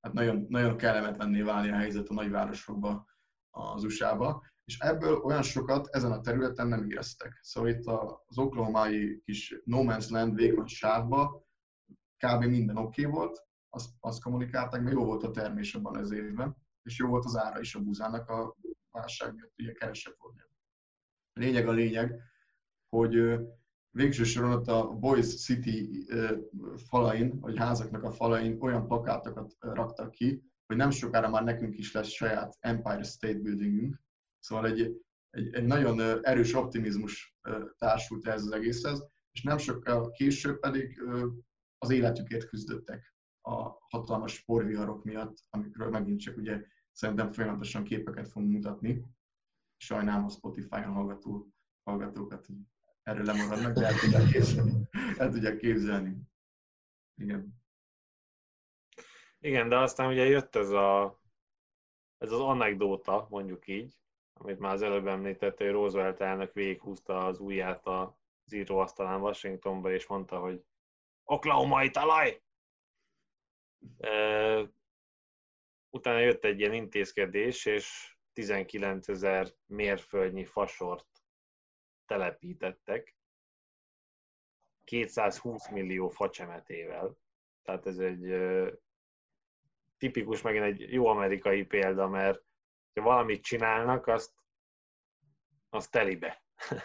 hát 0.00 0.12
nagyon, 0.12 0.46
nagyon 0.48 0.76
kellemetlenné 0.76 1.40
válni 1.40 1.70
a 1.70 1.76
helyzet 1.76 2.08
a 2.08 2.14
nagyvárosokban 2.14 3.06
az 3.50 3.84
USA-ba, 3.84 4.42
és 4.64 4.78
ebből 4.78 5.16
olyan 5.16 5.42
sokat 5.42 5.88
ezen 5.90 6.12
a 6.12 6.20
területen 6.20 6.66
nem 6.66 6.90
éreztek. 6.90 7.38
Szóval 7.42 7.70
itt 7.70 7.86
az 8.26 8.38
oklahomai 8.38 9.22
kis 9.24 9.60
no 9.64 9.82
man's 9.82 10.10
land 10.10 10.34
vékony 10.34 10.66
sávba 10.66 11.46
kb. 12.16 12.44
minden 12.44 12.76
oké 12.76 13.04
okay 13.06 13.18
volt, 13.18 13.46
azt, 13.68 13.90
azt 14.00 14.22
kommunikálták, 14.22 14.82
mert 14.82 14.94
jó 14.94 15.04
volt 15.04 15.22
a 15.22 15.30
termés 15.30 15.74
abban 15.74 15.96
az 15.96 16.10
évben, 16.10 16.56
és 16.82 16.98
jó 16.98 17.08
volt 17.08 17.24
az 17.24 17.36
ára 17.36 17.60
is 17.60 17.74
a 17.74 17.80
búzának 17.80 18.28
a 18.28 18.56
válság 18.98 19.34
miatt, 19.34 19.52
ugye 19.58 19.72
kevesebb 19.72 20.14
volt. 20.18 20.48
Lényeg 21.32 21.68
a 21.68 21.72
lényeg, 21.72 22.22
hogy 22.88 23.38
végső 23.90 24.24
soron 24.24 24.52
ott 24.52 24.66
a 24.68 24.88
Boys 24.88 25.44
City 25.44 26.06
falain, 26.88 27.40
vagy 27.40 27.58
házaknak 27.58 28.02
a 28.02 28.10
falain 28.10 28.56
olyan 28.60 28.86
plakátokat 28.86 29.56
raktak 29.58 30.10
ki, 30.10 30.42
hogy 30.66 30.76
nem 30.76 30.90
sokára 30.90 31.28
már 31.28 31.44
nekünk 31.44 31.78
is 31.78 31.92
lesz 31.92 32.08
saját 32.08 32.56
Empire 32.60 33.02
State 33.02 33.38
Buildingünk. 33.38 34.02
Szóval 34.38 34.66
egy, 34.66 35.02
egy, 35.30 35.54
egy 35.54 35.64
nagyon 35.64 36.24
erős 36.24 36.54
optimizmus 36.54 37.36
társult 37.78 38.26
ehhez 38.26 38.42
az 38.42 38.52
egészhez, 38.52 39.06
és 39.32 39.42
nem 39.42 39.58
sokkal 39.58 40.10
később 40.10 40.58
pedig 40.58 41.02
az 41.78 41.90
életükért 41.90 42.48
küzdöttek 42.48 43.14
a 43.40 43.76
hatalmas 43.88 44.44
porviharok 44.44 45.04
miatt, 45.04 45.36
amikről 45.50 45.90
megint 45.90 46.20
csak 46.20 46.36
ugye 46.36 46.62
szerintem 46.98 47.32
folyamatosan 47.32 47.84
képeket 47.84 48.28
fogunk 48.28 48.52
mutatni. 48.52 49.04
Sajnálom 49.76 50.24
a 50.24 50.28
Spotify-on 50.28 50.92
hallgató, 50.92 51.48
hallgatókat, 51.82 52.46
hogy 52.46 52.56
erről 53.02 53.24
lemaradnak, 53.24 53.72
de 53.72 53.86
el 53.86 53.94
tudják 53.94 54.30
képzelni. 54.30 54.88
El 55.16 55.30
tudják 55.30 55.56
képzelni. 55.56 56.16
Igen. 57.14 57.62
Igen, 59.38 59.68
de 59.68 59.78
aztán 59.78 60.08
ugye 60.08 60.24
jött 60.24 60.54
ez, 60.54 60.70
a, 60.70 61.20
ez 62.18 62.32
az 62.32 62.40
anekdóta, 62.40 63.26
mondjuk 63.30 63.66
így, 63.66 63.96
amit 64.32 64.58
már 64.58 64.72
az 64.72 64.82
előbb 64.82 65.06
említett, 65.06 65.56
hogy 65.56 65.70
Roosevelt 65.70 66.20
elnök 66.20 66.52
végighúzta 66.52 67.26
az 67.26 67.38
ujját 67.38 67.86
az 67.86 68.52
íróasztalán 68.52 69.20
Washingtonba, 69.20 69.92
és 69.92 70.06
mondta, 70.06 70.38
hogy 70.38 70.64
oklahomai 71.24 71.90
talaj! 71.90 72.42
Utána 75.98 76.18
jött 76.18 76.44
egy 76.44 76.58
ilyen 76.58 76.72
intézkedés, 76.72 77.66
és 77.66 78.16
19 78.32 79.08
ezer 79.08 79.48
mérföldnyi 79.66 80.44
fasort 80.44 81.06
telepítettek 82.06 83.16
220 84.84 85.68
millió 85.68 86.08
facsemetével. 86.08 87.18
Tehát 87.62 87.86
ez 87.86 87.98
egy 87.98 88.34
tipikus, 89.96 90.42
megint 90.42 90.64
egy 90.64 90.92
jó 90.92 91.06
amerikai 91.06 91.64
példa, 91.64 92.08
mert 92.08 92.44
ha 92.94 93.02
valamit 93.02 93.42
csinálnak, 93.42 94.06
azt, 94.06 94.32
azt 95.70 95.90
telibe. 95.90 96.42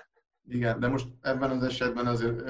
Igen, 0.57 0.79
de 0.79 0.87
most 0.87 1.07
ebben 1.21 1.51
az 1.51 1.63
esetben 1.63 2.07
azért 2.07 2.49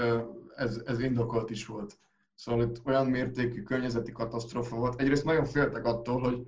ez, 0.55 0.81
ez 0.85 0.99
indokolt 0.99 1.49
is 1.49 1.65
volt. 1.65 1.99
Szóval 2.35 2.61
itt 2.61 2.85
olyan 2.85 3.07
mértékű 3.07 3.61
környezeti 3.61 4.11
katasztrófa 4.11 4.75
volt. 4.75 4.99
Egyrészt 4.99 5.25
nagyon 5.25 5.45
féltek 5.45 5.85
attól, 5.85 6.21
hogy, 6.21 6.47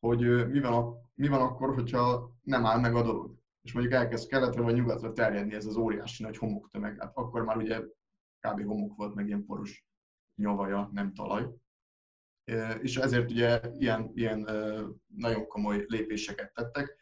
hogy 0.00 0.48
mi, 0.48 0.60
van, 0.60 1.10
mi 1.14 1.28
van 1.28 1.40
akkor, 1.40 1.74
hogyha 1.74 2.32
nem 2.42 2.66
áll 2.66 2.80
meg 2.80 2.94
a 2.94 3.02
dolog. 3.02 3.40
És 3.62 3.72
mondjuk 3.72 3.94
elkezd 3.94 4.28
keletre 4.28 4.60
vagy 4.60 4.74
nyugatra 4.74 5.12
terjedni 5.12 5.54
ez 5.54 5.66
az 5.66 5.76
óriási 5.76 6.22
nagy 6.22 6.36
homoktömeg. 6.36 7.00
Hát 7.00 7.16
akkor 7.16 7.44
már 7.44 7.56
ugye 7.56 7.80
kb. 8.40 8.64
homok 8.64 8.96
volt, 8.96 9.14
meg 9.14 9.26
ilyen 9.26 9.44
poros 9.44 9.86
nyavaja, 10.34 10.90
nem 10.92 11.12
talaj 11.12 11.48
és 12.80 12.96
ezért 12.96 13.30
ugye 13.30 13.60
ilyen, 13.78 14.10
ilyen 14.14 14.48
nagyon 15.06 15.46
komoly 15.46 15.84
lépéseket 15.86 16.52
tettek. 16.54 16.96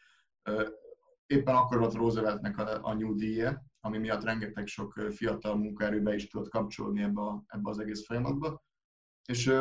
Éppen 1.31 1.55
akkor 1.55 1.77
volt 1.77 1.93
Rooseveltnek 1.93 2.57
a, 2.57 2.79
a 2.83 2.93
nyugdíja, 2.93 3.65
ami 3.79 3.97
miatt 3.97 4.23
rengeteg 4.23 4.67
sok 4.67 4.93
fiatal 4.93 5.55
munkaerőbe 5.55 6.15
is 6.15 6.27
tudott 6.27 6.49
kapcsolni 6.49 7.01
ebbe, 7.01 7.21
a, 7.21 7.43
ebbe 7.47 7.69
az 7.69 7.79
egész 7.79 8.05
folyamatba. 8.05 8.63
És 9.25 9.53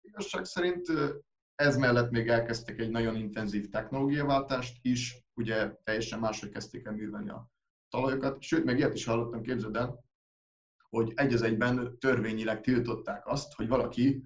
igazság 0.00 0.44
szerint 0.44 0.86
ez 1.54 1.76
mellett 1.76 2.10
még 2.10 2.28
elkezdtek 2.28 2.78
egy 2.78 2.90
nagyon 2.90 3.16
intenzív 3.16 3.68
technológiaváltást 3.68 4.78
is, 4.82 5.24
ugye 5.34 5.72
teljesen 5.84 6.18
máshogy 6.18 6.50
kezdték 6.50 6.86
el 6.86 6.92
művelni 6.92 7.28
a 7.28 7.48
talajokat, 7.88 8.42
sőt, 8.42 8.64
meg 8.64 8.78
ilyet 8.78 8.94
is 8.94 9.04
hallottam, 9.04 9.42
képzeld 9.42 9.76
el, 9.76 10.04
hogy 10.88 11.12
egy 11.14 11.32
az 11.32 11.42
egyben 11.42 11.98
törvényileg 11.98 12.60
tiltották 12.60 13.26
azt, 13.26 13.54
hogy 13.54 13.68
valaki 13.68 14.24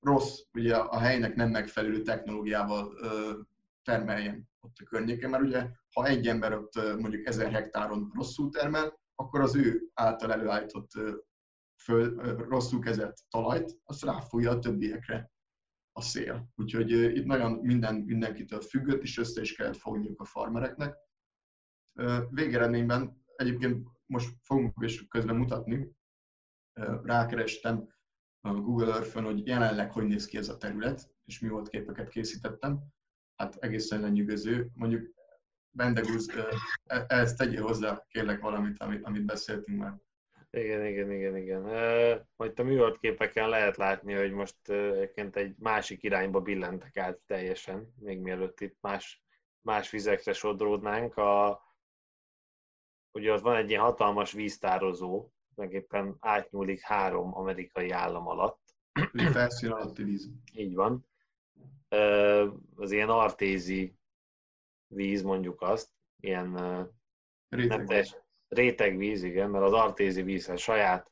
rossz, 0.00 0.40
ugye 0.52 0.76
a 0.76 0.98
helynek 0.98 1.34
nem 1.34 1.50
megfelelő 1.50 2.02
technológiával 2.02 2.94
termeljen 3.82 4.49
ott 4.60 4.76
a 4.78 4.84
környéken, 4.84 5.30
mert 5.30 5.42
ugye 5.42 5.70
ha 5.94 6.06
egy 6.06 6.26
ember 6.26 6.52
ott 6.52 6.74
mondjuk 6.74 7.26
ezer 7.26 7.50
hektáron 7.52 8.10
rosszul 8.14 8.50
termel, 8.50 9.00
akkor 9.14 9.40
az 9.40 9.54
ő 9.54 9.90
által 9.94 10.32
előállított 10.32 10.90
föl, 11.82 12.14
rosszul 12.36 12.80
kezelt 12.80 13.20
talajt, 13.30 13.78
azt 13.84 14.02
ráfújja 14.02 14.50
a 14.50 14.58
többiekre 14.58 15.32
a 15.92 16.00
szél. 16.00 16.52
Úgyhogy 16.56 16.90
itt 16.90 17.24
nagyon 17.24 17.52
minden, 17.52 17.94
mindenkitől 17.94 18.60
függött, 18.60 19.02
és 19.02 19.18
össze 19.18 19.40
is 19.40 19.54
kellett 19.54 19.76
fogniuk 19.76 20.20
a 20.20 20.24
farmereknek. 20.24 20.96
Végeredményben 22.30 23.24
egyébként 23.36 23.88
most 24.06 24.36
fogunk 24.42 24.74
is 24.80 25.06
közben 25.08 25.36
mutatni, 25.36 25.90
rákerestem 27.02 27.88
a 28.40 28.52
Google 28.52 28.92
Earth-ön, 28.94 29.24
hogy 29.24 29.46
jelenleg 29.46 29.92
hogy 29.92 30.04
néz 30.04 30.26
ki 30.26 30.36
ez 30.36 30.48
a 30.48 30.56
terület, 30.56 31.14
és 31.24 31.40
mi 31.40 31.48
volt 31.48 31.68
képeket 31.68 32.08
készítettem. 32.08 32.82
Hát 33.40 33.56
egészen 33.60 34.00
lenyűgöző. 34.00 34.66
Mondjuk 34.74 35.14
Bendegúz, 35.70 36.28
e, 36.86 37.04
ehhez 37.08 37.34
tegyél 37.34 37.62
hozzá 37.62 38.04
kérlek 38.08 38.40
valamit, 38.40 38.82
amit, 38.82 39.04
amit 39.04 39.24
beszéltünk 39.24 39.78
már. 39.78 39.94
Igen, 40.50 40.86
igen, 40.86 41.12
igen, 41.12 41.36
igen. 41.36 41.62
Majd 42.36 42.58
a 42.58 42.62
műhold 42.62 42.98
képeken 42.98 43.48
lehet 43.48 43.76
látni, 43.76 44.12
hogy 44.12 44.32
most 44.32 44.68
egyébként 44.68 45.36
egy 45.36 45.54
másik 45.58 46.02
irányba 46.02 46.40
billentek 46.40 46.96
át 46.96 47.18
teljesen, 47.26 47.94
még 47.98 48.20
mielőtt 48.20 48.60
itt 48.60 48.76
más, 48.80 49.22
más 49.60 49.90
vizekre 49.90 50.32
sodródnánk. 50.32 51.16
A, 51.16 51.60
ugye 53.12 53.32
ott 53.32 53.42
van 53.42 53.56
egy 53.56 53.70
ilyen 53.70 53.82
hatalmas 53.82 54.32
víztározó, 54.32 55.30
tulajdonképpen 55.54 56.16
átnyúlik 56.18 56.80
három 56.80 57.34
amerikai 57.36 57.90
állam 57.90 58.26
alatt. 58.26 58.60
Felszín 59.32 59.70
alatti 59.70 60.02
víz. 60.02 60.30
Így 60.54 60.74
van. 60.74 61.08
Az 62.74 62.90
ilyen 62.90 63.08
artézi 63.08 63.94
víz, 64.86 65.22
mondjuk 65.22 65.62
azt, 65.62 65.88
ilyen 66.20 66.52
Rétegvíz. 67.48 68.16
rétegvíz, 68.48 69.22
igen, 69.22 69.50
mert 69.50 69.64
az 69.64 69.72
artézi 69.72 70.22
vízhez 70.22 70.60
saját 70.60 71.10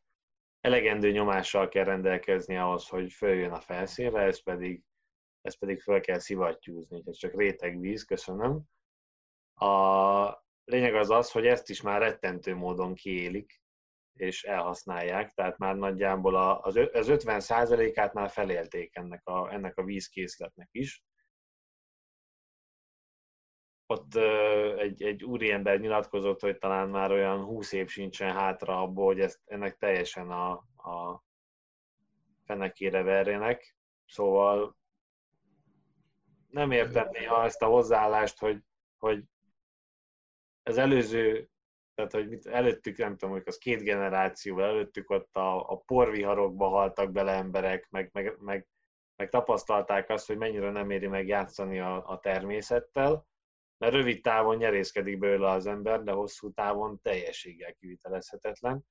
elegendő 0.61 1.11
nyomással 1.11 1.69
kell 1.69 1.85
rendelkezni 1.85 2.57
ahhoz, 2.57 2.89
hogy 2.89 3.13
följön 3.13 3.53
a 3.53 3.61
felszínre, 3.61 4.21
ez 4.21 4.43
pedig, 4.43 4.83
ez 5.41 5.59
pedig 5.59 5.81
föl 5.81 6.01
kell 6.01 6.19
szivattyúzni, 6.19 7.03
ez 7.07 7.17
csak 7.17 7.35
rétegvíz, 7.37 8.05
köszönöm. 8.05 8.63
A 9.55 10.45
lényeg 10.65 10.95
az 10.95 11.11
az, 11.11 11.31
hogy 11.31 11.47
ezt 11.47 11.71
is 11.71 11.83
már 11.83 12.01
rettentő 12.01 12.55
módon 12.55 12.95
kiélik, 12.95 13.61
és 14.21 14.45
elhasználják, 14.45 15.31
tehát 15.31 15.59
már 15.59 15.77
nagyjából 15.77 16.37
az 16.37 16.75
50%-át 16.77 18.13
már 18.13 18.31
felélték 18.31 18.97
ennek 18.97 19.27
a, 19.27 19.53
ennek 19.53 19.77
a 19.77 19.85
vízkészletnek 19.85 20.69
is. 20.71 21.03
Ott 23.87 24.15
egy, 24.77 25.03
egy 25.03 25.25
úriember 25.25 25.81
nyilatkozott, 25.81 26.41
hogy 26.41 26.59
talán 26.59 26.89
már 26.89 27.11
olyan 27.11 27.45
20 27.45 27.73
év 27.73 27.89
sincsen 27.89 28.33
hátra 28.33 28.81
abból, 28.81 29.07
hogy 29.07 29.21
ezt, 29.21 29.41
ennek 29.45 29.77
teljesen 29.77 30.31
a, 30.31 30.51
a 30.77 31.25
fenekére 32.45 33.03
verjenek. 33.03 33.77
Szóval 34.07 34.77
nem 36.49 36.71
értem 36.71 37.09
néha 37.11 37.45
ezt 37.45 37.63
a 37.63 37.67
hozzáállást, 37.67 38.39
hogy, 38.39 38.63
hogy 38.99 39.25
az 40.63 40.77
előző 40.77 41.51
tehát 41.99 42.13
hogy 42.13 42.29
mit, 42.29 42.47
előttük, 42.47 42.97
nem 42.97 43.17
tudom, 43.17 43.35
hogy 43.35 43.43
az 43.47 43.59
két 43.59 43.83
generáció, 43.83 44.61
előttük 44.61 45.11
ott 45.11 45.37
a, 45.37 45.71
a 45.71 45.77
porviharokba 45.77 46.69
haltak 46.69 47.13
bele 47.13 47.33
emberek, 47.33 47.87
meg, 47.91 48.11
meg, 48.13 48.37
meg, 48.41 48.67
meg 49.17 49.29
tapasztalták 49.29 50.11
azt, 50.11 50.27
hogy 50.27 50.37
mennyire 50.37 50.71
nem 50.71 50.91
éri 50.91 51.07
meg 51.07 51.27
játszani 51.27 51.81
a, 51.81 52.07
a 52.07 52.19
természettel, 52.19 53.27
mert 53.79 53.93
rövid 53.93 54.23
távon 54.23 54.57
nyerészkedik 54.57 55.19
belőle 55.19 55.51
az 55.51 55.67
ember, 55.67 56.03
de 56.03 56.13
hosszú 56.13 56.53
távon 56.53 57.01
teljességgel 57.03 57.75
kivitelezhetetlen. 57.75 58.85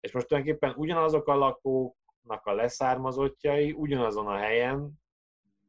És 0.00 0.12
most 0.12 0.26
tulajdonképpen 0.26 0.74
ugyanazok 0.76 1.28
a 1.28 1.34
lakóknak 1.34 2.46
a 2.46 2.54
leszármazottjai 2.54 3.72
ugyanazon 3.72 4.26
a 4.26 4.36
helyen 4.36 4.92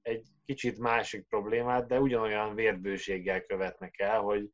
egy 0.02 0.28
kicsit 0.46 0.78
másik 0.78 1.28
problémát, 1.28 1.88
de 1.88 2.00
ugyanolyan 2.00 2.56
vérbőséggel 2.56 3.42
követnek 3.46 4.00
el, 4.00 4.22
hogy 4.22 4.50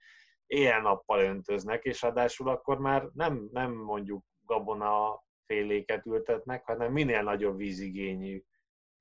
éjjel-nappal 0.52 1.20
öntöznek, 1.20 1.84
és 1.84 2.02
ráadásul 2.02 2.49
akkor 2.49 2.80
már 2.80 3.10
nem, 3.14 3.49
nem 3.52 3.74
mondjuk 3.74 4.26
gabona 4.45 5.24
féléket 5.45 6.06
ültetnek, 6.06 6.66
hanem 6.66 6.91
minél 6.91 7.22
nagyobb 7.22 7.58
vízigényű 7.58 8.41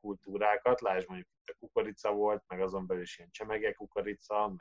kultúrákat, 0.01 0.81
lásd 0.81 1.09
mondjuk 1.09 1.29
itt 1.41 1.55
a 1.55 1.59
kukorica 1.59 2.13
volt, 2.13 2.45
meg 2.47 2.61
azon 2.61 2.87
belül 2.87 3.03
is 3.03 3.19
ilyen 3.19 3.31
csemege 3.31 3.73
kukorica, 3.73 4.55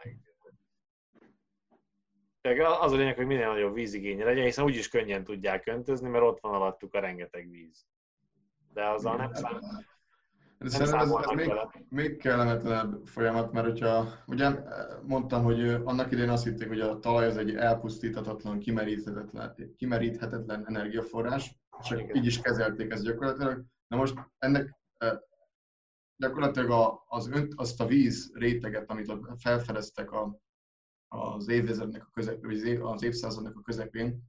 meg 2.41 2.59
az 2.59 2.91
a 2.91 2.95
lényeg, 2.95 3.15
hogy 3.15 3.25
minél 3.25 3.47
nagyobb 3.47 3.73
vízigénye 3.73 4.23
legyen, 4.23 4.45
hiszen 4.45 4.65
úgyis 4.65 4.89
könnyen 4.89 5.23
tudják 5.23 5.67
öntözni, 5.67 6.09
mert 6.09 6.23
ott 6.23 6.39
van 6.39 6.53
alattuk 6.53 6.93
a 6.93 6.99
rengeteg 6.99 7.49
víz. 7.49 7.85
De 8.73 8.89
azzal 8.89 9.15
nem 9.15 9.33
számít. 9.33 9.63
De 10.59 10.69
szerintem 10.69 10.99
ez, 10.99 11.11
ez 11.11 11.35
még, 11.35 11.51
még 11.89 12.17
kellemetlenebb 12.17 13.05
folyamat, 13.05 13.51
mert 13.51 13.65
hogyha, 13.65 14.07
ugye 14.27 14.49
mondtam, 15.05 15.43
hogy 15.43 15.69
annak 15.69 16.11
idején 16.11 16.29
azt 16.29 16.43
hitték, 16.43 16.67
hogy 16.67 16.79
a 16.79 16.99
talaj 16.99 17.25
az 17.25 17.37
egy 17.37 17.55
elpusztíthatatlan, 17.55 18.59
kimeríthetetlen, 18.59 19.73
kimeríthetetlen 19.75 20.67
energiaforrás, 20.67 21.55
és 21.81 21.91
Igen. 21.91 22.15
így 22.15 22.25
is 22.25 22.41
kezelték 22.41 22.91
ezt 22.91 23.03
gyakorlatilag. 23.03 23.63
Na 23.87 23.97
most 23.97 24.15
ennek 24.37 24.77
gyakorlatilag 26.15 27.01
az 27.07 27.27
önt, 27.27 27.53
azt 27.55 27.81
a 27.81 27.85
víz 27.85 28.31
réteget, 28.33 28.89
amit 28.89 29.13
felfedeztek 29.37 30.11
a, 30.11 30.39
az 31.07 31.47
évezrednek 31.47 32.05
a 32.05 32.09
közepén, 32.13 32.49
vagy 32.49 32.79
az 32.81 33.03
évszázadnak 33.03 33.57
a 33.57 33.61
közepén, 33.61 34.23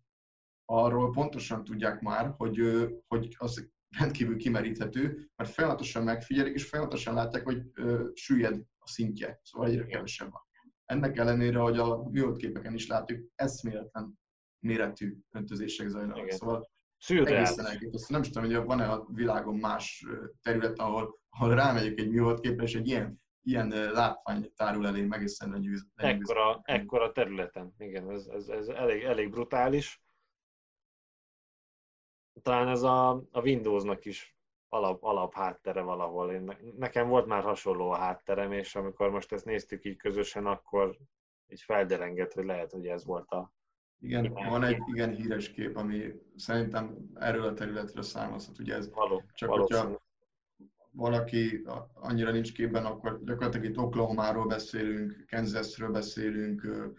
arról 0.65 1.11
pontosan 1.11 1.65
tudják 1.65 2.01
már, 2.01 2.35
hogy, 2.37 2.61
hogy 3.09 3.37
az 3.39 3.71
rendkívül 3.99 4.37
kimeríthető, 4.37 5.31
mert 5.37 5.51
folyamatosan 5.51 6.03
megfigyelik, 6.03 6.55
és 6.55 6.65
folyamatosan 6.65 7.15
látják, 7.15 7.45
hogy 7.45 7.63
ö, 7.75 8.09
süllyed 8.15 8.61
a 8.79 8.89
szintje, 8.89 9.41
szóval 9.43 9.69
egyre 9.69 9.87
kevesebb 9.87 10.31
van. 10.31 10.43
Ennek 10.85 11.17
ellenére, 11.17 11.59
hogy 11.59 11.79
a 11.79 12.09
műholdképeken 12.11 12.75
is 12.75 12.87
látjuk, 12.87 13.29
eszméletlen 13.35 14.19
méretű 14.59 15.17
öntözések 15.31 15.89
zajlanak. 15.89 16.17
Igen. 16.17 16.37
Szóval 16.37 16.71
egészen 17.09 17.67
elképesztő. 17.67 18.13
Nem 18.13 18.23
is 18.23 18.31
tudom, 18.31 18.51
hogy 18.51 18.65
van-e 18.65 18.91
a 18.91 19.07
világon 19.13 19.57
más 19.57 20.07
terület, 20.43 20.79
ahol, 20.79 21.21
ahol 21.29 21.55
rámegyek 21.55 21.99
egy 21.99 22.11
műholdképre, 22.11 22.65
és 22.65 22.75
egy 22.75 22.87
ilyen, 22.87 23.21
ilyen 23.43 23.69
látvány 23.69 24.53
tárul 24.57 24.87
elé 24.87 25.07
egészen 25.11 25.51
lenyűgöző. 25.51 25.85
Ekkora, 25.95 26.61
ekkora 26.63 27.13
területen, 27.13 27.75
igen, 27.79 28.11
ez, 28.11 28.27
ez, 28.27 28.49
ez 28.49 28.69
elég, 28.69 29.03
elég 29.03 29.31
brutális 29.31 30.03
talán 32.43 32.69
ez 32.69 32.83
a, 32.83 33.11
a 33.11 33.41
Windowsnak 33.41 34.05
is 34.05 34.37
alap, 34.69 35.03
alap 35.03 35.35
háttere 35.35 35.81
valahol. 35.81 36.33
Én, 36.33 36.57
nekem 36.77 37.09
volt 37.09 37.27
már 37.27 37.43
hasonló 37.43 37.91
a 37.91 37.97
hátterem, 37.97 38.53
és 38.53 38.75
amikor 38.75 39.11
most 39.11 39.33
ezt 39.33 39.45
néztük 39.45 39.85
így 39.85 39.97
közösen, 39.97 40.47
akkor 40.47 40.97
így 41.49 41.61
felderengett, 41.61 42.33
hogy 42.33 42.45
lehet, 42.45 42.73
hogy 42.73 42.87
ez 42.87 43.05
volt 43.05 43.31
a... 43.31 43.53
Igen, 43.99 44.33
van 44.33 44.65
egy 44.65 44.83
igen 44.87 45.15
híres 45.15 45.51
kép, 45.51 45.77
ami 45.77 46.13
szerintem 46.37 47.11
erről 47.15 47.45
a 47.45 47.53
területről 47.53 48.03
származhat, 48.03 48.59
ugye 48.59 48.75
ez 48.75 48.91
Való, 48.91 49.23
csak 49.33 49.51
hogyha 49.51 50.03
valaki 50.93 51.67
annyira 51.95 52.31
nincs 52.31 52.53
képben, 52.53 52.85
akkor 52.85 53.21
gyakorlatilag 53.25 53.67
itt 53.67 53.79
Oklahomáról 53.79 54.47
beszélünk, 54.47 55.25
Kansasről 55.29 55.91
beszélünk, 55.91 56.91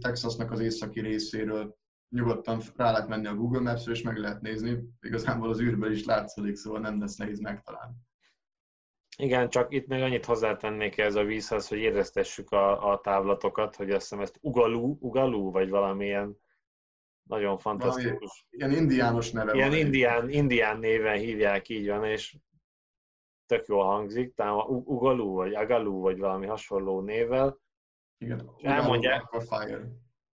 Texasnak 0.00 0.50
az 0.50 0.60
északi 0.60 1.00
részéről, 1.00 1.78
nyugodtan 2.10 2.60
rá 2.76 2.90
lehet 2.90 3.08
menni 3.08 3.26
a 3.26 3.34
Google 3.34 3.60
Maps-re, 3.60 3.92
és 3.92 4.02
meg 4.02 4.16
lehet 4.16 4.40
nézni. 4.40 4.78
Igazából 5.00 5.48
az 5.48 5.60
űrből 5.60 5.92
is 5.92 6.04
látszik, 6.04 6.56
szóval 6.56 6.80
nem 6.80 7.00
lesz 7.00 7.16
nehéz 7.16 7.40
megtalálni. 7.40 7.94
Igen, 9.16 9.48
csak 9.48 9.72
itt 9.72 9.86
még 9.86 10.02
annyit 10.02 10.24
hozzátennék 10.24 10.98
ez 10.98 11.14
a 11.14 11.24
vízhez, 11.24 11.68
hogy 11.68 11.78
éreztessük 11.78 12.50
a, 12.50 12.92
a 12.92 13.00
távlatokat, 13.00 13.76
hogy 13.76 13.90
azt 13.90 14.00
hiszem 14.00 14.20
ezt 14.20 14.38
ugalú, 14.40 14.98
ugalú, 15.00 15.50
vagy 15.50 15.68
valamilyen 15.68 16.36
nagyon 17.22 17.58
fantasztikus. 17.58 18.46
Valami, 18.50 18.72
ilyen 18.74 18.82
indiános 18.82 19.30
neve 19.30 19.54
Ilyen 19.54 19.72
indián, 19.72 20.28
indián 20.28 20.78
néven 20.78 21.18
hívják, 21.18 21.68
így 21.68 21.88
van, 21.88 22.04
és 22.04 22.36
tök 23.46 23.66
jól 23.66 23.84
hangzik, 23.84 24.34
talán 24.34 24.66
ugalú, 24.66 25.34
vagy 25.34 25.54
agalú, 25.54 26.00
vagy 26.00 26.18
valami 26.18 26.46
hasonló 26.46 27.00
névvel. 27.00 27.58
Igen, 28.18 28.50
elmondják, 28.62 29.24
fire 29.30 29.88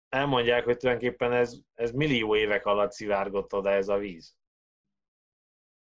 elmondják, 0.09 0.64
hogy 0.64 0.76
tulajdonképpen 0.76 1.32
ez, 1.32 1.59
ez 1.74 1.92
millió 1.92 2.36
évek 2.36 2.66
alatt 2.66 2.92
szivárgott 2.92 3.54
oda 3.54 3.70
ez 3.70 3.88
a 3.88 3.96
víz. 3.98 4.36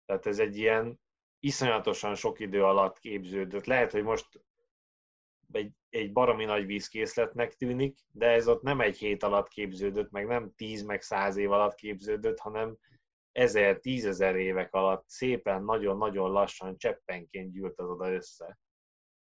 Tehát 0.05 0.26
ez 0.26 0.39
egy 0.39 0.57
ilyen 0.57 0.99
iszonyatosan 1.39 2.15
sok 2.15 2.39
idő 2.39 2.63
alatt 2.63 2.99
képződött. 2.99 3.65
Lehet, 3.65 3.91
hogy 3.91 4.03
most 4.03 4.28
egy, 5.51 5.71
egy 5.89 6.11
baromi 6.11 6.45
nagy 6.45 6.65
vízkészletnek 6.65 7.53
tűnik, 7.53 7.99
de 8.11 8.28
ez 8.28 8.47
ott 8.47 8.61
nem 8.61 8.82
egy 8.82 8.97
hét 8.97 9.23
alatt 9.23 9.47
képződött, 9.47 10.11
meg 10.11 10.28
nem 10.28 10.53
tíz, 10.55 10.84
meg 10.84 11.01
száz 11.01 11.36
év 11.36 11.51
alatt 11.51 11.76
képződött, 11.76 12.39
hanem 12.39 12.78
ezer, 13.32 13.80
tízezer 13.80 14.36
évek 14.36 14.73
alatt 14.73 15.09
szépen, 15.09 15.63
nagyon-nagyon 15.63 16.32
lassan, 16.32 16.78
cseppenként 16.78 17.51
gyűlt 17.51 17.80
az 17.80 17.89
oda 17.89 18.11
össze 18.11 18.57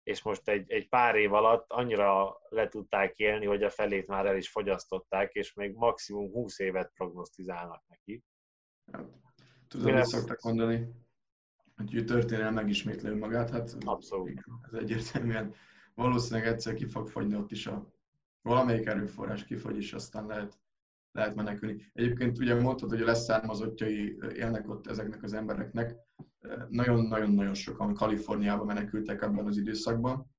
és 0.03 0.23
most 0.23 0.49
egy, 0.49 0.71
egy 0.71 0.89
pár 0.89 1.15
év 1.15 1.33
alatt 1.33 1.65
annyira 1.71 2.37
le 2.49 2.67
tudták 2.67 3.17
élni, 3.17 3.45
hogy 3.45 3.63
a 3.63 3.69
felét 3.69 4.07
már 4.07 4.25
el 4.25 4.37
is 4.37 4.49
fogyasztották, 4.49 5.33
és 5.33 5.53
még 5.53 5.75
maximum 5.75 6.31
20 6.31 6.59
évet 6.59 6.91
prognosztizálnak 6.93 7.83
neki. 7.87 8.23
Hát, 8.91 9.05
tudom, 9.67 9.93
hogy 9.93 10.03
szoktak 10.03 10.41
mondani, 10.41 10.87
hogy 11.75 11.97
a 11.97 12.03
történelem 12.03 12.53
megismétli 12.53 13.09
önmagát, 13.09 13.49
hát 13.49 13.75
Abszolút. 13.85 14.41
ez 14.61 14.73
egyértelműen 14.73 15.53
valószínűleg 15.95 16.47
egyszer 16.47 16.73
ki 16.73 16.85
fog 16.85 17.07
fogyni 17.07 17.35
ott 17.35 17.51
is 17.51 17.67
a 17.67 17.93
valamelyik 18.41 18.85
erőforrás 18.85 19.43
kifogy, 19.43 19.77
és 19.77 19.93
aztán 19.93 20.25
lehet, 20.25 20.59
lehet 21.11 21.35
menekülni. 21.35 21.91
Egyébként 21.93 22.37
ugye 22.37 22.61
mondtad, 22.61 22.89
hogy 22.89 23.01
a 23.01 23.05
leszármazottjai 23.05 24.17
élnek 24.33 24.69
ott 24.69 24.87
ezeknek 24.87 25.23
az 25.23 25.33
embereknek, 25.33 25.95
nagyon-nagyon-nagyon 26.69 27.53
sokan 27.53 27.93
Kaliforniába 27.93 28.63
menekültek 28.63 29.21
ebben 29.21 29.45
az 29.45 29.57
időszakban, 29.57 30.31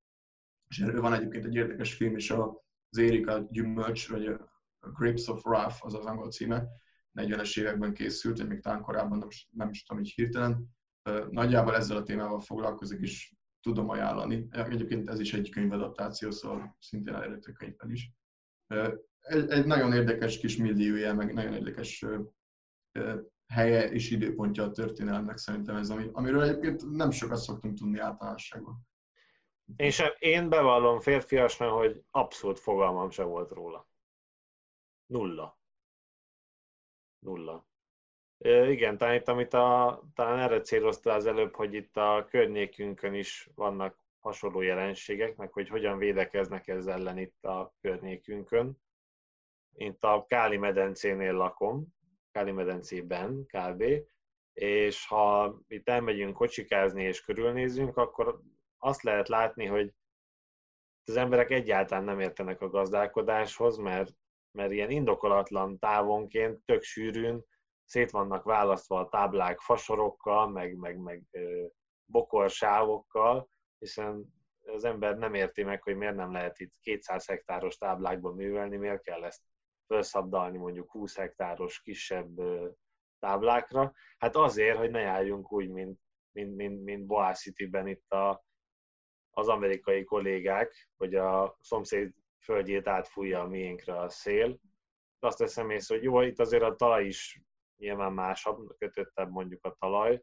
és 0.68 0.78
erről 0.78 1.00
van 1.00 1.12
egyébként 1.12 1.44
egy 1.44 1.55
érdekes 1.55 1.94
film 1.94 2.16
is, 2.16 2.30
az 2.30 2.98
Érika 2.98 3.46
gyümölcs, 3.50 4.09
vagy 4.09 4.26
a 4.26 4.50
Grapes 4.80 5.26
of 5.26 5.44
Wrath, 5.44 5.86
az 5.86 5.94
az 5.94 6.05
angol 6.05 6.30
címe, 6.30 6.66
40-es 7.14 7.61
években 7.61 7.94
készült, 7.94 8.38
vagy 8.38 8.48
még 8.48 8.61
talán 8.61 8.80
korábban, 8.80 9.18
nem, 9.18 9.28
nem 9.50 9.68
is 9.68 9.82
tudom 9.82 10.03
így 10.03 10.12
hirtelen. 10.12 10.68
Nagyjából 11.30 11.76
ezzel 11.76 11.96
a 11.96 12.03
témával 12.03 12.40
foglalkozik, 12.40 13.00
és 13.00 13.34
tudom 13.61 13.88
ajánlani. 13.88 14.46
Egyébként 14.50 15.09
ez 15.09 15.20
is 15.20 15.32
egy 15.34 15.50
könyvadaptáció, 15.50 16.30
szóval 16.30 16.76
szintén 16.80 17.14
elérhető 17.14 17.53
könyvben 17.53 17.90
is. 17.90 18.11
Egy, 19.20 19.50
egy 19.50 19.66
nagyon 19.66 19.92
érdekes 19.92 20.38
kis 20.38 20.57
milliója, 20.57 21.14
meg 21.14 21.32
nagyon 21.32 21.53
érdekes 21.53 22.07
helye 23.53 23.90
és 23.90 24.11
időpontja 24.11 24.64
a 24.64 24.70
történelemnek 24.70 25.36
szerintem 25.36 25.76
ez, 25.76 25.90
ami, 25.90 26.09
amiről 26.12 26.42
egyébként 26.42 26.90
nem 26.90 27.11
sokat 27.11 27.38
szoktunk 27.38 27.78
tudni 27.78 27.98
általánosságban. 27.98 28.86
Sem, 29.90 30.11
én 30.18 30.48
bevallom 30.48 31.00
férfiasnak, 31.00 31.70
hogy 31.70 32.03
abszolút 32.11 32.59
fogalmam 32.59 33.11
se 33.11 33.22
volt 33.22 33.50
róla. 33.50 33.88
Nulla. 35.07 35.59
Nulla. 37.18 37.66
E, 38.38 38.70
igen, 38.70 38.98
talán 38.98 39.14
itt, 39.14 39.28
amit 39.28 39.55
a, 39.55 40.03
talán 40.14 40.38
erre 40.38 40.61
célozta 40.61 41.12
az 41.12 41.26
előbb, 41.26 41.55
hogy 41.55 41.74
itt 41.74 41.96
a 41.96 42.26
környékünkön 42.30 43.14
is 43.14 43.50
vannak 43.55 43.96
hasonló 44.18 44.61
jelenségek, 44.61 45.36
meg 45.36 45.53
hogy 45.53 45.68
hogyan 45.68 45.98
védekeznek 45.98 46.68
ezzel 46.68 46.94
ellen 46.94 47.18
itt 47.18 47.44
a 47.44 47.74
környékünkön. 47.80 48.80
Én 49.72 49.96
a 50.00 50.26
Káli 50.26 50.57
medencénél 50.57 51.32
lakom, 51.32 51.94
Káli 52.33 52.53
medencében 52.53 53.47
kb. 53.47 53.85
És 54.53 55.07
ha 55.07 55.57
itt 55.66 55.89
elmegyünk 55.89 56.35
kocsikázni 56.35 57.03
és 57.03 57.20
körülnézünk, 57.20 57.97
akkor 57.97 58.41
azt 58.78 59.03
lehet 59.03 59.28
látni, 59.28 59.66
hogy 59.66 59.93
az 61.05 61.16
emberek 61.16 61.51
egyáltalán 61.51 62.05
nem 62.05 62.20
értenek 62.20 62.61
a 62.61 62.68
gazdálkodáshoz, 62.68 63.76
mert, 63.76 64.12
mert 64.51 64.72
ilyen 64.72 64.91
indokolatlan 64.91 65.78
távonként, 65.78 66.64
tök 66.64 66.83
sűrűn 66.83 67.45
szét 67.85 68.11
vannak 68.11 68.45
választva 68.45 68.99
a 68.99 69.09
táblák 69.09 69.61
fasorokkal, 69.61 70.49
meg, 70.49 70.76
meg, 70.76 70.99
meg 70.99 71.22
bokorsávokkal, 72.05 73.51
hiszen 73.78 74.35
az 74.66 74.85
ember 74.85 75.16
nem 75.16 75.35
érti 75.35 75.62
meg, 75.62 75.83
hogy 75.83 75.97
miért 75.97 76.14
nem 76.14 76.33
lehet 76.33 76.59
itt 76.61 76.74
200 76.80 77.26
hektáros 77.26 77.76
táblákban 77.76 78.35
művelni, 78.35 78.76
miért 78.76 79.03
kell 79.03 79.24
ezt 79.24 79.43
felszabdalni 79.93 80.59
mondjuk 80.59 80.90
20 80.90 81.16
hektáros 81.16 81.80
kisebb 81.82 82.40
táblákra. 83.18 83.93
Hát 84.18 84.36
azért, 84.36 84.76
hogy 84.76 84.90
ne 84.90 85.01
járjunk 85.01 85.53
úgy, 85.53 85.68
mint, 85.68 86.01
mint, 86.32 86.57
mint, 86.57 86.82
mint 86.82 87.07
Boa 87.07 87.32
City-ben 87.32 87.86
itt 87.86 88.11
a, 88.11 88.45
az 89.30 89.49
amerikai 89.49 90.05
kollégák, 90.05 90.88
hogy 90.97 91.14
a 91.14 91.57
szomszéd 91.61 92.12
földjét 92.45 92.86
átfújja 92.86 93.40
a 93.40 93.47
miénkre 93.47 93.99
a 93.99 94.09
szél. 94.09 94.59
Azt 95.18 95.38
teszem 95.38 95.70
észre, 95.70 95.95
hogy 95.95 96.05
jó, 96.05 96.20
itt 96.20 96.38
azért 96.38 96.62
a 96.62 96.74
talaj 96.74 97.05
is 97.05 97.43
nyilván 97.76 98.12
másabb, 98.12 98.76
kötöttebb 98.78 99.30
mondjuk 99.30 99.64
a 99.64 99.76
talaj, 99.78 100.22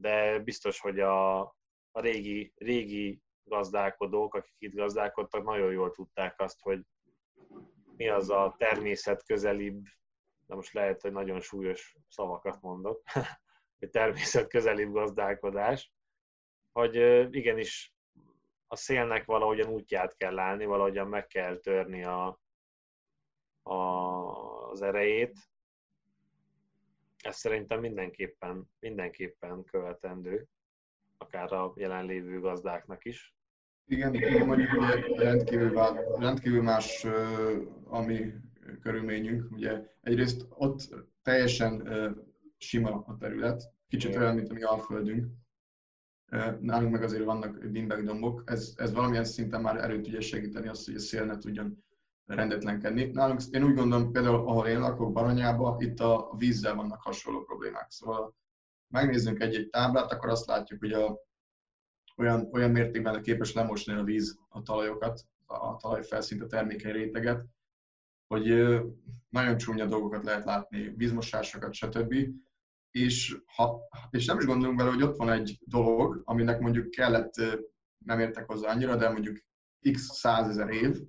de 0.00 0.38
biztos, 0.38 0.80
hogy 0.80 1.00
a, 1.00 1.40
a 1.90 2.00
régi, 2.00 2.52
régi 2.56 3.22
gazdálkodók, 3.44 4.34
akik 4.34 4.56
itt 4.58 4.74
gazdálkodtak, 4.74 5.44
nagyon 5.44 5.72
jól 5.72 5.90
tudták 5.90 6.40
azt, 6.40 6.60
hogy 6.60 6.80
mi 7.98 8.08
az 8.08 8.30
a 8.30 8.54
természet 8.58 9.24
közelibb, 9.24 9.84
de 10.46 10.54
most 10.54 10.72
lehet, 10.72 11.00
hogy 11.00 11.12
nagyon 11.12 11.40
súlyos 11.40 11.96
szavakat 12.08 12.60
mondok, 12.60 13.02
hogy 13.78 13.90
természet 13.90 14.48
közelibb 14.48 14.92
gazdálkodás, 14.92 15.92
hogy 16.72 16.94
igenis 17.34 17.94
a 18.66 18.76
szélnek 18.76 19.24
valahogyan 19.24 19.68
útját 19.68 20.16
kell 20.16 20.38
állni, 20.38 20.64
valahogyan 20.64 21.08
meg 21.08 21.26
kell 21.26 21.56
törni 21.56 22.04
a, 22.04 22.40
a, 23.62 23.74
az 24.70 24.82
erejét. 24.82 25.36
Ez 27.22 27.36
szerintem 27.36 27.80
mindenképpen, 27.80 28.70
mindenképpen 28.78 29.64
követendő, 29.64 30.46
akár 31.16 31.52
a 31.52 31.72
jelenlévő 31.76 32.40
gazdáknak 32.40 33.04
is. 33.04 33.37
Igen, 33.90 34.14
igen 34.14 34.46
mondjuk 34.46 34.72
ugye 34.72 35.22
rendkívül, 35.24 35.78
rendkívül 36.18 36.62
más 36.62 37.06
a 37.84 38.00
mi 38.00 38.32
körülményünk. 38.82 39.50
Ugye 39.50 39.82
egyrészt 40.00 40.46
ott 40.48 40.80
teljesen 41.22 41.88
sima 42.56 43.04
a 43.06 43.16
terület, 43.16 43.72
kicsit 43.88 44.16
olyan, 44.16 44.34
mint 44.34 44.50
a 44.50 44.54
mi 44.54 44.62
alföldünk. 44.62 45.26
Nálunk 46.60 46.92
meg 46.92 47.02
azért 47.02 47.24
vannak 47.24 47.64
dimbek 47.64 48.10
ez, 48.44 48.72
ez 48.76 48.92
valamilyen 48.92 49.24
szinten 49.24 49.60
már 49.60 49.76
erőt 49.76 50.02
tudja 50.02 50.20
segíteni 50.20 50.68
azt, 50.68 50.84
hogy 50.84 50.94
a 50.94 50.98
szél 50.98 51.24
ne 51.24 51.38
tudjon 51.38 51.84
rendetlenkedni. 52.26 53.04
Nálunk 53.04 53.40
én 53.50 53.64
úgy 53.64 53.74
gondolom, 53.74 54.12
például 54.12 54.36
ahol 54.36 54.66
én 54.66 54.80
lakok, 54.80 55.12
Baranyában, 55.12 55.80
itt 55.80 56.00
a 56.00 56.34
vízzel 56.38 56.74
vannak 56.74 57.02
hasonló 57.02 57.42
problémák. 57.42 57.90
Szóval 57.90 58.34
megnézzünk 58.88 59.40
egy-egy 59.40 59.68
táblát, 59.68 60.12
akkor 60.12 60.28
azt 60.28 60.46
látjuk, 60.46 60.80
hogy 60.80 60.92
a 60.92 61.26
olyan, 62.18 62.48
olyan 62.52 62.70
mértékben 62.70 63.22
képes 63.22 63.52
lemosni 63.52 63.92
a 63.92 64.02
víz 64.02 64.38
a 64.48 64.62
talajokat, 64.62 65.20
a 65.46 65.76
talajfelszínt, 65.76 66.42
a 66.42 66.46
termékeny 66.46 66.92
réteget, 66.92 67.46
hogy 68.26 68.44
nagyon 69.28 69.56
csúnya 69.56 69.86
dolgokat 69.86 70.24
lehet 70.24 70.44
látni, 70.44 70.92
vízmosásokat, 70.96 71.74
stb. 71.74 72.14
És, 72.90 73.36
ha, 73.54 73.80
és 74.10 74.26
nem 74.26 74.38
is 74.38 74.44
gondolunk 74.44 74.78
bele, 74.78 74.90
hogy 74.90 75.02
ott 75.02 75.16
van 75.16 75.30
egy 75.30 75.58
dolog, 75.64 76.22
aminek 76.24 76.60
mondjuk 76.60 76.90
kellett, 76.90 77.34
nem 78.04 78.20
értek 78.20 78.46
hozzá 78.46 78.70
annyira, 78.70 78.96
de 78.96 79.10
mondjuk 79.10 79.38
x 79.92 80.00
százezer 80.00 80.68
év, 80.68 81.02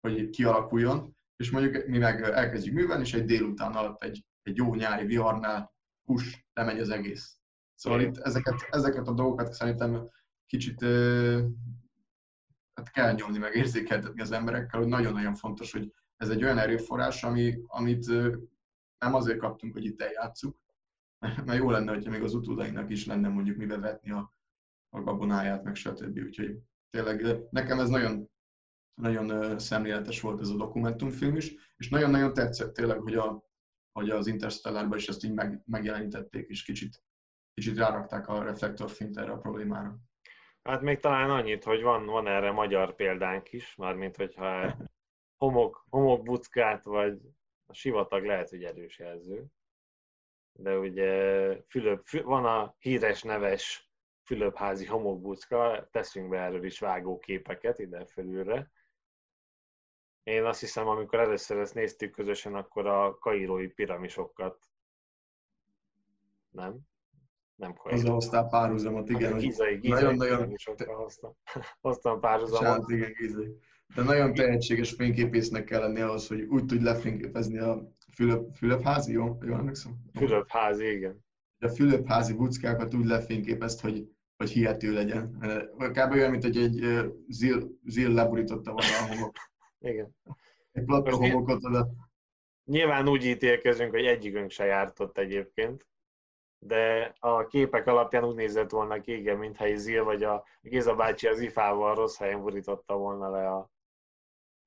hogy 0.00 0.30
kialakuljon, 0.30 1.16
és 1.36 1.50
mondjuk 1.50 1.86
mi 1.86 1.98
meg 1.98 2.22
elkezdjük 2.22 2.74
művelni, 2.74 3.02
és 3.02 3.14
egy 3.14 3.24
délután 3.24 3.72
alatt 3.72 4.02
egy, 4.02 4.24
egy 4.42 4.56
jó 4.56 4.74
nyári 4.74 5.06
viharnál 5.06 5.74
hús 6.04 6.46
lemegy 6.52 6.78
az 6.78 6.90
egész. 6.90 7.38
Szóval 7.74 8.00
itt 8.00 8.16
ezeket, 8.16 8.66
ezeket 8.70 9.06
a 9.06 9.12
dolgokat 9.12 9.52
szerintem 9.52 10.10
kicsit 10.46 10.84
hát 12.74 12.90
kell 12.90 13.14
nyomni, 13.14 13.38
meg 13.38 13.54
érzékeltetni 13.54 14.20
az 14.20 14.30
emberekkel, 14.30 14.80
hogy 14.80 14.88
nagyon-nagyon 14.88 15.34
fontos, 15.34 15.72
hogy 15.72 15.92
ez 16.16 16.28
egy 16.28 16.44
olyan 16.44 16.58
erőforrás, 16.58 17.24
ami, 17.24 17.58
amit 17.66 18.06
nem 18.98 19.14
azért 19.14 19.38
kaptunk, 19.38 19.72
hogy 19.72 19.84
itt 19.84 20.02
eljátszuk, 20.02 20.58
mert 21.46 21.58
jó 21.58 21.70
lenne, 21.70 21.92
hogyha 21.92 22.10
még 22.10 22.22
az 22.22 22.34
utódainak 22.34 22.90
is 22.90 23.06
lenne 23.06 23.28
mondjuk 23.28 23.56
mibe 23.56 23.78
vetni 23.78 24.10
a, 24.10 24.34
a 24.88 25.00
gabonáját, 25.00 25.64
meg 25.64 25.74
stb. 25.74 26.18
Úgyhogy 26.18 26.58
tényleg 26.90 27.46
nekem 27.50 27.80
ez 27.80 27.88
nagyon, 27.88 28.30
nagyon 28.94 29.58
szemléletes 29.58 30.20
volt 30.20 30.40
ez 30.40 30.48
a 30.48 30.56
dokumentumfilm 30.56 31.36
is, 31.36 31.54
és 31.76 31.88
nagyon-nagyon 31.88 32.32
tetszett 32.32 32.74
tényleg, 32.74 32.98
hogy, 32.98 33.14
a, 33.14 33.44
hogy 33.92 34.10
az 34.10 34.26
Interstellárban 34.26 34.98
is 34.98 35.08
ezt 35.08 35.24
így 35.24 35.32
meg, 35.32 35.62
megjelenítették, 35.66 36.48
és 36.48 36.62
kicsit, 36.62 37.02
kicsit 37.54 37.76
rárakták 37.76 38.28
a 38.28 38.42
reflektorfint 38.42 39.16
erre 39.16 39.32
a 39.32 39.38
problémára. 39.38 39.98
Hát 40.66 40.80
még 40.80 41.00
talán 41.00 41.30
annyit, 41.30 41.64
hogy 41.64 41.82
van, 41.82 42.06
van 42.06 42.26
erre 42.26 42.50
magyar 42.50 42.94
példánk 42.94 43.52
is, 43.52 43.74
mármint 43.74 44.16
hogyha 44.16 44.76
homok, 45.36 45.86
homokbuckát 45.90 46.84
vagy 46.84 47.20
a 47.66 47.72
sivatag 47.74 48.24
lehet, 48.24 48.48
hogy 48.48 48.64
erős 48.64 48.98
jelző. 48.98 49.44
De 50.52 50.78
ugye 50.78 51.62
Fülöp, 51.68 52.08
van 52.10 52.44
a 52.44 52.74
híres 52.78 53.22
neves 53.22 53.90
Fülöpházi 54.24 54.86
homokbucka, 54.86 55.88
teszünk 55.90 56.28
be 56.28 56.38
erről 56.38 56.64
is 56.64 56.78
vágóképeket 56.78 57.78
ide 57.78 58.04
fölülre. 58.04 58.70
Én 60.22 60.44
azt 60.44 60.60
hiszem, 60.60 60.88
amikor 60.88 61.18
először 61.20 61.58
ezt 61.58 61.74
néztük 61.74 62.10
közösen, 62.10 62.54
akkor 62.54 62.86
a 62.86 63.18
kairói 63.18 63.68
piramisokat 63.68 64.66
nem? 66.50 66.80
Nem 67.56 67.74
Kairo. 67.74 67.98
Azzal 67.98 68.12
hoztál 68.12 68.46
párhuzamot, 68.48 69.08
igen. 69.08 69.32
Hát, 69.32 69.40
gizai, 69.40 69.76
gizai, 69.76 70.02
nagyon-nagyon... 70.02 70.56
Hoztam, 70.86 71.36
hoztam 71.80 72.20
párhuzamot. 72.20 72.62
Sánt, 72.62 72.90
igen, 72.90 73.12
gizai. 73.12 73.58
De 73.94 74.02
nagyon 74.02 74.34
tehetséges 74.34 74.92
fényképésznek 74.92 75.64
kell 75.64 75.80
lenni 75.80 76.00
ahhoz, 76.00 76.28
hogy 76.28 76.40
úgy 76.40 76.64
tudj 76.64 76.84
lefényképezni 76.84 77.58
a 77.58 77.94
Fülöp, 78.14 78.54
Fülöpházi, 78.54 79.12
jó? 79.12 79.38
Jól 79.42 79.58
emlékszem? 79.58 79.92
Fülöpházi, 80.14 80.90
igen. 80.90 81.24
A 81.58 81.68
Fülöpházi 81.68 82.32
buckákat 82.32 82.94
úgy 82.94 83.04
lefényképezt, 83.04 83.80
hogy, 83.80 84.08
hogy 84.36 84.50
hihető 84.50 84.92
legyen. 84.92 85.36
Kb. 85.78 86.12
olyan, 86.12 86.30
mint 86.30 86.42
hogy 86.42 86.56
egy 86.56 86.86
zil, 87.28 87.78
zil 87.84 88.10
leborította 88.10 88.72
volna 88.72 88.98
a 89.00 89.14
homok. 89.14 89.36
igen. 89.90 90.16
Egy 90.72 90.84
platta 90.84 91.16
homokot 91.16 91.64
oda. 91.64 91.88
Nyilván 92.64 93.08
úgy 93.08 93.24
ítélkezünk, 93.24 93.90
hogy 93.90 94.04
egyikünk 94.04 94.50
se 94.50 94.64
jártott 94.64 95.18
egyébként 95.18 95.86
de 96.58 97.14
a 97.18 97.46
képek 97.46 97.86
alapján 97.86 98.24
úgy 98.24 98.34
nézett 98.34 98.70
volna 98.70 99.00
ki, 99.00 99.12
igen, 99.12 99.38
mintha 99.38 99.66
Izil 99.66 100.04
vagy 100.04 100.22
a 100.22 100.44
Géza 100.60 100.94
bácsi 100.94 101.26
az 101.26 101.40
ifával 101.40 101.94
rossz 101.94 102.16
helyen 102.16 102.40
burította 102.40 102.96
volna 102.96 103.30
le 103.30 103.48
a, 103.48 103.70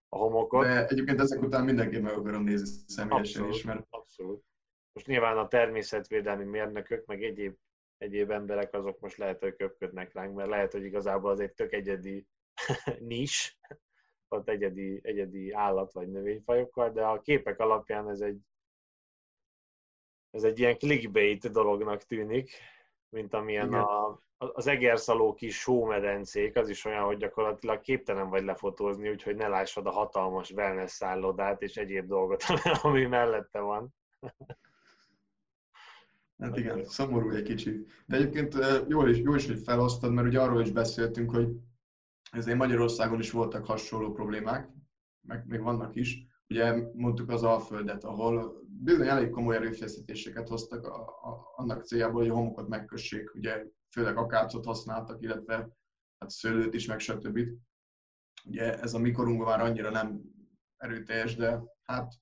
a 0.10 0.18
homokot. 0.18 0.66
De 0.66 0.88
egyébként 0.88 1.20
ezek 1.20 1.42
után 1.42 1.64
mindenki 1.64 2.00
meg 2.00 2.18
akarom 2.18 2.44
nézni 2.44 2.84
személyesen 2.88 3.42
abszolút, 3.42 3.56
is, 3.56 3.64
mert... 3.64 3.86
Abszolút. 3.90 4.44
Most 4.94 5.08
nyilván 5.08 5.38
a 5.38 5.48
természetvédelmi 5.48 6.44
mérnökök, 6.44 7.06
meg 7.06 7.24
egyéb, 7.24 7.56
egyéb 7.98 8.32
emberek, 8.32 8.74
azok 8.74 9.00
most 9.00 9.18
lehet, 9.18 9.40
hogy 9.40 9.56
köpködnek 9.56 10.14
ránk, 10.14 10.36
mert 10.36 10.50
lehet, 10.50 10.72
hogy 10.72 10.84
igazából 10.84 11.32
az 11.32 11.40
egy 11.40 11.54
tök 11.54 11.74
egyedi 11.74 12.28
nis, 13.00 13.60
ott 14.28 14.50
egyedi, 14.50 15.00
egyedi 15.04 15.52
állat 15.52 15.92
vagy 15.92 16.08
növényfajokkal, 16.08 16.90
de 16.92 17.06
a 17.06 17.22
képek 17.22 17.60
alapján 17.60 18.10
ez 18.10 18.20
egy, 18.20 18.40
ez 20.32 20.44
egy 20.44 20.60
ilyen 20.60 20.78
clickbait 20.78 21.52
dolognak 21.52 22.04
tűnik, 22.04 22.52
mint 23.10 23.34
amilyen 23.34 23.74
a, 23.74 24.20
az 24.38 24.68
egerszaló 24.68 25.34
kis 25.34 25.60
sómedencék, 25.60 26.56
az 26.56 26.70
is 26.70 26.86
olyan, 26.86 27.04
hogy 27.04 27.18
gyakorlatilag 27.18 27.82
képtelen 27.82 28.30
vagy 28.30 28.44
lefotózni, 28.44 29.10
úgyhogy 29.10 29.36
ne 29.36 29.48
lássad 29.48 29.86
a 29.86 29.92
hatalmas 29.92 30.52
wellness 30.52 30.92
szállodát 30.92 31.62
és 31.62 31.76
egyéb 31.76 32.08
dolgot, 32.08 32.44
ami 32.82 33.06
mellette 33.06 33.60
van. 33.60 33.94
Hát 36.40 36.58
igen, 36.58 36.86
szomorú 36.86 37.30
egy 37.30 37.44
kicsit. 37.44 37.92
De 38.06 38.16
egyébként 38.16 38.56
jó 38.88 39.06
is, 39.06 39.18
jó 39.18 39.36
is, 39.36 39.48
hogy 39.48 39.60
felosztad, 39.60 40.14
mert 40.14 40.28
ugye 40.28 40.40
arról 40.40 40.62
is 40.62 40.72
beszéltünk, 40.72 41.30
hogy 41.30 41.50
ezért 42.32 42.58
Magyarországon 42.58 43.20
is 43.20 43.32
voltak 43.32 43.66
hasonló 43.66 44.12
problémák, 44.12 44.70
meg 45.22 45.44
még 45.48 45.62
vannak 45.62 45.96
is. 45.96 46.28
Ugye 46.50 46.92
mondtuk 46.94 47.30
az 47.30 47.44
Alföldet, 47.44 48.04
ahol 48.04 48.64
bizony 48.68 49.08
elég 49.08 49.30
komoly 49.30 49.56
erőfeszítéseket 49.56 50.48
hoztak 50.48 50.86
a, 50.86 51.02
a, 51.08 51.54
annak 51.56 51.84
céljából, 51.84 52.22
hogy 52.22 52.30
a 52.30 52.34
homokot 52.34 52.68
megkössék. 52.68 53.34
Ugye 53.34 53.66
főleg 53.92 54.18
akácot 54.18 54.66
használtak, 54.66 55.22
illetve 55.22 55.56
hát 56.18 56.30
szőlőt 56.30 56.74
is, 56.74 56.86
meg 56.86 57.00
stb. 57.00 57.40
Ugye 58.46 58.80
ez 58.80 58.94
a 58.94 59.00
mikorunkban 59.00 59.48
már 59.48 59.62
annyira 59.62 59.90
nem 59.90 60.22
erőteljes, 60.78 61.36
de 61.36 61.64
hát 61.84 62.14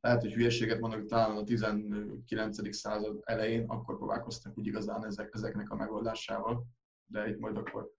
lehet, 0.00 0.20
hogy 0.20 0.32
hülyeséget 0.32 0.80
mondok, 0.80 1.06
talán 1.06 1.36
a 1.36 1.44
19. 1.44 2.74
század 2.76 3.20
elején, 3.24 3.68
akkor 3.68 3.96
próbálkoztak 3.96 4.58
úgy 4.58 4.66
igazán 4.66 5.04
ezek, 5.04 5.30
ezeknek 5.32 5.70
a 5.70 5.76
megoldásával, 5.76 6.66
de 7.06 7.28
itt 7.28 7.38
majd 7.38 7.56
akkor 7.56 7.90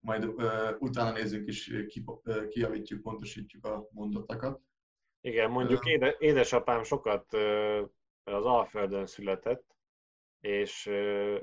majd 0.00 0.24
uh, 0.24 0.76
utána 0.78 1.12
nézzük 1.12 1.46
és 1.46 1.84
ki, 1.88 2.04
uh, 2.06 2.48
kijavítjuk, 2.48 3.02
pontosítjuk 3.02 3.66
a 3.66 3.88
mondatokat. 3.90 4.60
Igen, 5.20 5.50
mondjuk 5.50 5.86
éde, 5.86 6.16
édesapám 6.18 6.82
sokat 6.82 7.32
az 8.22 8.44
Alföldön 8.44 9.06
született, 9.06 9.76
és 10.40 10.84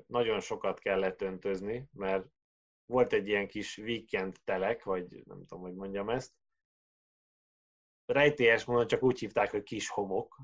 nagyon 0.08 0.40
sokat 0.40 0.80
kellett 0.80 1.22
öntözni, 1.22 1.90
mert 1.92 2.26
volt 2.86 3.14
egy 3.14 3.28
ilyen 3.28 3.48
kis 3.48 3.78
weekend 3.78 4.36
telek, 4.44 4.84
vagy 4.84 5.26
nem 5.26 5.46
tudom, 5.46 5.64
hogy 5.64 5.74
mondjam 5.74 6.10
ezt. 6.10 6.34
Rejtélyes 8.06 8.66
módon 8.66 8.88
csak 8.88 9.04
úgy 9.04 9.20
hívták, 9.20 9.52
hogy 9.52 9.64
kis 9.64 9.90
homok. 9.90 10.38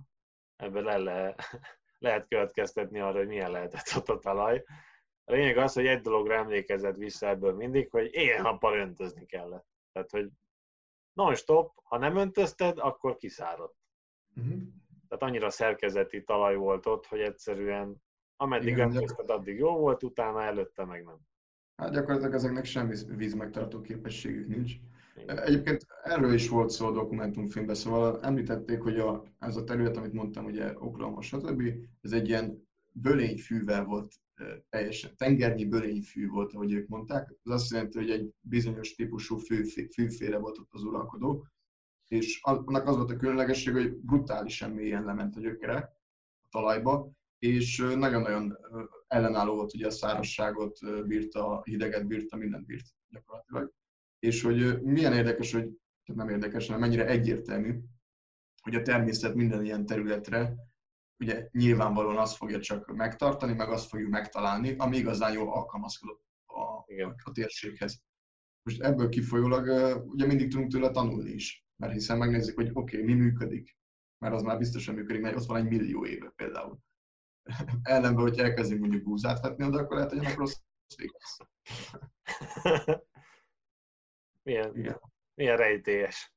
Ebből 0.55 0.83
le, 0.83 0.97
le 0.97 1.35
lehet 2.05 2.27
következtetni 2.27 2.99
arra, 2.99 3.17
hogy 3.17 3.27
milyen 3.27 3.51
lehetett 3.51 3.95
ott 3.97 4.09
a 4.09 4.19
talaj. 4.19 4.63
A 5.23 5.31
lényeg 5.31 5.57
az, 5.57 5.73
hogy 5.73 5.87
egy 5.87 6.01
dologra 6.01 6.35
emlékezett 6.35 6.95
vissza 6.95 7.27
ebből 7.27 7.53
mindig, 7.53 7.89
hogy 7.89 8.13
éjjel-nappal 8.13 8.77
öntözni 8.77 9.25
kellett. 9.25 9.65
Tehát, 9.91 10.11
hogy 10.11 10.29
non-stop, 11.13 11.71
ha 11.83 11.97
nem 11.97 12.15
öntözted, 12.15 12.77
akkor 12.77 13.15
kiszáradt. 13.15 13.75
Uh-huh. 14.35 14.61
Tehát 15.07 15.23
annyira 15.23 15.49
szerkezeti 15.49 16.23
talaj 16.23 16.55
volt 16.55 16.85
ott, 16.85 17.05
hogy 17.05 17.19
egyszerűen 17.19 18.01
ameddig 18.35 18.77
öntözted, 18.77 19.29
addig 19.29 19.57
jó 19.57 19.77
volt, 19.77 20.03
utána 20.03 20.43
előtte 20.43 20.85
meg 20.85 21.03
nem. 21.03 21.17
Hát 21.75 21.91
gyakorlatilag 21.91 22.33
ezeknek 22.33 22.65
semmi 22.65 22.95
víz 23.07 23.33
megtartó 23.33 23.81
képességük 23.81 24.47
nincs. 24.47 24.73
Egyébként 25.25 25.85
erről 26.03 26.33
is 26.33 26.49
volt 26.49 26.69
szó 26.69 26.87
a 26.87 26.91
dokumentumfilmben, 26.91 27.75
szóval 27.75 28.23
említették, 28.23 28.81
hogy 28.81 28.99
a, 28.99 29.23
ez 29.39 29.55
a 29.55 29.63
terület, 29.63 29.97
amit 29.97 30.13
mondtam, 30.13 30.45
ugye 30.45 30.73
Oklahoma, 30.79 31.21
stb., 31.21 31.61
ez 32.01 32.11
egy 32.11 32.27
ilyen 32.27 32.67
bölényfűvel 32.91 33.83
volt 33.83 34.13
teljesen, 34.69 35.15
tengernyi 35.15 35.65
bölényfű 35.65 36.27
volt, 36.27 36.53
ahogy 36.53 36.73
ők 36.73 36.87
mondták. 36.87 37.29
Ez 37.43 37.51
azt 37.51 37.71
jelenti, 37.71 37.97
hogy 37.97 38.09
egy 38.09 38.33
bizonyos 38.41 38.95
típusú 38.95 39.37
fű, 39.37 39.63
fűféle 39.93 40.37
volt 40.37 40.57
ott 40.57 40.73
az 40.73 40.83
uralkodó, 40.83 41.47
és 42.07 42.39
annak 42.41 42.87
az 42.87 42.95
volt 42.95 43.11
a 43.11 43.17
különlegesség, 43.17 43.73
hogy 43.73 43.95
brutálisan 43.95 44.71
mélyen 44.71 45.03
lement 45.03 45.35
a 45.35 45.39
gyökere 45.39 45.75
a 46.43 46.47
talajba, 46.49 47.11
és 47.39 47.77
nagyon-nagyon 47.77 48.57
ellenálló 49.07 49.55
volt, 49.55 49.73
ugye 49.73 49.87
a 49.87 49.91
szárazságot 49.91 51.07
bírta, 51.07 51.61
hideget 51.63 52.07
bírta, 52.07 52.35
mindent 52.35 52.65
bírt 52.65 52.85
gyakorlatilag. 53.09 53.73
És 54.19 54.41
hogy 54.41 54.81
milyen 54.81 55.13
érdekes, 55.13 55.51
hogy 55.51 55.69
nem 56.13 56.29
érdekes, 56.29 56.65
hanem 56.65 56.81
mennyire 56.81 57.07
egyértelmű, 57.07 57.79
hogy 58.61 58.75
a 58.75 58.81
természet 58.81 59.35
minden 59.35 59.65
ilyen 59.65 59.85
területre 59.85 60.55
ugye 61.23 61.47
nyilvánvalóan 61.51 62.17
azt 62.17 62.35
fogja 62.35 62.59
csak 62.59 62.93
megtartani, 62.93 63.53
meg 63.53 63.69
azt 63.69 63.87
fogjuk 63.87 64.09
megtalálni, 64.09 64.75
ami 64.77 64.97
igazán 64.97 65.33
jól 65.33 65.53
alkalmazkodott 65.53 66.23
a, 66.45 66.83
Igen. 66.85 67.15
a 67.23 67.31
térséghez. 67.31 68.01
Most 68.63 68.81
ebből 68.81 69.09
kifolyólag 69.09 69.65
ugye 70.05 70.25
mindig 70.25 70.51
tudunk 70.51 70.71
tőle 70.71 70.91
tanulni 70.91 71.31
is, 71.31 71.65
mert 71.75 71.93
hiszen 71.93 72.17
megnézzük, 72.17 72.55
hogy 72.55 72.69
oké, 72.73 73.01
okay, 73.01 73.13
mi 73.13 73.21
működik, 73.21 73.77
mert 74.17 74.33
az 74.33 74.41
már 74.41 74.57
biztosan 74.57 74.95
működik, 74.95 75.21
mert 75.21 75.35
ott 75.35 75.45
van 75.45 75.57
egy 75.57 75.69
millió 75.69 76.05
éve 76.05 76.33
például. 76.35 76.79
Ellenben, 77.83 78.23
hogy 78.23 78.39
elkezdünk 78.39 78.79
mondjuk 78.79 79.03
búzát 79.03 79.41
vetni 79.41 79.65
oda, 79.65 79.79
akkor 79.79 79.95
lehet, 79.95 80.11
hogy 80.11 80.19
ennek 80.19 80.37
rossz 80.37 80.55
lesz. 80.95 81.37
milyen, 84.43 84.77
igen. 84.77 84.99
milyen 85.35 85.57
rejtélyes. 85.57 86.33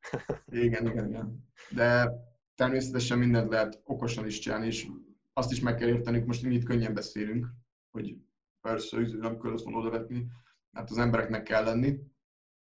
igen, 0.47 0.87
igen, 0.87 1.09
igen. 1.09 1.49
De 1.71 2.11
természetesen 2.57 3.19
mindent 3.19 3.51
lehet 3.51 3.81
okosan 3.85 4.27
is 4.27 4.39
csinálni, 4.39 4.67
és 4.67 4.89
azt 5.33 5.53
is 5.53 5.61
meg 5.61 5.75
kell 5.75 5.89
érteni, 5.89 6.19
most 6.19 6.43
mi 6.43 6.55
itt 6.55 6.65
könnyen 6.65 6.95
beszélünk, 6.95 7.47
hogy 7.91 8.17
persze, 8.61 8.99
nem 8.99 9.39
kell 9.41 9.53
azt 9.53 9.67
oda 9.67 9.91
vetni, 9.91 10.27
hát 10.73 10.91
az 10.91 10.99
embereknek 10.99 11.43
kell 11.43 11.65
lenni, 11.65 11.99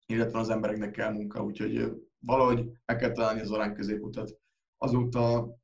illetve 0.07 0.39
az 0.39 0.51
embereknek 0.51 0.91
kell 0.91 1.13
munka, 1.13 1.45
úgyhogy 1.45 2.03
valahogy 2.19 2.71
meg 2.85 2.97
kell 2.97 3.13
találni 3.13 3.41
az 3.41 3.51
arány 3.51 3.75
középutat. 3.75 4.41
Azóta 4.79 5.55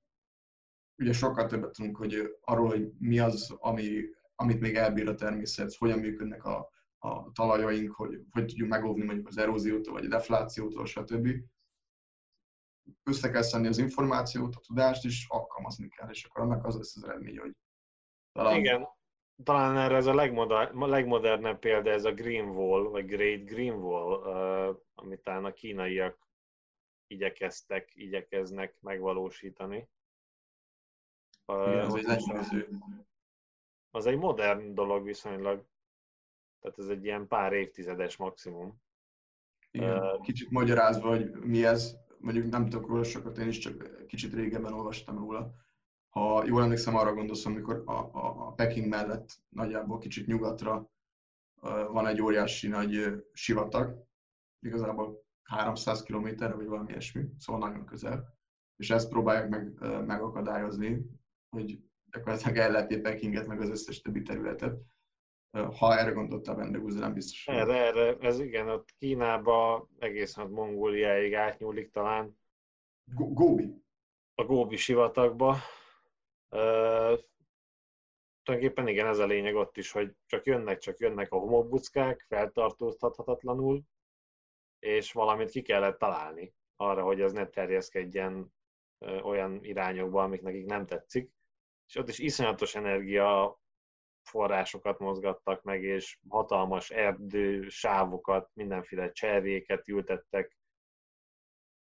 ugye 0.99 1.13
sokkal 1.13 1.47
többet 1.47 1.73
tudunk 1.73 1.97
hogy 1.97 2.37
arról, 2.41 2.69
hogy 2.69 2.91
mi 2.99 3.19
az, 3.19 3.55
ami, 3.59 4.05
amit 4.35 4.61
még 4.61 4.75
elbír 4.75 5.09
a 5.09 5.15
természet, 5.15 5.75
hogyan 5.75 5.99
működnek 5.99 6.45
a, 6.45 6.71
a 6.99 7.33
talajaink, 7.33 7.91
hogy 7.91 8.21
hogy 8.31 8.45
tudjuk 8.45 8.69
megóvni 8.69 9.05
mondjuk 9.05 9.29
az 9.29 9.39
eróziótól, 9.39 9.93
vagy 9.93 10.05
a 10.05 10.09
deflációtól, 10.09 10.87
stb 10.87 11.29
össze 13.03 13.31
kell 13.31 13.43
szedni 13.43 13.67
az 13.67 13.79
információt, 13.79 14.55
a 14.55 14.61
tudást, 14.61 15.05
és 15.05 15.27
alkalmazni 15.29 15.89
kell, 15.89 16.09
és 16.11 16.25
akkor 16.25 16.43
annak 16.43 16.65
az 16.65 16.77
lesz 16.77 16.97
az 16.97 17.05
eredmény, 17.05 17.39
hogy 17.39 17.57
talán... 18.33 18.59
Igen, 18.59 18.89
talán 19.45 19.77
erre 19.77 19.97
ez 19.97 20.07
a 20.07 20.15
legmoder, 20.15 20.73
legmodernebb 20.75 21.59
példa, 21.59 21.91
ez 21.91 22.05
a 22.05 22.13
Green 22.13 22.49
Wall, 22.49 22.83
vagy 22.83 23.07
Great 23.07 23.45
Green 23.45 23.75
Wall, 23.75 24.19
uh, 24.71 24.81
amit 24.95 25.23
talán 25.23 25.45
a 25.45 25.53
kínaiak 25.53 26.29
igyekeztek, 27.07 27.91
igyekeznek 27.95 28.81
megvalósítani. 28.81 29.89
Uh, 31.47 31.69
Igen, 31.69 31.85
az, 31.85 31.95
egy 31.95 32.67
az 33.91 34.07
egy 34.07 34.19
modern 34.19 34.75
dolog 34.75 35.05
viszonylag, 35.05 35.67
tehát 36.61 36.79
ez 36.79 36.89
egy 36.89 37.05
ilyen 37.05 37.27
pár 37.27 37.53
évtizedes 37.53 38.17
maximum. 38.17 38.81
Igen, 39.71 39.99
uh, 39.99 40.21
kicsit 40.21 40.51
magyarázva, 40.51 41.09
hogy 41.09 41.31
mi 41.31 41.65
ez, 41.65 41.97
mondjuk 42.21 42.51
nem 42.51 42.69
tudok 42.69 42.89
róla 42.89 43.05
sokat, 43.05 43.39
én 43.39 43.49
is 43.49 43.59
csak 43.59 44.07
kicsit 44.07 44.35
régebben 44.35 44.73
olvastam 44.73 45.19
róla. 45.19 45.55
Ha 46.09 46.45
jól 46.47 46.63
emlékszem, 46.63 46.97
arra 46.97 47.15
gondolsz, 47.15 47.47
amikor 47.47 47.83
a, 47.87 47.93
a, 47.93 48.47
a 48.47 48.53
Peking 48.53 48.89
mellett 48.89 49.31
nagyjából 49.49 49.99
kicsit 49.99 50.27
nyugatra 50.27 50.91
van 51.91 52.07
egy 52.07 52.21
óriási 52.21 52.69
nagy 52.69 53.23
sivatag, 53.33 54.07
igazából 54.61 55.25
300 55.43 56.03
kilométerre, 56.03 56.55
vagy 56.55 56.67
valami 56.67 56.91
ilyesmi, 56.91 57.25
szóval 57.39 57.69
nagyon 57.69 57.85
közel. 57.85 58.37
És 58.77 58.91
ezt 58.91 59.09
próbálják 59.09 59.49
meg, 59.49 59.73
megakadályozni, 60.07 61.11
hogy 61.49 61.81
gyakorlatilag 62.11 62.57
ellátják 62.57 63.01
Pekinget, 63.01 63.47
meg 63.47 63.61
az 63.61 63.69
összes 63.69 64.01
többi 64.01 64.23
területet. 64.23 64.81
Ha 65.51 65.99
erre 65.99 66.11
gondoltál 66.11 66.55
Vendegúzza, 66.55 66.99
nem 66.99 67.13
biztos. 67.13 67.47
Erre, 67.47 67.75
erre, 67.75 68.17
ez 68.21 68.41
igen, 68.41 68.69
ott 68.69 68.95
Kínába 68.99 69.89
egészen 69.99 70.45
ott 70.45 70.51
Mongóliáig 70.51 71.35
átnyúlik 71.35 71.91
talán. 71.91 72.39
Góbi. 73.15 73.75
A 74.35 74.45
Góbi 74.45 74.77
sivatagba. 74.77 75.57
Uh, 76.51 77.19
tulajdonképpen 78.43 78.89
igen, 78.89 79.07
ez 79.07 79.19
a 79.19 79.27
lényeg 79.27 79.55
ott 79.55 79.77
is, 79.77 79.93
hogy 79.93 80.15
csak 80.27 80.47
jönnek, 80.47 80.79
csak 80.79 80.99
jönnek 80.99 81.33
a 81.33 81.39
homokbuckák, 81.39 82.25
feltartóztathatatlanul, 82.29 83.83
és 84.79 85.13
valamit 85.13 85.51
ki 85.51 85.63
kellett 85.63 85.99
találni 85.99 86.55
arra, 86.77 87.03
hogy 87.03 87.21
ez 87.21 87.33
ne 87.33 87.47
terjeszkedjen 87.47 88.53
olyan 89.23 89.65
irányokba, 89.65 90.23
amik 90.23 90.43
nekik 90.43 90.67
nem 90.67 90.87
tetszik. 90.87 91.31
És 91.89 91.97
ott 91.97 92.09
is 92.09 92.19
iszonyatos 92.19 92.75
energia 92.75 93.61
forrásokat 94.29 94.99
mozgattak 94.99 95.63
meg, 95.63 95.83
és 95.83 96.19
hatalmas 96.29 96.91
erdő 96.91 97.69
sávokat, 97.69 98.51
mindenféle 98.55 99.13
cservéket 99.13 99.89
ültettek. 99.89 100.57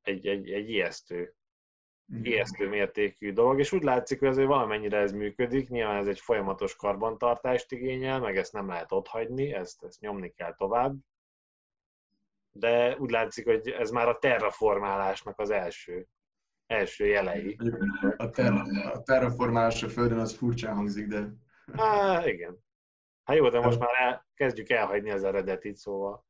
Egy, 0.01 0.27
egy, 0.27 0.51
egy 0.51 0.69
ijesztő, 0.69 1.35
mm. 2.15 2.23
ijesztő 2.23 2.69
mértékű 2.69 3.33
dolog, 3.33 3.59
és 3.59 3.71
úgy 3.71 3.83
látszik, 3.83 4.19
hogy 4.19 4.27
azért 4.27 4.47
valamennyire 4.47 4.97
ez 4.97 5.11
működik, 5.11 5.69
nyilván 5.69 5.95
ez 5.95 6.07
egy 6.07 6.19
folyamatos 6.19 6.75
karbantartást 6.75 7.71
igényel, 7.71 8.19
meg 8.19 8.37
ezt 8.37 8.53
nem 8.53 8.67
lehet 8.67 8.91
otthagyni, 8.91 9.53
ezt, 9.53 9.83
ezt 9.83 9.99
nyomni 9.99 10.29
kell 10.29 10.55
tovább, 10.55 10.95
de 12.51 12.97
úgy 12.97 13.09
látszik, 13.09 13.45
hogy 13.45 13.67
ez 13.67 13.89
már 13.89 14.07
a 14.07 14.19
terraformálásnak 14.19 15.39
az 15.39 15.49
első, 15.49 16.07
első 16.65 17.05
jelei. 17.05 17.57
A, 18.17 18.29
ter, 18.29 18.53
a 18.93 19.01
terraformálás 19.01 19.83
a 19.83 19.89
Földön 19.89 20.19
az 20.19 20.33
furcsán 20.35 20.75
hangzik, 20.75 21.07
de 21.07 21.33
Há, 21.71 22.27
igen. 22.27 22.57
Hát 23.23 23.37
jó, 23.37 23.49
de 23.49 23.59
most 23.59 23.79
már 23.79 23.89
el, 23.99 24.27
kezdjük 24.33 24.69
elhagyni 24.69 25.11
az 25.11 25.23
eredetit, 25.23 25.77
szóval. 25.77 26.25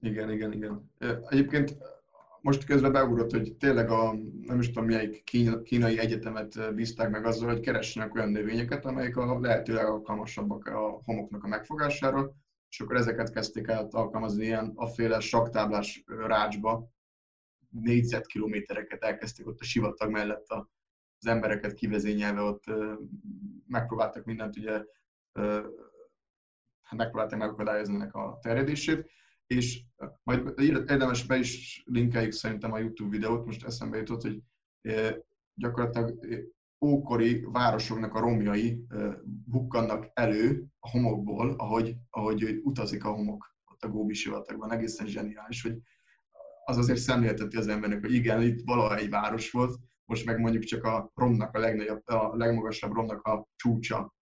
Igen, 0.00 0.30
igen, 0.30 0.52
igen. 0.52 0.92
Egyébként 1.28 1.76
most 2.40 2.64
közben 2.64 2.92
beugrott, 2.92 3.30
hogy 3.30 3.56
tényleg 3.56 3.90
a, 3.90 4.14
nem 4.40 4.58
is 4.60 4.66
tudom, 4.66 4.84
melyik 4.84 5.22
kínai 5.62 5.98
egyetemet 5.98 6.74
bízták 6.74 7.10
meg 7.10 7.26
azzal, 7.26 7.48
hogy 7.48 7.60
keressenek 7.60 8.14
olyan 8.14 8.30
növényeket, 8.30 8.84
amelyek 8.84 9.16
a 9.16 9.40
lehetőleg 9.40 9.86
alkalmasabbak 9.86 10.66
a 10.66 11.00
homoknak 11.04 11.44
a 11.44 11.48
megfogására, 11.48 12.30
és 12.70 12.80
akkor 12.80 12.96
ezeket 12.96 13.32
kezdték 13.32 13.68
el 13.68 13.88
alkalmazni 13.90 14.44
ilyen 14.44 14.72
a 14.74 14.86
féle 14.86 15.20
saktáblás 15.20 16.04
rácsba, 16.06 16.88
négyzetkilométereket 17.70 19.02
elkezdték 19.02 19.46
ott 19.46 19.60
a 19.60 19.64
sivatag 19.64 20.10
mellett 20.10 20.48
a 20.48 20.70
az 21.20 21.26
embereket 21.26 21.74
kivezényelve 21.74 22.40
ott 22.40 22.64
megpróbáltak 23.66 24.24
mindent 24.24 24.56
ugye 24.56 24.84
hát 26.82 26.98
megpróbálták 26.98 27.38
megakadályozni 27.38 27.94
ennek 27.94 28.14
a 28.14 28.38
terjedését, 28.42 29.10
és 29.46 29.82
majd 30.22 30.52
érdemes 30.60 31.26
be 31.26 31.36
is 31.36 31.82
linkeljük 31.86 32.32
szerintem 32.32 32.72
a 32.72 32.78
YouTube 32.78 33.10
videót, 33.10 33.46
most 33.46 33.64
eszembe 33.64 33.96
jutott, 33.96 34.22
hogy 34.22 34.42
gyakorlatilag 35.54 36.18
ókori 36.84 37.44
városoknak 37.44 38.14
a 38.14 38.20
romjai 38.20 38.86
bukkannak 39.24 40.10
elő 40.12 40.66
a 40.78 40.90
homokból, 40.90 41.54
ahogy, 41.58 41.96
ahogy 42.10 42.60
utazik 42.62 43.04
a 43.04 43.12
homok 43.12 43.54
ott 43.72 43.82
a 43.82 43.88
Góbi 43.88 44.14
sivatagban. 44.14 44.72
Egészen 44.72 45.06
zseniális, 45.06 45.62
hogy 45.62 45.78
az 46.64 46.76
azért 46.76 46.98
szemlélteti 46.98 47.56
az 47.56 47.68
embernek, 47.68 48.00
hogy 48.00 48.14
igen, 48.14 48.42
itt 48.42 48.60
valaha 48.64 48.96
egy 48.96 49.10
város 49.10 49.50
volt, 49.50 49.78
most 50.10 50.24
meg 50.24 50.38
mondjuk 50.38 50.62
csak 50.62 50.84
a 50.84 51.10
romnak 51.14 51.54
a 51.54 51.58
legnagyobb, 51.58 52.06
a 52.06 52.36
legmagasabb 52.36 52.92
romnak 52.92 53.22
a 53.22 53.48
csúcsa 53.56 54.14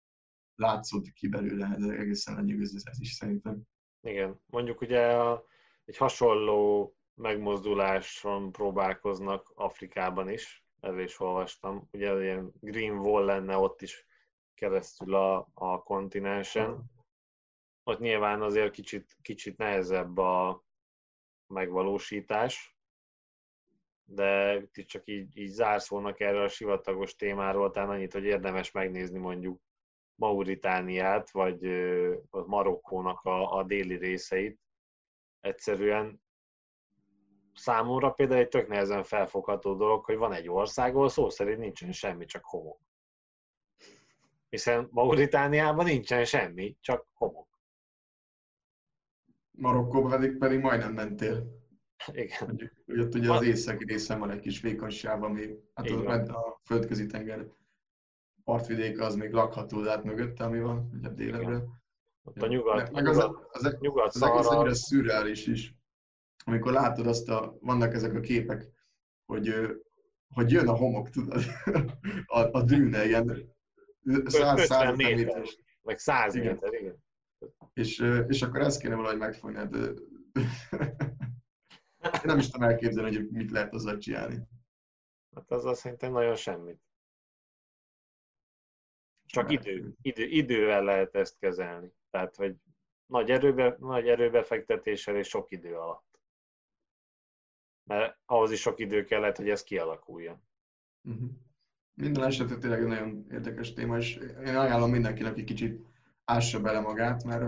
látszott 0.55 1.13
ki 1.13 1.29
belőle, 1.29 1.75
ez 1.77 1.83
egészen 1.83 2.35
lenyűgöző 2.35 2.79
ez 2.85 3.01
is 3.01 3.13
szerintem. 3.13 3.63
Igen, 4.01 4.41
mondjuk 4.47 4.81
ugye 4.81 5.17
egy 5.85 5.97
hasonló 5.97 6.93
megmozduláson 7.15 8.53
próbálkoznak 8.53 9.53
Afrikában 9.55 10.29
is, 10.29 10.65
erről 10.81 11.03
is 11.03 11.21
olvastam. 11.21 11.89
Ugye 11.93 12.23
ilyen 12.23 12.53
green 12.61 12.99
wall 12.99 13.25
lenne 13.25 13.57
ott 13.57 13.83
is 13.83 14.07
keresztül 14.55 15.15
a, 15.15 15.49
a 15.55 15.83
kontinensen. 15.83 16.91
Ott 17.85 17.99
nyilván 17.99 18.43
azért 18.43 18.73
kicsit, 18.73 19.17
kicsit 19.23 19.57
nehezebb 19.57 20.19
a 20.19 20.65
megvalósítás, 21.47 22.78
de 24.11 24.55
itt 24.73 24.87
csak 24.87 25.03
így, 25.07 25.37
így 25.37 25.51
zárszónak 25.51 26.21
erről 26.21 26.43
a 26.43 26.49
sivatagos 26.49 27.15
témáról, 27.15 27.71
talán 27.71 27.91
annyit, 27.91 28.13
hogy 28.13 28.25
érdemes 28.25 28.71
megnézni 28.71 29.19
mondjuk 29.19 29.61
Mauritániát, 30.15 31.31
vagy, 31.31 31.61
vagy 32.31 32.45
Marokkónak 32.47 33.21
a, 33.21 33.57
a 33.57 33.63
déli 33.63 33.97
részeit. 33.97 34.61
Egyszerűen 35.41 36.23
számomra 37.55 38.11
például 38.11 38.41
egy 38.41 38.49
tök 38.49 38.69
nehezen 38.69 39.03
felfogható 39.03 39.75
dolog, 39.75 40.05
hogy 40.05 40.17
van 40.17 40.33
egy 40.33 40.49
ország, 40.49 40.95
ahol 40.95 41.09
szó 41.09 41.29
szerint 41.29 41.59
nincsen 41.59 41.93
semmi, 41.93 42.25
csak 42.25 42.45
homok. 42.45 42.81
Hiszen 44.49 44.89
Mauritániában 44.91 45.85
nincsen 45.85 46.25
semmi, 46.25 46.77
csak 46.81 47.07
homok. 47.15 47.49
Marokkóban 49.51 50.11
pedig, 50.11 50.39
pedig 50.39 50.61
majdnem 50.61 50.93
mentél. 50.93 51.58
Igen. 52.07 52.71
Ugye, 52.87 53.03
ott 53.03 53.15
ugye 53.15 53.33
az 53.33 53.43
északi 53.43 53.85
részen 53.85 54.19
van 54.19 54.31
egy 54.31 54.41
kis 54.41 54.61
vékonysáv, 54.61 55.23
ami 55.23 55.47
hát 55.75 55.91
az, 55.91 56.29
a 56.29 56.61
földközi 56.65 57.07
tenger 57.07 57.47
partvidéke 58.45 59.05
az 59.05 59.15
még 59.15 59.33
lakható, 59.33 59.81
de 59.81 59.91
hát 59.91 60.05
mögötte, 60.05 60.45
ami 60.45 60.61
van, 60.61 60.91
ugye 60.93 61.09
délebre. 61.09 61.63
Ott 62.23 62.43
a 62.43 62.47
nyugat, 62.47 62.91
meg 62.93 63.07
az, 63.07 63.17
az, 63.19 63.31
az, 63.51 63.77
nyugat 63.81 64.15
az 64.15 64.23
egész 64.23 64.47
annyira 64.47 64.75
szürreális 64.75 65.47
is 65.47 65.79
amikor 66.49 66.73
látod 66.73 67.07
azt 67.07 67.29
a, 67.29 67.57
vannak 67.61 67.95
ezek 67.95 68.15
a 68.15 68.21
képek, 68.21 68.69
hogy, 69.27 69.55
hogy 70.35 70.51
jön 70.51 70.69
a 70.69 70.77
homok, 70.77 71.11
tudod, 71.11 71.43
a, 72.27 72.39
a 72.53 72.63
dűne, 72.63 73.07
ilyen 73.07 73.55
100 74.25 74.97
méter, 74.97 75.43
meg 75.83 75.99
100 75.99 76.35
igen. 76.35 76.53
méter, 76.53 76.73
igen. 76.73 77.05
És, 77.73 78.05
és 78.29 78.43
akkor 78.43 78.61
ezt 78.61 78.81
kéne 78.81 78.95
valahogy 78.95 79.19
megfogni, 79.19 79.67
de 79.69 79.93
én 82.03 82.21
nem 82.23 82.39
is 82.39 82.51
tudom 82.51 82.69
elképzelni, 82.69 83.17
hogy 83.17 83.29
mit 83.31 83.51
lehet 83.51 83.75
azzal 83.75 83.99
csinálni. 83.99 84.49
Hát 85.35 85.51
azzal 85.51 85.75
szerintem 85.75 86.13
nagyon 86.13 86.37
semmit. 86.37 86.81
Csak 89.27 89.51
idő, 89.51 89.95
idő, 90.03 90.25
idővel 90.25 90.85
lehet 90.85 91.15
ezt 91.15 91.39
kezelni. 91.39 91.93
Tehát, 92.11 92.37
hogy 92.37 92.57
nagy, 93.07 93.31
erőbe, 93.31 93.77
nagy 93.79 94.09
erőbefektetéssel 94.09 95.17
és 95.17 95.29
sok 95.29 95.51
idő 95.51 95.77
alatt 95.77 96.09
mert 97.89 98.19
ahhoz 98.27 98.51
is 98.51 98.61
sok 98.61 98.79
idő 98.81 99.05
kellett, 99.05 99.37
hogy 99.37 99.49
ez 99.49 99.63
kialakuljon. 99.63 100.43
Uh-huh. 101.03 101.31
Minden 101.95 102.25
esetre 102.25 102.57
tényleg 102.57 102.87
nagyon 102.87 103.27
érdekes 103.31 103.73
téma, 103.73 103.97
és 103.97 104.17
én 104.45 104.57
ajánlom 104.57 104.91
mindenkinek, 104.91 105.33
aki 105.33 105.45
kicsit 105.45 105.87
ássa 106.25 106.61
bele 106.61 106.81
magát, 106.81 107.25
mert 107.25 107.45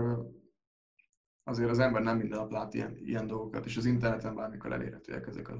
azért 1.43 1.69
az 1.69 1.79
ember 1.79 2.01
nem 2.01 2.17
minden 2.17 2.39
nap 2.39 2.51
lát 2.51 2.73
ilyen, 2.73 2.97
ilyen 2.97 3.27
dolgokat, 3.27 3.65
és 3.65 3.77
az 3.77 3.85
interneten 3.85 4.35
bármikor 4.35 4.71
elérhetőek 4.71 5.27
ezek 5.27 5.49
a... 5.49 5.53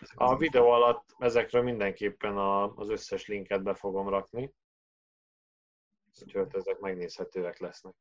Ezek 0.00 0.18
a 0.18 0.36
videó 0.36 0.70
alatt 0.70 1.14
ezekről 1.18 1.62
mindenképpen 1.62 2.36
a, 2.36 2.74
az 2.74 2.88
összes 2.88 3.26
linket 3.26 3.62
be 3.62 3.74
fogom 3.74 4.08
rakni, 4.08 4.54
úgyhogy 6.22 6.46
ezek 6.54 6.78
megnézhetőek 6.78 7.58
lesznek. 7.58 7.94